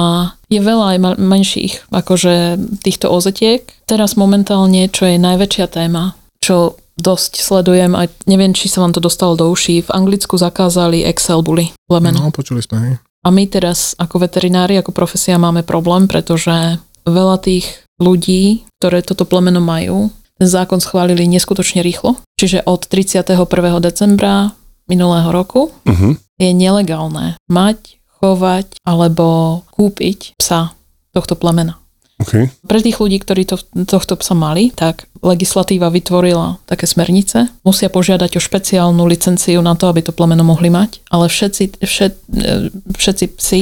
je 0.52 0.60
veľa 0.60 0.86
aj 0.94 1.00
menších 1.16 1.74
akože 1.96 2.60
týchto 2.84 3.08
ozetiek. 3.08 3.64
Teraz 3.88 4.20
momentálne, 4.20 4.92
čo 4.92 5.08
je 5.08 5.16
najväčšia 5.16 5.66
téma, 5.72 6.20
čo 6.44 6.76
dosť 7.00 7.40
sledujem, 7.40 7.96
aj 7.96 8.12
neviem, 8.28 8.52
či 8.52 8.68
sa 8.68 8.84
vám 8.84 8.94
to 8.94 9.02
dostalo 9.02 9.40
do 9.40 9.48
uší, 9.50 9.88
v 9.88 9.94
Anglicku 9.96 10.36
zakázali 10.36 11.08
Excel 11.08 11.42
bully, 11.42 11.72
lemeno. 11.88 12.20
No, 12.20 12.36
počuli 12.36 12.60
sme, 12.60 12.78
hej. 12.84 12.96
A 13.20 13.28
my 13.36 13.44
teraz 13.52 14.00
ako 14.00 14.24
veterinári, 14.24 14.80
ako 14.80 14.96
profesia 14.96 15.36
máme 15.36 15.64
problém, 15.68 16.08
pretože 16.08 16.80
veľa 17.04 17.38
tých 17.44 17.68
ľudí, 18.00 18.64
ktoré 18.80 19.04
toto 19.04 19.28
plemeno 19.28 19.60
majú, 19.60 20.08
ten 20.40 20.48
zákon 20.48 20.80
schválili 20.80 21.28
neskutočne 21.28 21.84
rýchlo, 21.84 22.16
čiže 22.40 22.64
od 22.64 22.88
31. 22.88 23.36
decembra 23.84 24.56
minulého 24.88 25.36
roku 25.36 25.76
uh-huh. 25.84 26.16
je 26.40 26.50
nelegálne 26.56 27.36
mať, 27.52 28.00
chovať 28.20 28.80
alebo 28.88 29.62
kúpiť 29.76 30.40
psa 30.40 30.76
tohto 31.12 31.36
plemena. 31.36 31.79
Okay. 32.20 32.52
Pre 32.68 32.80
tých 32.84 33.00
ľudí, 33.00 33.24
ktorí 33.24 33.48
to, 33.48 33.56
tohto 33.88 34.20
psa 34.20 34.36
mali, 34.36 34.76
tak 34.76 35.08
legislatíva 35.24 35.88
vytvorila 35.88 36.60
také 36.68 36.84
smernice. 36.84 37.48
Musia 37.64 37.88
požiadať 37.88 38.36
o 38.36 38.44
špeciálnu 38.44 39.08
licenciu 39.08 39.64
na 39.64 39.80
to, 39.80 39.88
aby 39.88 40.04
to 40.04 40.12
plemeno 40.12 40.44
mohli 40.44 40.68
mať, 40.68 41.00
ale 41.08 41.32
všetci, 41.32 41.80
všet, 41.80 42.14
e, 42.36 42.54
všetci 42.92 43.26
psi 43.40 43.62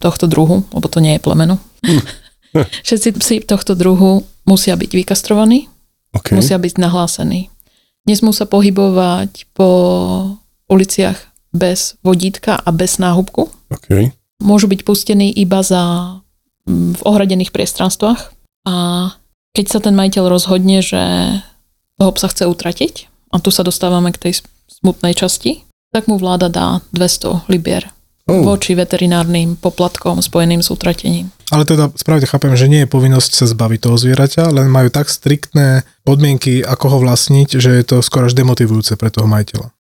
tohto 0.00 0.24
druhu, 0.24 0.64
lebo 0.72 0.86
to 0.88 1.04
nie 1.04 1.20
je 1.20 1.24
plemeno, 1.24 1.60
hm. 1.84 2.00
všetci 2.88 3.08
psi 3.20 3.36
tohto 3.44 3.76
druhu 3.76 4.24
musia 4.48 4.74
byť 4.80 4.90
vykastrovaní 4.96 5.68
Okay. 6.10 6.34
Musia 6.34 6.58
byť 6.58 6.74
nahlásení. 6.78 7.50
Nesmú 8.08 8.34
sa 8.34 8.48
pohybovať 8.48 9.46
po 9.54 9.68
uliciach 10.66 11.18
bez 11.54 11.94
vodítka 12.02 12.58
a 12.58 12.68
bez 12.74 12.98
náhubku. 12.98 13.50
Okay. 13.70 14.10
Môžu 14.42 14.66
byť 14.66 14.80
pustení 14.82 15.30
iba 15.30 15.62
za 15.62 16.16
v 16.68 17.00
ohradených 17.06 17.54
priestranstvách 17.54 18.32
a 18.68 18.76
keď 19.56 19.66
sa 19.66 19.78
ten 19.82 19.94
majiteľ 19.96 20.24
rozhodne, 20.30 20.84
že 20.84 21.00
toho 21.98 22.12
psa 22.14 22.28
chce 22.30 22.44
utratiť, 22.46 22.94
a 23.30 23.36
tu 23.38 23.54
sa 23.54 23.62
dostávame 23.62 24.10
k 24.10 24.18
tej 24.18 24.32
smutnej 24.66 25.14
časti, 25.14 25.62
tak 25.94 26.10
mu 26.10 26.18
vláda 26.18 26.50
dá 26.50 26.82
200 26.94 27.50
libier 27.50 27.90
oh. 28.26 28.42
voči 28.42 28.74
veterinárnym 28.74 29.58
poplatkom 29.58 30.22
spojeným 30.22 30.62
s 30.62 30.70
utratením. 30.70 31.30
Ale 31.50 31.66
teda 31.66 31.90
správne 31.98 32.30
chápem, 32.30 32.54
že 32.54 32.70
nie 32.70 32.86
je 32.86 32.92
povinnosť 32.92 33.42
sa 33.42 33.46
zbaviť 33.50 33.78
toho 33.82 33.96
zvieraťa, 33.98 34.54
len 34.54 34.70
majú 34.70 34.86
tak 34.90 35.10
striktné 35.10 35.82
podmienky, 36.06 36.62
ako 36.62 36.86
ho 36.94 36.98
vlastniť, 37.02 37.58
že 37.58 37.70
je 37.82 37.84
to 37.86 37.96
skoro 38.06 38.30
až 38.30 38.38
demotivujúce 38.38 38.94
pre 38.94 39.10
toho 39.10 39.26
majiteľa. 39.26 39.74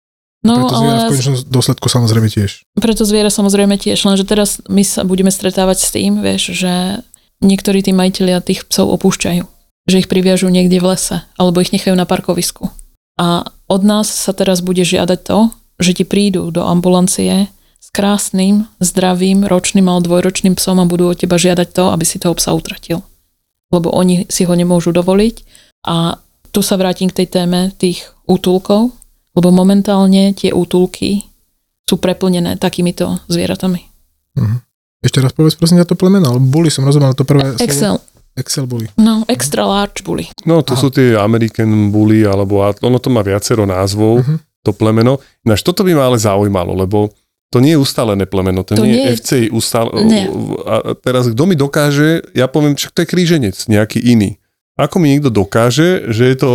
No, 0.49 0.65
preto 0.65 0.75
zviera 0.81 0.97
ale... 0.97 1.07
v 1.07 1.13
konečnom 1.13 1.37
dôsledku 1.45 1.87
samozrejme 1.93 2.29
tiež. 2.33 2.51
Preto 2.81 3.05
zviera 3.05 3.29
samozrejme 3.29 3.77
tiež, 3.77 4.01
lenže 4.09 4.25
teraz 4.25 4.65
my 4.67 4.81
sa 4.81 5.05
budeme 5.05 5.29
stretávať 5.29 5.77
s 5.85 5.89
tým, 5.93 6.25
vieš, 6.25 6.57
že 6.57 7.05
niektorí 7.45 7.85
tí 7.85 7.93
majiteľia 7.93 8.41
tých 8.41 8.65
psov 8.67 8.89
opúšťajú. 8.97 9.45
Že 9.89 9.99
ich 10.05 10.09
priviažú 10.11 10.49
niekde 10.49 10.81
v 10.81 10.97
lese, 10.97 11.25
alebo 11.37 11.61
ich 11.61 11.73
nechajú 11.73 11.97
na 11.97 12.09
parkovisku. 12.09 12.73
A 13.21 13.45
od 13.69 13.83
nás 13.85 14.09
sa 14.09 14.33
teraz 14.33 14.65
bude 14.65 14.85
žiadať 14.85 15.21
to, 15.25 15.53
že 15.79 16.03
ti 16.03 16.05
prídu 16.09 16.51
do 16.51 16.67
ambulancie 16.67 17.51
s 17.79 17.89
krásnym, 17.95 18.67
zdravým, 18.83 19.47
ročným 19.47 19.87
alebo 19.87 20.13
dvojročným 20.13 20.59
psom 20.59 20.83
a 20.83 20.89
budú 20.89 21.09
od 21.09 21.19
teba 21.19 21.39
žiadať 21.39 21.69
to, 21.73 21.85
aby 21.95 22.05
si 22.05 22.19
toho 22.19 22.35
psa 22.35 22.53
utratil. 22.53 23.07
Lebo 23.71 23.95
oni 23.95 24.27
si 24.29 24.45
ho 24.45 24.55
nemôžu 24.55 24.91
dovoliť. 24.91 25.37
A 25.87 26.19
tu 26.51 26.61
sa 26.61 26.75
vrátim 26.75 27.07
k 27.09 27.23
tej 27.23 27.29
téme 27.39 27.71
tých 27.79 28.11
útulkov, 28.27 28.98
lebo 29.39 29.55
momentálne 29.55 30.35
tie 30.35 30.51
útulky 30.51 31.23
sú 31.87 31.97
preplnené 31.97 32.59
takýmito 32.59 33.23
zvieratami. 33.31 33.81
Uh-huh. 34.37 34.59
Ešte 34.99 35.23
raz 35.23 35.31
povedz 35.31 35.55
prosím 35.55 35.79
to 35.87 35.95
plemeno, 35.95 36.35
ale 36.35 36.43
boli 36.43 36.69
som 36.69 36.83
rozumel 36.83 37.15
to 37.15 37.23
prvé 37.23 37.55
Excel. 37.63 38.03
Slovo. 38.03 38.17
Excel 38.39 38.67
bully. 38.71 38.87
No, 38.95 39.27
extra 39.27 39.67
large 39.67 40.07
bully. 40.07 40.31
No, 40.47 40.63
to 40.63 40.79
Aha. 40.79 40.81
sú 40.83 40.95
tie 40.95 41.19
American 41.19 41.91
bully, 41.91 42.23
alebo 42.23 42.63
ono 42.63 42.99
to 43.03 43.11
má 43.11 43.23
viacero 43.27 43.67
názvov, 43.67 44.23
uh-huh. 44.23 44.39
to 44.63 44.71
plemeno. 44.71 45.19
Ináč 45.43 45.67
toto 45.67 45.83
by 45.83 45.91
ma 45.95 46.07
ale 46.07 46.23
zaujímalo, 46.23 46.71
lebo 46.79 47.11
to 47.49 47.59
nie 47.59 47.75
je 47.75 47.81
ustalené 47.81 48.29
plemeno, 48.29 48.61
to, 48.63 48.77
to 48.77 48.85
nie, 48.85 49.09
je 49.09 49.17
FCI 49.19 49.45
ustal... 49.51 49.89
A 50.69 50.93
teraz 51.01 51.33
kto 51.33 51.43
mi 51.49 51.57
dokáže, 51.57 52.21
ja 52.37 52.45
poviem, 52.45 52.77
čo 52.77 52.93
to 52.93 53.03
je 53.03 53.09
kríženec, 53.09 53.57
nejaký 53.67 54.05
iný. 54.05 54.37
Ako 54.79 55.03
mi 55.03 55.11
niekto 55.11 55.35
dokáže, 55.35 56.07
že 56.15 56.31
je 56.31 56.37
to 56.39 56.51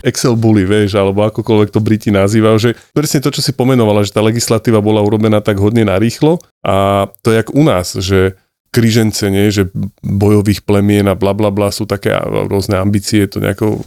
Excel 0.00 0.40
bully, 0.40 0.64
vieš, 0.64 0.96
alebo 0.96 1.28
akokoľvek 1.28 1.68
to 1.68 1.84
Briti 1.84 2.08
nazývajú, 2.08 2.56
že 2.56 2.70
presne 2.96 3.20
to, 3.20 3.28
čo 3.28 3.44
si 3.44 3.52
pomenovala, 3.52 4.08
že 4.08 4.16
tá 4.16 4.24
legislatíva 4.24 4.80
bola 4.80 5.04
urobená 5.04 5.44
tak 5.44 5.60
hodne 5.60 5.84
narýchlo 5.84 6.40
a 6.64 7.06
to 7.20 7.28
je 7.28 7.36
jak 7.44 7.52
u 7.52 7.62
nás, 7.62 7.92
že 8.00 8.40
krížence, 8.72 9.28
nie, 9.28 9.52
že 9.52 9.68
bojových 10.00 10.64
plemien 10.64 11.04
a 11.08 11.16
bla 11.16 11.36
bla 11.36 11.52
bla 11.52 11.68
sú 11.68 11.84
také 11.84 12.16
rôzne 12.24 12.80
ambície 12.80 13.28
to 13.28 13.40
nejako 13.40 13.84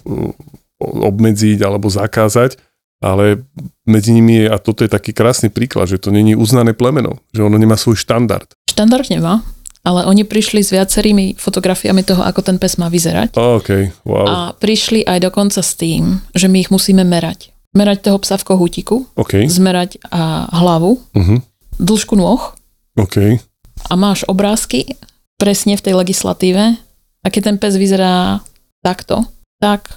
obmedziť 0.81 1.61
alebo 1.65 1.89
zakázať 1.89 2.61
ale 3.01 3.41
medzi 3.89 4.13
nimi 4.13 4.45
je, 4.45 4.47
a 4.47 4.61
toto 4.61 4.85
je 4.85 4.93
taký 4.93 5.11
krásny 5.11 5.49
príklad, 5.49 5.89
že 5.89 5.97
to 5.97 6.13
není 6.13 6.37
uznané 6.37 6.77
plemeno, 6.77 7.17
že 7.33 7.41
ono 7.41 7.57
nemá 7.57 7.73
svoj 7.73 7.97
štandard. 7.97 8.45
Štandard 8.69 9.09
nemá, 9.09 9.41
ale 9.81 10.05
oni 10.05 10.21
prišli 10.21 10.61
s 10.61 10.69
viacerými 10.69 11.37
fotografiami 11.41 12.05
toho, 12.05 12.21
ako 12.21 12.45
ten 12.45 12.57
pes 12.61 12.77
má 12.77 12.87
vyzerať. 12.87 13.33
Okay, 13.37 13.89
wow. 14.05 14.25
A 14.25 14.35
prišli 14.53 15.01
aj 15.05 15.25
dokonca 15.25 15.61
s 15.61 15.73
tým, 15.73 16.21
že 16.38 16.45
my 16.45 16.61
ich 16.61 16.69
musíme 16.69 17.01
merať. 17.01 17.49
Merať 17.71 18.11
toho 18.11 18.19
psa 18.19 18.36
v 18.36 18.47
kohútiku, 18.51 19.07
okay. 19.15 19.47
zmerať 19.47 19.95
a 20.11 20.51
hlavu, 20.51 20.99
uh-huh. 21.15 21.39
dĺžku 21.79 22.19
nôh 22.19 22.51
okay. 22.99 23.39
a 23.88 23.93
máš 23.95 24.27
obrázky 24.27 24.99
presne 25.39 25.79
v 25.79 25.84
tej 25.88 25.93
legislatíve 25.95 26.75
a 27.23 27.27
keď 27.32 27.41
ten 27.47 27.57
pes 27.57 27.79
vyzerá 27.79 28.43
takto, 28.84 29.23
tak 29.63 29.88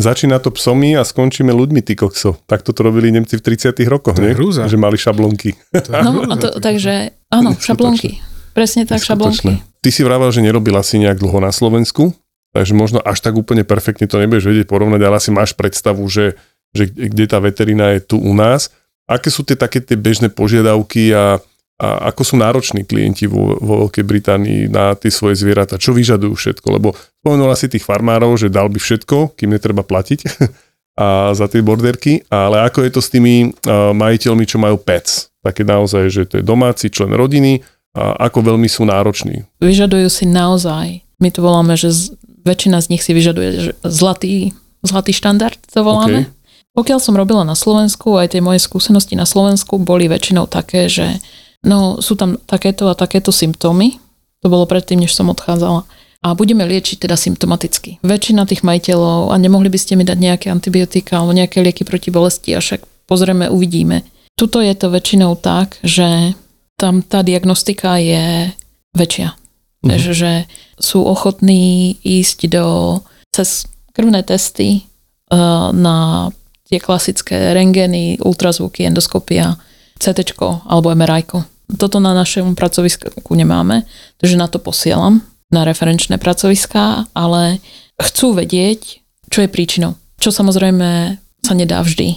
Začína 0.00 0.40
to 0.40 0.48
psomi 0.56 0.96
a 0.96 1.04
skončíme 1.04 1.52
ľuďmi, 1.52 1.84
ty 1.84 1.92
kokso. 1.92 2.40
Tak 2.48 2.64
to 2.64 2.72
robili 2.80 3.12
Nemci 3.12 3.36
v 3.36 3.44
30 3.44 3.76
rokoch, 3.84 4.16
nie? 4.16 4.32
Hrúza. 4.32 4.64
Že 4.64 4.80
mali 4.80 4.96
šablonky. 4.96 5.52
No, 5.92 6.24
a 6.24 6.34
to, 6.40 6.56
takže 6.56 7.20
áno, 7.28 7.52
šablonky. 7.68 8.16
Presne 8.50 8.82
tak, 8.86 9.02
šablonky. 9.02 9.62
Ty 9.80 9.88
si 9.88 10.02
vravel, 10.04 10.28
že 10.34 10.44
nerobila 10.44 10.82
si 10.84 11.00
nejak 11.00 11.22
dlho 11.22 11.38
na 11.40 11.54
Slovensku, 11.54 12.12
takže 12.52 12.74
možno 12.74 12.98
až 13.00 13.22
tak 13.22 13.38
úplne 13.38 13.62
perfektne 13.62 14.10
to 14.10 14.18
nebudeš 14.18 14.50
vedieť 14.50 14.66
porovnať, 14.66 15.00
ale 15.00 15.16
asi 15.16 15.30
máš 15.30 15.54
predstavu, 15.54 16.02
že, 16.10 16.36
že 16.74 16.90
kde 16.90 17.24
tá 17.30 17.38
veterina 17.38 17.94
je 17.96 18.04
tu 18.04 18.16
u 18.18 18.34
nás. 18.34 18.68
aké 19.06 19.30
sú 19.30 19.46
tie 19.46 19.54
také 19.56 19.78
tie 19.82 19.96
bežné 19.96 20.28
požiadavky 20.30 21.14
a, 21.14 21.38
a 21.80 21.88
ako 22.12 22.22
sú 22.22 22.34
nároční 22.36 22.84
klienti 22.84 23.30
vo, 23.30 23.56
vo 23.58 23.86
Veľkej 23.86 24.04
Británii 24.04 24.60
na 24.68 24.92
tie 24.98 25.08
svoje 25.08 25.38
zvieratá, 25.38 25.78
čo 25.80 25.94
vyžadujú 25.94 26.34
všetko, 26.34 26.66
lebo 26.76 26.92
spomenul 27.22 27.54
si 27.56 27.70
tých 27.70 27.86
farmárov, 27.86 28.36
že 28.36 28.52
dal 28.52 28.68
by 28.68 28.78
všetko, 28.78 29.38
kým 29.38 29.54
netreba 29.54 29.86
platiť 29.86 30.20
a 31.00 31.32
za 31.32 31.48
tie 31.48 31.64
borderky, 31.64 32.28
ale 32.28 32.66
ako 32.66 32.84
je 32.84 32.90
to 32.92 33.00
s 33.00 33.08
tými 33.08 33.48
uh, 33.48 33.96
majiteľmi, 33.96 34.44
čo 34.44 34.60
majú 34.60 34.76
pets, 34.76 35.32
také 35.40 35.64
naozaj, 35.64 36.12
že 36.12 36.22
to 36.28 36.34
je 36.38 36.44
domáci 36.44 36.92
člen 36.92 37.16
rodiny, 37.16 37.64
a 37.96 38.30
ako 38.30 38.54
veľmi 38.54 38.70
sú 38.70 38.86
nároční. 38.86 39.46
Vyžadujú 39.58 40.06
si 40.06 40.24
naozaj, 40.26 41.02
my 41.18 41.28
to 41.34 41.40
voláme, 41.42 41.74
že 41.74 41.90
z, 41.90 42.02
väčšina 42.46 42.78
z 42.78 42.86
nich 42.94 43.02
si 43.02 43.10
vyžaduje 43.10 43.48
že 43.58 43.72
zlatý, 43.82 44.54
zlatý 44.86 45.10
štandard, 45.10 45.58
to 45.70 45.82
voláme. 45.82 46.30
Okay. 46.30 46.38
Pokiaľ 46.70 46.98
som 47.02 47.18
robila 47.18 47.42
na 47.42 47.58
Slovensku, 47.58 48.14
aj 48.14 48.38
tie 48.38 48.42
moje 48.42 48.62
skúsenosti 48.62 49.18
na 49.18 49.26
Slovensku 49.26 49.82
boli 49.82 50.06
väčšinou 50.06 50.46
také, 50.46 50.86
že 50.86 51.18
no, 51.66 51.98
sú 51.98 52.14
tam 52.14 52.38
takéto 52.46 52.86
a 52.86 52.94
takéto 52.94 53.34
symptómy. 53.34 53.98
To 54.40 54.48
bolo 54.48 54.70
predtým, 54.70 55.02
než 55.02 55.12
som 55.12 55.28
odchádzala. 55.28 55.82
A 56.20 56.36
budeme 56.36 56.62
liečiť 56.62 57.02
teda 57.02 57.18
symptomaticky. 57.18 57.98
Väčšina 58.06 58.46
tých 58.46 58.62
majiteľov, 58.62 59.32
a 59.32 59.36
nemohli 59.40 59.66
by 59.66 59.78
ste 59.80 59.98
mi 59.98 60.06
dať 60.06 60.18
nejaké 60.20 60.46
antibiotika 60.52 61.18
alebo 61.18 61.34
nejaké 61.34 61.58
lieky 61.58 61.82
proti 61.82 62.14
bolesti, 62.14 62.54
a 62.54 62.62
však 62.62 62.86
pozrieme, 63.10 63.50
uvidíme. 63.50 64.06
Tuto 64.38 64.62
je 64.62 64.72
to 64.72 64.94
väčšinou 64.94 65.36
tak, 65.40 65.80
že 65.82 66.38
tam 66.80 67.04
tá 67.04 67.20
diagnostika 67.20 68.00
je 68.00 68.56
väčšia. 68.96 69.36
Mhm. 69.84 69.88
Takže, 69.92 70.12
že 70.16 70.32
sú 70.80 71.04
ochotní 71.04 71.96
ísť 72.00 72.48
do, 72.48 73.00
cez 73.28 73.68
krvné 73.92 74.24
testy 74.24 74.88
uh, 75.28 75.68
na 75.76 76.28
tie 76.64 76.80
klasické 76.80 77.52
rengeny, 77.52 78.16
ultrazvuky, 78.22 78.86
endoskopia, 78.88 79.60
CT 80.00 80.32
alebo 80.40 80.94
MRI. 80.96 81.28
Toto 81.76 82.00
na 82.00 82.16
našom 82.16 82.56
pracovisku 82.56 83.34
nemáme, 83.36 83.84
takže 84.16 84.40
na 84.40 84.48
to 84.48 84.56
posielam 84.56 85.20
na 85.50 85.66
referenčné 85.66 86.16
pracoviská, 86.16 87.10
ale 87.12 87.58
chcú 87.98 88.38
vedieť, 88.38 89.02
čo 89.28 89.44
je 89.44 89.50
príčinou. 89.50 89.98
Čo 90.22 90.30
samozrejme 90.30 91.18
sa 91.42 91.52
nedá 91.58 91.82
vždy 91.82 92.16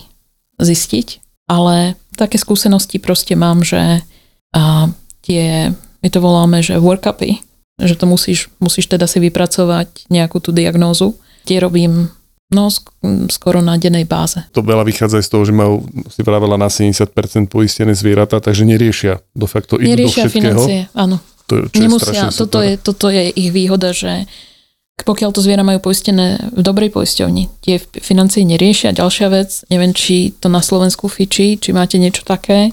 zistiť, 0.61 1.07
ale 1.49 1.97
také 2.13 2.37
skúsenosti 2.37 3.01
proste 3.01 3.33
mám, 3.33 3.65
že 3.65 4.05
a 4.53 4.87
tie, 5.25 5.73
my 5.73 6.07
to 6.09 6.19
voláme, 6.21 6.61
že 6.61 6.77
workupy, 6.77 7.41
že 7.81 7.97
to 7.97 8.05
musíš, 8.05 8.53
musíš 8.61 8.85
teda 8.87 9.09
si 9.09 9.17
vypracovať 9.17 10.07
nejakú 10.13 10.37
tú 10.37 10.53
diagnózu. 10.53 11.17
Tie 11.43 11.59
robím 11.59 12.13
No, 12.53 12.69
skoro 13.33 13.65
na 13.65 13.81
dennej 13.81 14.05
báze. 14.05 14.45
To 14.53 14.61
veľa 14.61 14.85
vychádza 14.85 15.25
z 15.25 15.29
toho, 15.33 15.41
že 15.41 15.53
majú, 15.57 15.81
si 16.13 16.21
pravila, 16.21 16.53
na 16.53 16.69
70% 16.69 17.09
poistené 17.49 17.97
zvieratá, 17.97 18.37
takže 18.37 18.61
neriešia 18.61 19.25
de 19.33 19.47
facto, 19.49 19.81
idú 19.81 19.89
neriešia 19.89 20.29
do 20.29 20.29
všetkého. 20.29 20.61
financie, 20.61 20.79
áno. 20.93 21.17
To, 21.49 21.65
čo 21.67 21.81
Nemusia, 21.81 22.29
je 22.29 22.37
toto, 22.37 22.61
je, 22.61 22.73
toto 22.77 23.09
je 23.09 23.33
ich 23.33 23.49
výhoda, 23.49 23.89
že 23.91 24.29
pokiaľ 25.01 25.33
to 25.33 25.41
zviera 25.41 25.65
majú 25.65 25.81
poistené 25.81 26.39
v 26.53 26.61
dobrej 26.61 26.93
poisťovni, 26.93 27.49
tie 27.65 27.81
financie 27.81 28.45
neriešia. 28.45 28.93
Ďalšia 28.93 29.27
vec, 29.33 29.49
neviem, 29.73 29.91
či 29.91 30.31
to 30.37 30.47
na 30.47 30.61
Slovensku 30.61 31.09
fičí, 31.09 31.57
či 31.57 31.73
máte 31.73 31.97
niečo 31.97 32.21
také, 32.23 32.69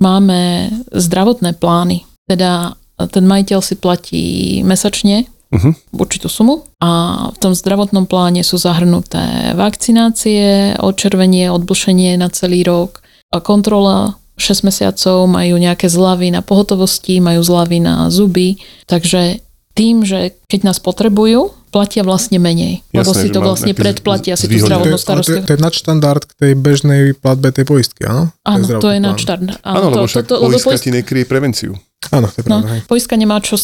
máme 0.00 0.72
zdravotné 0.90 1.54
plány. 1.60 2.08
Teda 2.26 2.74
ten 2.96 3.24
majiteľ 3.24 3.60
si 3.64 3.74
platí 3.80 4.24
mesačne 4.64 5.24
uh-huh. 5.52 5.72
určitú 5.96 6.28
sumu 6.28 6.68
a 6.80 6.90
v 7.32 7.38
tom 7.40 7.52
zdravotnom 7.56 8.04
pláne 8.04 8.44
sú 8.44 8.60
zahrnuté 8.60 9.52
vakcinácie, 9.56 10.76
odčervenie, 10.80 11.48
odblšenie 11.48 12.16
na 12.20 12.28
celý 12.28 12.64
rok, 12.64 13.00
a 13.30 13.38
kontrola 13.38 14.18
6 14.40 14.66
mesiacov, 14.66 15.30
majú 15.30 15.54
nejaké 15.60 15.86
zľavy 15.86 16.34
na 16.34 16.42
pohotovosti, 16.42 17.22
majú 17.22 17.46
zľavy 17.46 17.78
na 17.78 18.10
zuby, 18.10 18.58
takže 18.90 19.38
tým, 19.78 20.02
že 20.02 20.34
keď 20.50 20.60
nás 20.66 20.82
potrebujú, 20.82 21.54
platia 21.70 22.02
vlastne 22.02 22.42
menej, 22.42 22.82
Jasné, 22.90 22.98
lebo 22.98 23.10
si 23.14 23.28
to 23.30 23.38
vlastne 23.38 23.72
predplatia 23.72 24.34
si 24.34 24.50
tú 24.50 24.58
zdravotnú 24.58 24.98
starostlivosť. 24.98 25.46
To, 25.46 25.48
to 25.48 25.54
je 25.54 25.60
nadštandard 25.62 26.22
k 26.26 26.32
tej 26.34 26.52
bežnej 26.58 27.02
platbe 27.14 27.54
tej 27.54 27.64
poistky, 27.64 28.04
áno? 28.04 28.34
Áno, 28.42 28.66
to 28.66 28.90
je 28.90 28.98
nadštandard. 28.98 29.62
Áno, 29.62 29.86
lebo 29.94 30.06
však 30.10 30.26
to, 30.26 30.36
to, 30.36 30.50
poistka 30.50 30.74
poist... 30.74 30.84
ti 30.84 30.90
nekryje 30.90 31.24
prevenciu. 31.30 31.72
Áno, 32.10 32.32
to 32.32 32.40
je 32.40 32.44
pravda. 32.48 32.64
No, 32.64 32.88
poistka 32.88 33.14
nemá 33.14 33.38
čo, 33.44 33.60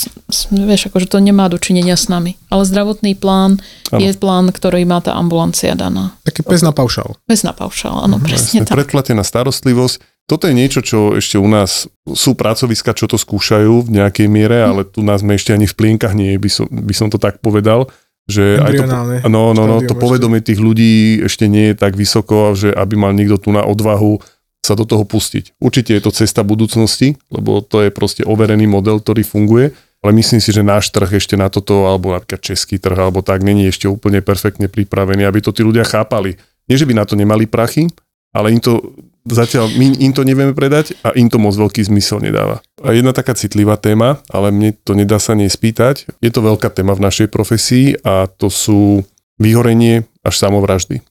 vieš, 0.52 0.92
akože 0.92 1.08
to 1.08 1.18
nemá 1.18 1.48
dočinenia 1.48 1.96
s 1.96 2.06
nami. 2.12 2.36
Ale 2.52 2.68
zdravotný 2.68 3.16
plán 3.16 3.58
ano. 3.90 3.98
je 3.98 4.12
plán, 4.12 4.52
ktorý 4.52 4.84
má 4.84 5.00
tá 5.00 5.16
ambulancia 5.16 5.72
daná. 5.72 6.14
Taký 6.22 6.44
pes 6.44 6.60
na 6.60 6.70
paušal. 6.70 7.16
Pes 7.24 7.42
na 7.42 7.56
paušal, 7.56 8.06
áno, 8.06 8.20
mhm, 8.20 8.24
presne 8.28 8.58
tak. 8.62 8.76
Predplatená 8.76 9.24
starostlivosť. 9.24 9.98
Toto 10.26 10.50
je 10.50 10.58
niečo, 10.58 10.82
čo 10.82 11.14
ešte 11.14 11.38
u 11.38 11.46
nás 11.46 11.86
sú 12.02 12.34
pracoviska, 12.34 12.98
čo 12.98 13.06
to 13.06 13.14
skúšajú 13.14 13.86
v 13.86 13.92
nejakej 13.94 14.26
miere, 14.26 14.58
ale 14.66 14.82
tu 14.82 15.06
nás 15.06 15.22
sme 15.22 15.38
ešte 15.38 15.54
ani 15.54 15.70
v 15.70 15.78
plienkach 15.78 16.18
nie, 16.18 16.34
by 16.34 16.50
som, 16.50 16.66
by 16.66 16.94
som 16.94 17.08
to 17.10 17.18
tak 17.18 17.38
povedal 17.38 17.86
že 18.26 18.58
aj 18.58 18.72
to, 18.74 18.84
no, 19.30 19.54
no, 19.54 19.62
no, 19.70 19.78
to 19.86 19.94
povedomie 19.94 20.42
tých 20.42 20.58
ľudí 20.58 21.22
ešte 21.22 21.46
nie 21.46 21.70
je 21.70 21.78
tak 21.78 21.94
vysoko, 21.94 22.58
že 22.58 22.74
aby 22.74 22.98
mal 22.98 23.14
niekto 23.14 23.38
tu 23.38 23.54
na 23.54 23.62
odvahu 23.62 24.18
sa 24.66 24.74
do 24.74 24.82
toho 24.82 25.06
pustiť. 25.06 25.54
Určite 25.62 25.94
je 25.94 26.02
to 26.02 26.10
cesta 26.10 26.42
budúcnosti, 26.42 27.14
lebo 27.30 27.62
to 27.62 27.86
je 27.86 27.94
proste 27.94 28.26
overený 28.26 28.66
model, 28.66 28.98
ktorý 28.98 29.22
funguje, 29.22 29.70
ale 30.02 30.10
myslím 30.18 30.42
si, 30.42 30.50
že 30.50 30.66
náš 30.66 30.90
trh 30.90 31.06
ešte 31.06 31.38
na 31.38 31.46
toto, 31.46 31.86
alebo 31.86 32.10
napríklad 32.10 32.42
český 32.42 32.82
trh, 32.82 32.98
alebo 32.98 33.22
tak, 33.22 33.46
není 33.46 33.70
ešte 33.70 33.86
úplne 33.86 34.18
perfektne 34.18 34.66
pripravený, 34.66 35.22
aby 35.22 35.38
to 35.38 35.54
tí 35.54 35.62
ľudia 35.62 35.86
chápali. 35.86 36.34
Nie, 36.66 36.74
že 36.74 36.86
by 36.90 36.98
na 36.98 37.06
to 37.06 37.14
nemali 37.14 37.46
prachy, 37.46 37.86
ale 38.34 38.50
im 38.50 38.58
to 38.58 38.90
zatiaľ 39.26 39.70
my 39.74 39.98
im 39.98 40.12
to 40.14 40.22
nevieme 40.22 40.54
predať 40.54 40.94
a 41.02 41.12
im 41.18 41.26
to 41.26 41.36
moc 41.42 41.52
veľký 41.58 41.82
zmysel 41.82 42.22
nedáva. 42.22 42.62
A 42.80 42.94
jedna 42.94 43.10
taká 43.10 43.34
citlivá 43.34 43.76
téma, 43.76 44.22
ale 44.30 44.54
mne 44.54 44.74
to 44.86 44.94
nedá 44.94 45.18
sa 45.18 45.34
nespýtať, 45.34 46.06
je 46.22 46.30
to 46.30 46.40
veľká 46.40 46.70
téma 46.70 46.94
v 46.94 47.04
našej 47.04 47.28
profesii 47.28 47.98
a 48.06 48.30
to 48.30 48.48
sú 48.48 49.02
vyhorenie 49.36 50.06
až 50.24 50.34
samovraždy. 50.40 51.02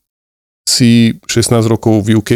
Si 0.65 1.21
16 1.29 1.69
rokov 1.69 2.01
v 2.01 2.17
UK, 2.17 2.31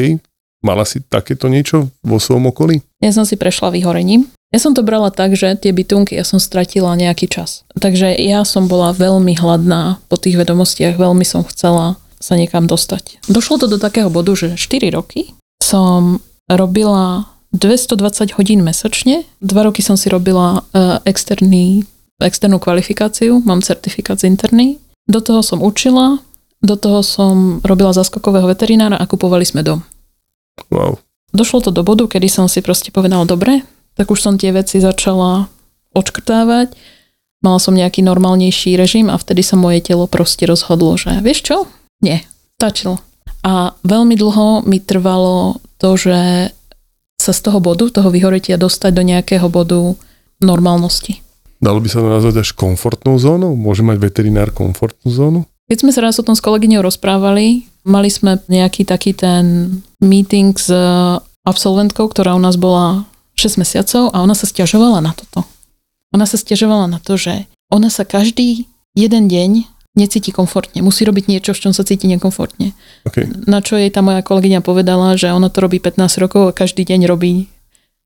mala 0.62 0.86
si 0.86 1.02
takéto 1.02 1.50
niečo 1.50 1.90
vo 2.06 2.22
svojom 2.22 2.52
okolí? 2.52 2.84
Ja 3.02 3.16
som 3.16 3.26
si 3.26 3.40
prešla 3.40 3.74
vyhorením. 3.74 4.30
Ja 4.50 4.58
som 4.58 4.74
to 4.74 4.82
brala 4.82 5.14
tak, 5.14 5.38
že 5.38 5.54
tie 5.62 5.70
bytunky 5.70 6.18
ja 6.18 6.26
som 6.26 6.42
stratila 6.42 6.98
nejaký 6.98 7.30
čas. 7.30 7.70
Takže 7.78 8.18
ja 8.18 8.42
som 8.42 8.66
bola 8.66 8.98
veľmi 8.98 9.38
hladná 9.38 10.02
po 10.10 10.18
tých 10.18 10.42
vedomostiach, 10.42 10.98
veľmi 10.98 11.22
som 11.22 11.46
chcela 11.46 12.02
sa 12.20 12.36
niekam 12.36 12.68
dostať. 12.68 13.24
Došlo 13.32 13.62
to 13.62 13.68
do 13.72 13.78
takého 13.80 14.12
bodu, 14.12 14.36
že 14.36 14.60
4 14.60 14.92
roky 14.92 15.39
som 15.64 16.20
robila 16.50 17.30
220 17.52 18.38
hodín 18.38 18.62
mesačne. 18.62 19.26
Dva 19.42 19.66
roky 19.66 19.82
som 19.82 19.98
si 19.98 20.10
robila 20.10 20.62
uh, 20.62 21.02
externý, 21.06 21.86
externú 22.22 22.60
kvalifikáciu, 22.62 23.42
mám 23.42 23.66
certifikát 23.66 24.20
z 24.20 24.30
interný. 24.30 24.78
Do 25.10 25.22
toho 25.22 25.42
som 25.42 25.64
učila, 25.64 26.22
do 26.62 26.76
toho 26.76 27.02
som 27.02 27.64
robila 27.66 27.96
zaskokového 27.96 28.46
veterinára 28.46 29.00
a 29.00 29.10
kupovali 29.10 29.48
sme 29.48 29.66
dom. 29.66 29.82
Wow. 30.70 31.02
Došlo 31.32 31.70
to 31.70 31.72
do 31.72 31.82
bodu, 31.82 32.06
kedy 32.06 32.28
som 32.30 32.46
si 32.52 32.60
proste 32.60 32.92
povedala, 32.92 33.26
dobre, 33.26 33.64
tak 33.98 34.12
už 34.12 34.20
som 34.20 34.36
tie 34.38 34.54
veci 34.54 34.78
začala 34.82 35.48
odškrtávať, 35.96 36.76
mala 37.42 37.58
som 37.58 37.74
nejaký 37.74 38.06
normálnejší 38.06 38.76
režim 38.78 39.08
a 39.10 39.18
vtedy 39.18 39.42
sa 39.42 39.58
moje 39.58 39.82
telo 39.82 40.06
proste 40.06 40.46
rozhodlo, 40.46 41.00
že 41.00 41.18
vieš 41.24 41.46
čo? 41.48 41.58
Nie, 42.04 42.28
stačilo. 42.60 43.02
A 43.44 43.72
veľmi 43.88 44.20
dlho 44.20 44.68
mi 44.68 44.84
trvalo 44.84 45.64
to, 45.80 45.96
že 45.96 46.52
sa 47.20 47.32
z 47.36 47.40
toho 47.40 47.60
bodu, 47.60 47.88
toho 47.92 48.12
vyhoretia 48.12 48.56
dostať 48.56 48.92
do 48.96 49.04
nejakého 49.04 49.48
bodu 49.52 49.96
normálnosti. 50.40 51.20
Dalo 51.60 51.84
by 51.84 51.88
sa 51.92 52.00
to 52.00 52.08
nazvať 52.08 52.36
až 52.40 52.50
komfortnou 52.56 53.20
zónou? 53.20 53.56
Môže 53.60 53.84
mať 53.84 54.00
veterinár 54.00 54.56
komfortnú 54.56 55.12
zónu? 55.12 55.40
Keď 55.68 55.78
sme 55.84 55.92
sa 55.92 56.02
raz 56.02 56.16
o 56.18 56.26
tom 56.26 56.34
s 56.34 56.42
kolegyňou 56.42 56.82
rozprávali, 56.82 57.68
mali 57.84 58.10
sme 58.10 58.40
nejaký 58.48 58.88
taký 58.88 59.12
ten 59.12 59.78
meeting 60.00 60.56
s 60.56 60.72
absolventkou, 61.44 62.08
ktorá 62.08 62.34
u 62.34 62.42
nás 62.42 62.56
bola 62.56 63.04
6 63.36 63.60
mesiacov 63.60 64.10
a 64.16 64.24
ona 64.24 64.34
sa 64.34 64.48
stiažovala 64.48 65.04
na 65.04 65.12
toto. 65.12 65.44
Ona 66.16 66.26
sa 66.26 66.40
stiažovala 66.40 66.90
na 66.90 66.98
to, 66.98 67.20
že 67.20 67.46
ona 67.70 67.92
sa 67.94 68.08
každý 68.08 68.66
jeden 68.98 69.30
deň 69.30 69.70
necíti 69.98 70.30
komfortne. 70.30 70.86
Musí 70.86 71.04
robiť 71.04 71.28
niečo, 71.28 71.52
v 71.52 71.62
čom 71.66 71.74
sa 71.74 71.84
cíti 71.84 72.06
nekomfortne. 72.06 72.78
Okay. 73.10 73.26
Na 73.50 73.60
čo 73.60 73.76
jej 73.76 73.90
tá 73.90 74.06
moja 74.06 74.22
kolegyňa 74.22 74.62
povedala, 74.62 75.18
že 75.18 75.34
ona 75.34 75.50
to 75.50 75.66
robí 75.66 75.82
15 75.82 76.22
rokov 76.22 76.44
a 76.50 76.56
každý 76.56 76.86
deň 76.86 77.10
robí 77.10 77.50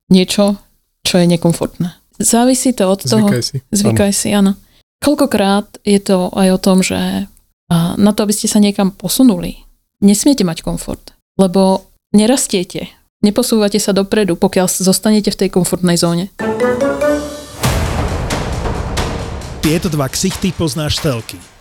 niečo, 0.08 0.56
čo 1.04 1.20
je 1.20 1.26
nekomfortné. 1.28 1.92
Závisí 2.18 2.72
to 2.72 2.88
od 2.88 3.04
toho... 3.04 3.28
Zvykaj 3.28 3.42
si. 3.44 3.56
Zvykaj 3.68 4.12
si, 4.16 4.28
áno. 4.32 4.56
Koľkokrát 5.04 5.82
je 5.84 6.00
to 6.00 6.32
aj 6.32 6.48
o 6.56 6.58
tom, 6.58 6.80
že 6.80 7.28
na 7.72 8.10
to, 8.16 8.24
aby 8.24 8.32
ste 8.32 8.48
sa 8.48 8.62
niekam 8.62 8.88
posunuli, 8.88 9.60
nesmiete 10.00 10.44
mať 10.44 10.64
komfort, 10.64 11.12
lebo 11.36 11.90
nerastiete, 12.16 12.88
neposúvate 13.20 13.76
sa 13.76 13.92
dopredu, 13.92 14.40
pokiaľ 14.40 14.66
zostanete 14.70 15.28
v 15.32 15.40
tej 15.44 15.48
komfortnej 15.52 16.00
zóne. 16.00 16.32
Tieto 19.60 19.88
dva 19.92 20.08
ksichty 20.08 20.52
poznáš 20.52 21.00
telky 21.00 21.53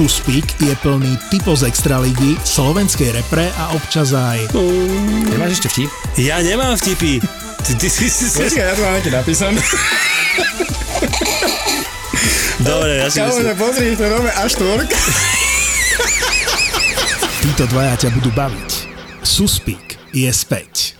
Suspík 0.00 0.56
je 0.64 0.72
plný 0.80 1.12
typov 1.28 1.60
z 1.60 1.68
extraligy, 1.68 2.32
slovenskej 2.40 3.20
repre 3.20 3.52
a 3.52 3.76
občas 3.76 4.16
aj... 4.16 4.48
Nemáš 5.28 5.60
ešte 5.60 5.68
vtip? 5.68 5.90
Ja 6.16 6.40
nemám 6.40 6.72
vtipy. 6.80 7.20
Ty, 7.60 7.72
ty, 7.76 7.88
ty, 7.92 8.08
ty, 8.08 8.26
ty. 8.32 8.64
ja 8.64 8.72
tu 8.72 8.80
mám 8.80 8.96
nejaké 8.96 9.12
napísané. 9.12 9.60
Dobre, 12.64 13.04
ja 13.04 13.12
si 13.12 13.20
myslím. 13.20 13.52
pozri, 13.60 13.92
to 13.92 14.08
nové 14.08 14.32
A4. 14.40 14.88
Títo 17.44 17.68
dvaja 17.68 17.94
ťa 18.00 18.08
budú 18.16 18.32
baviť. 18.32 18.70
Suspík 19.20 20.00
je 20.16 20.32
späť. 20.32 20.99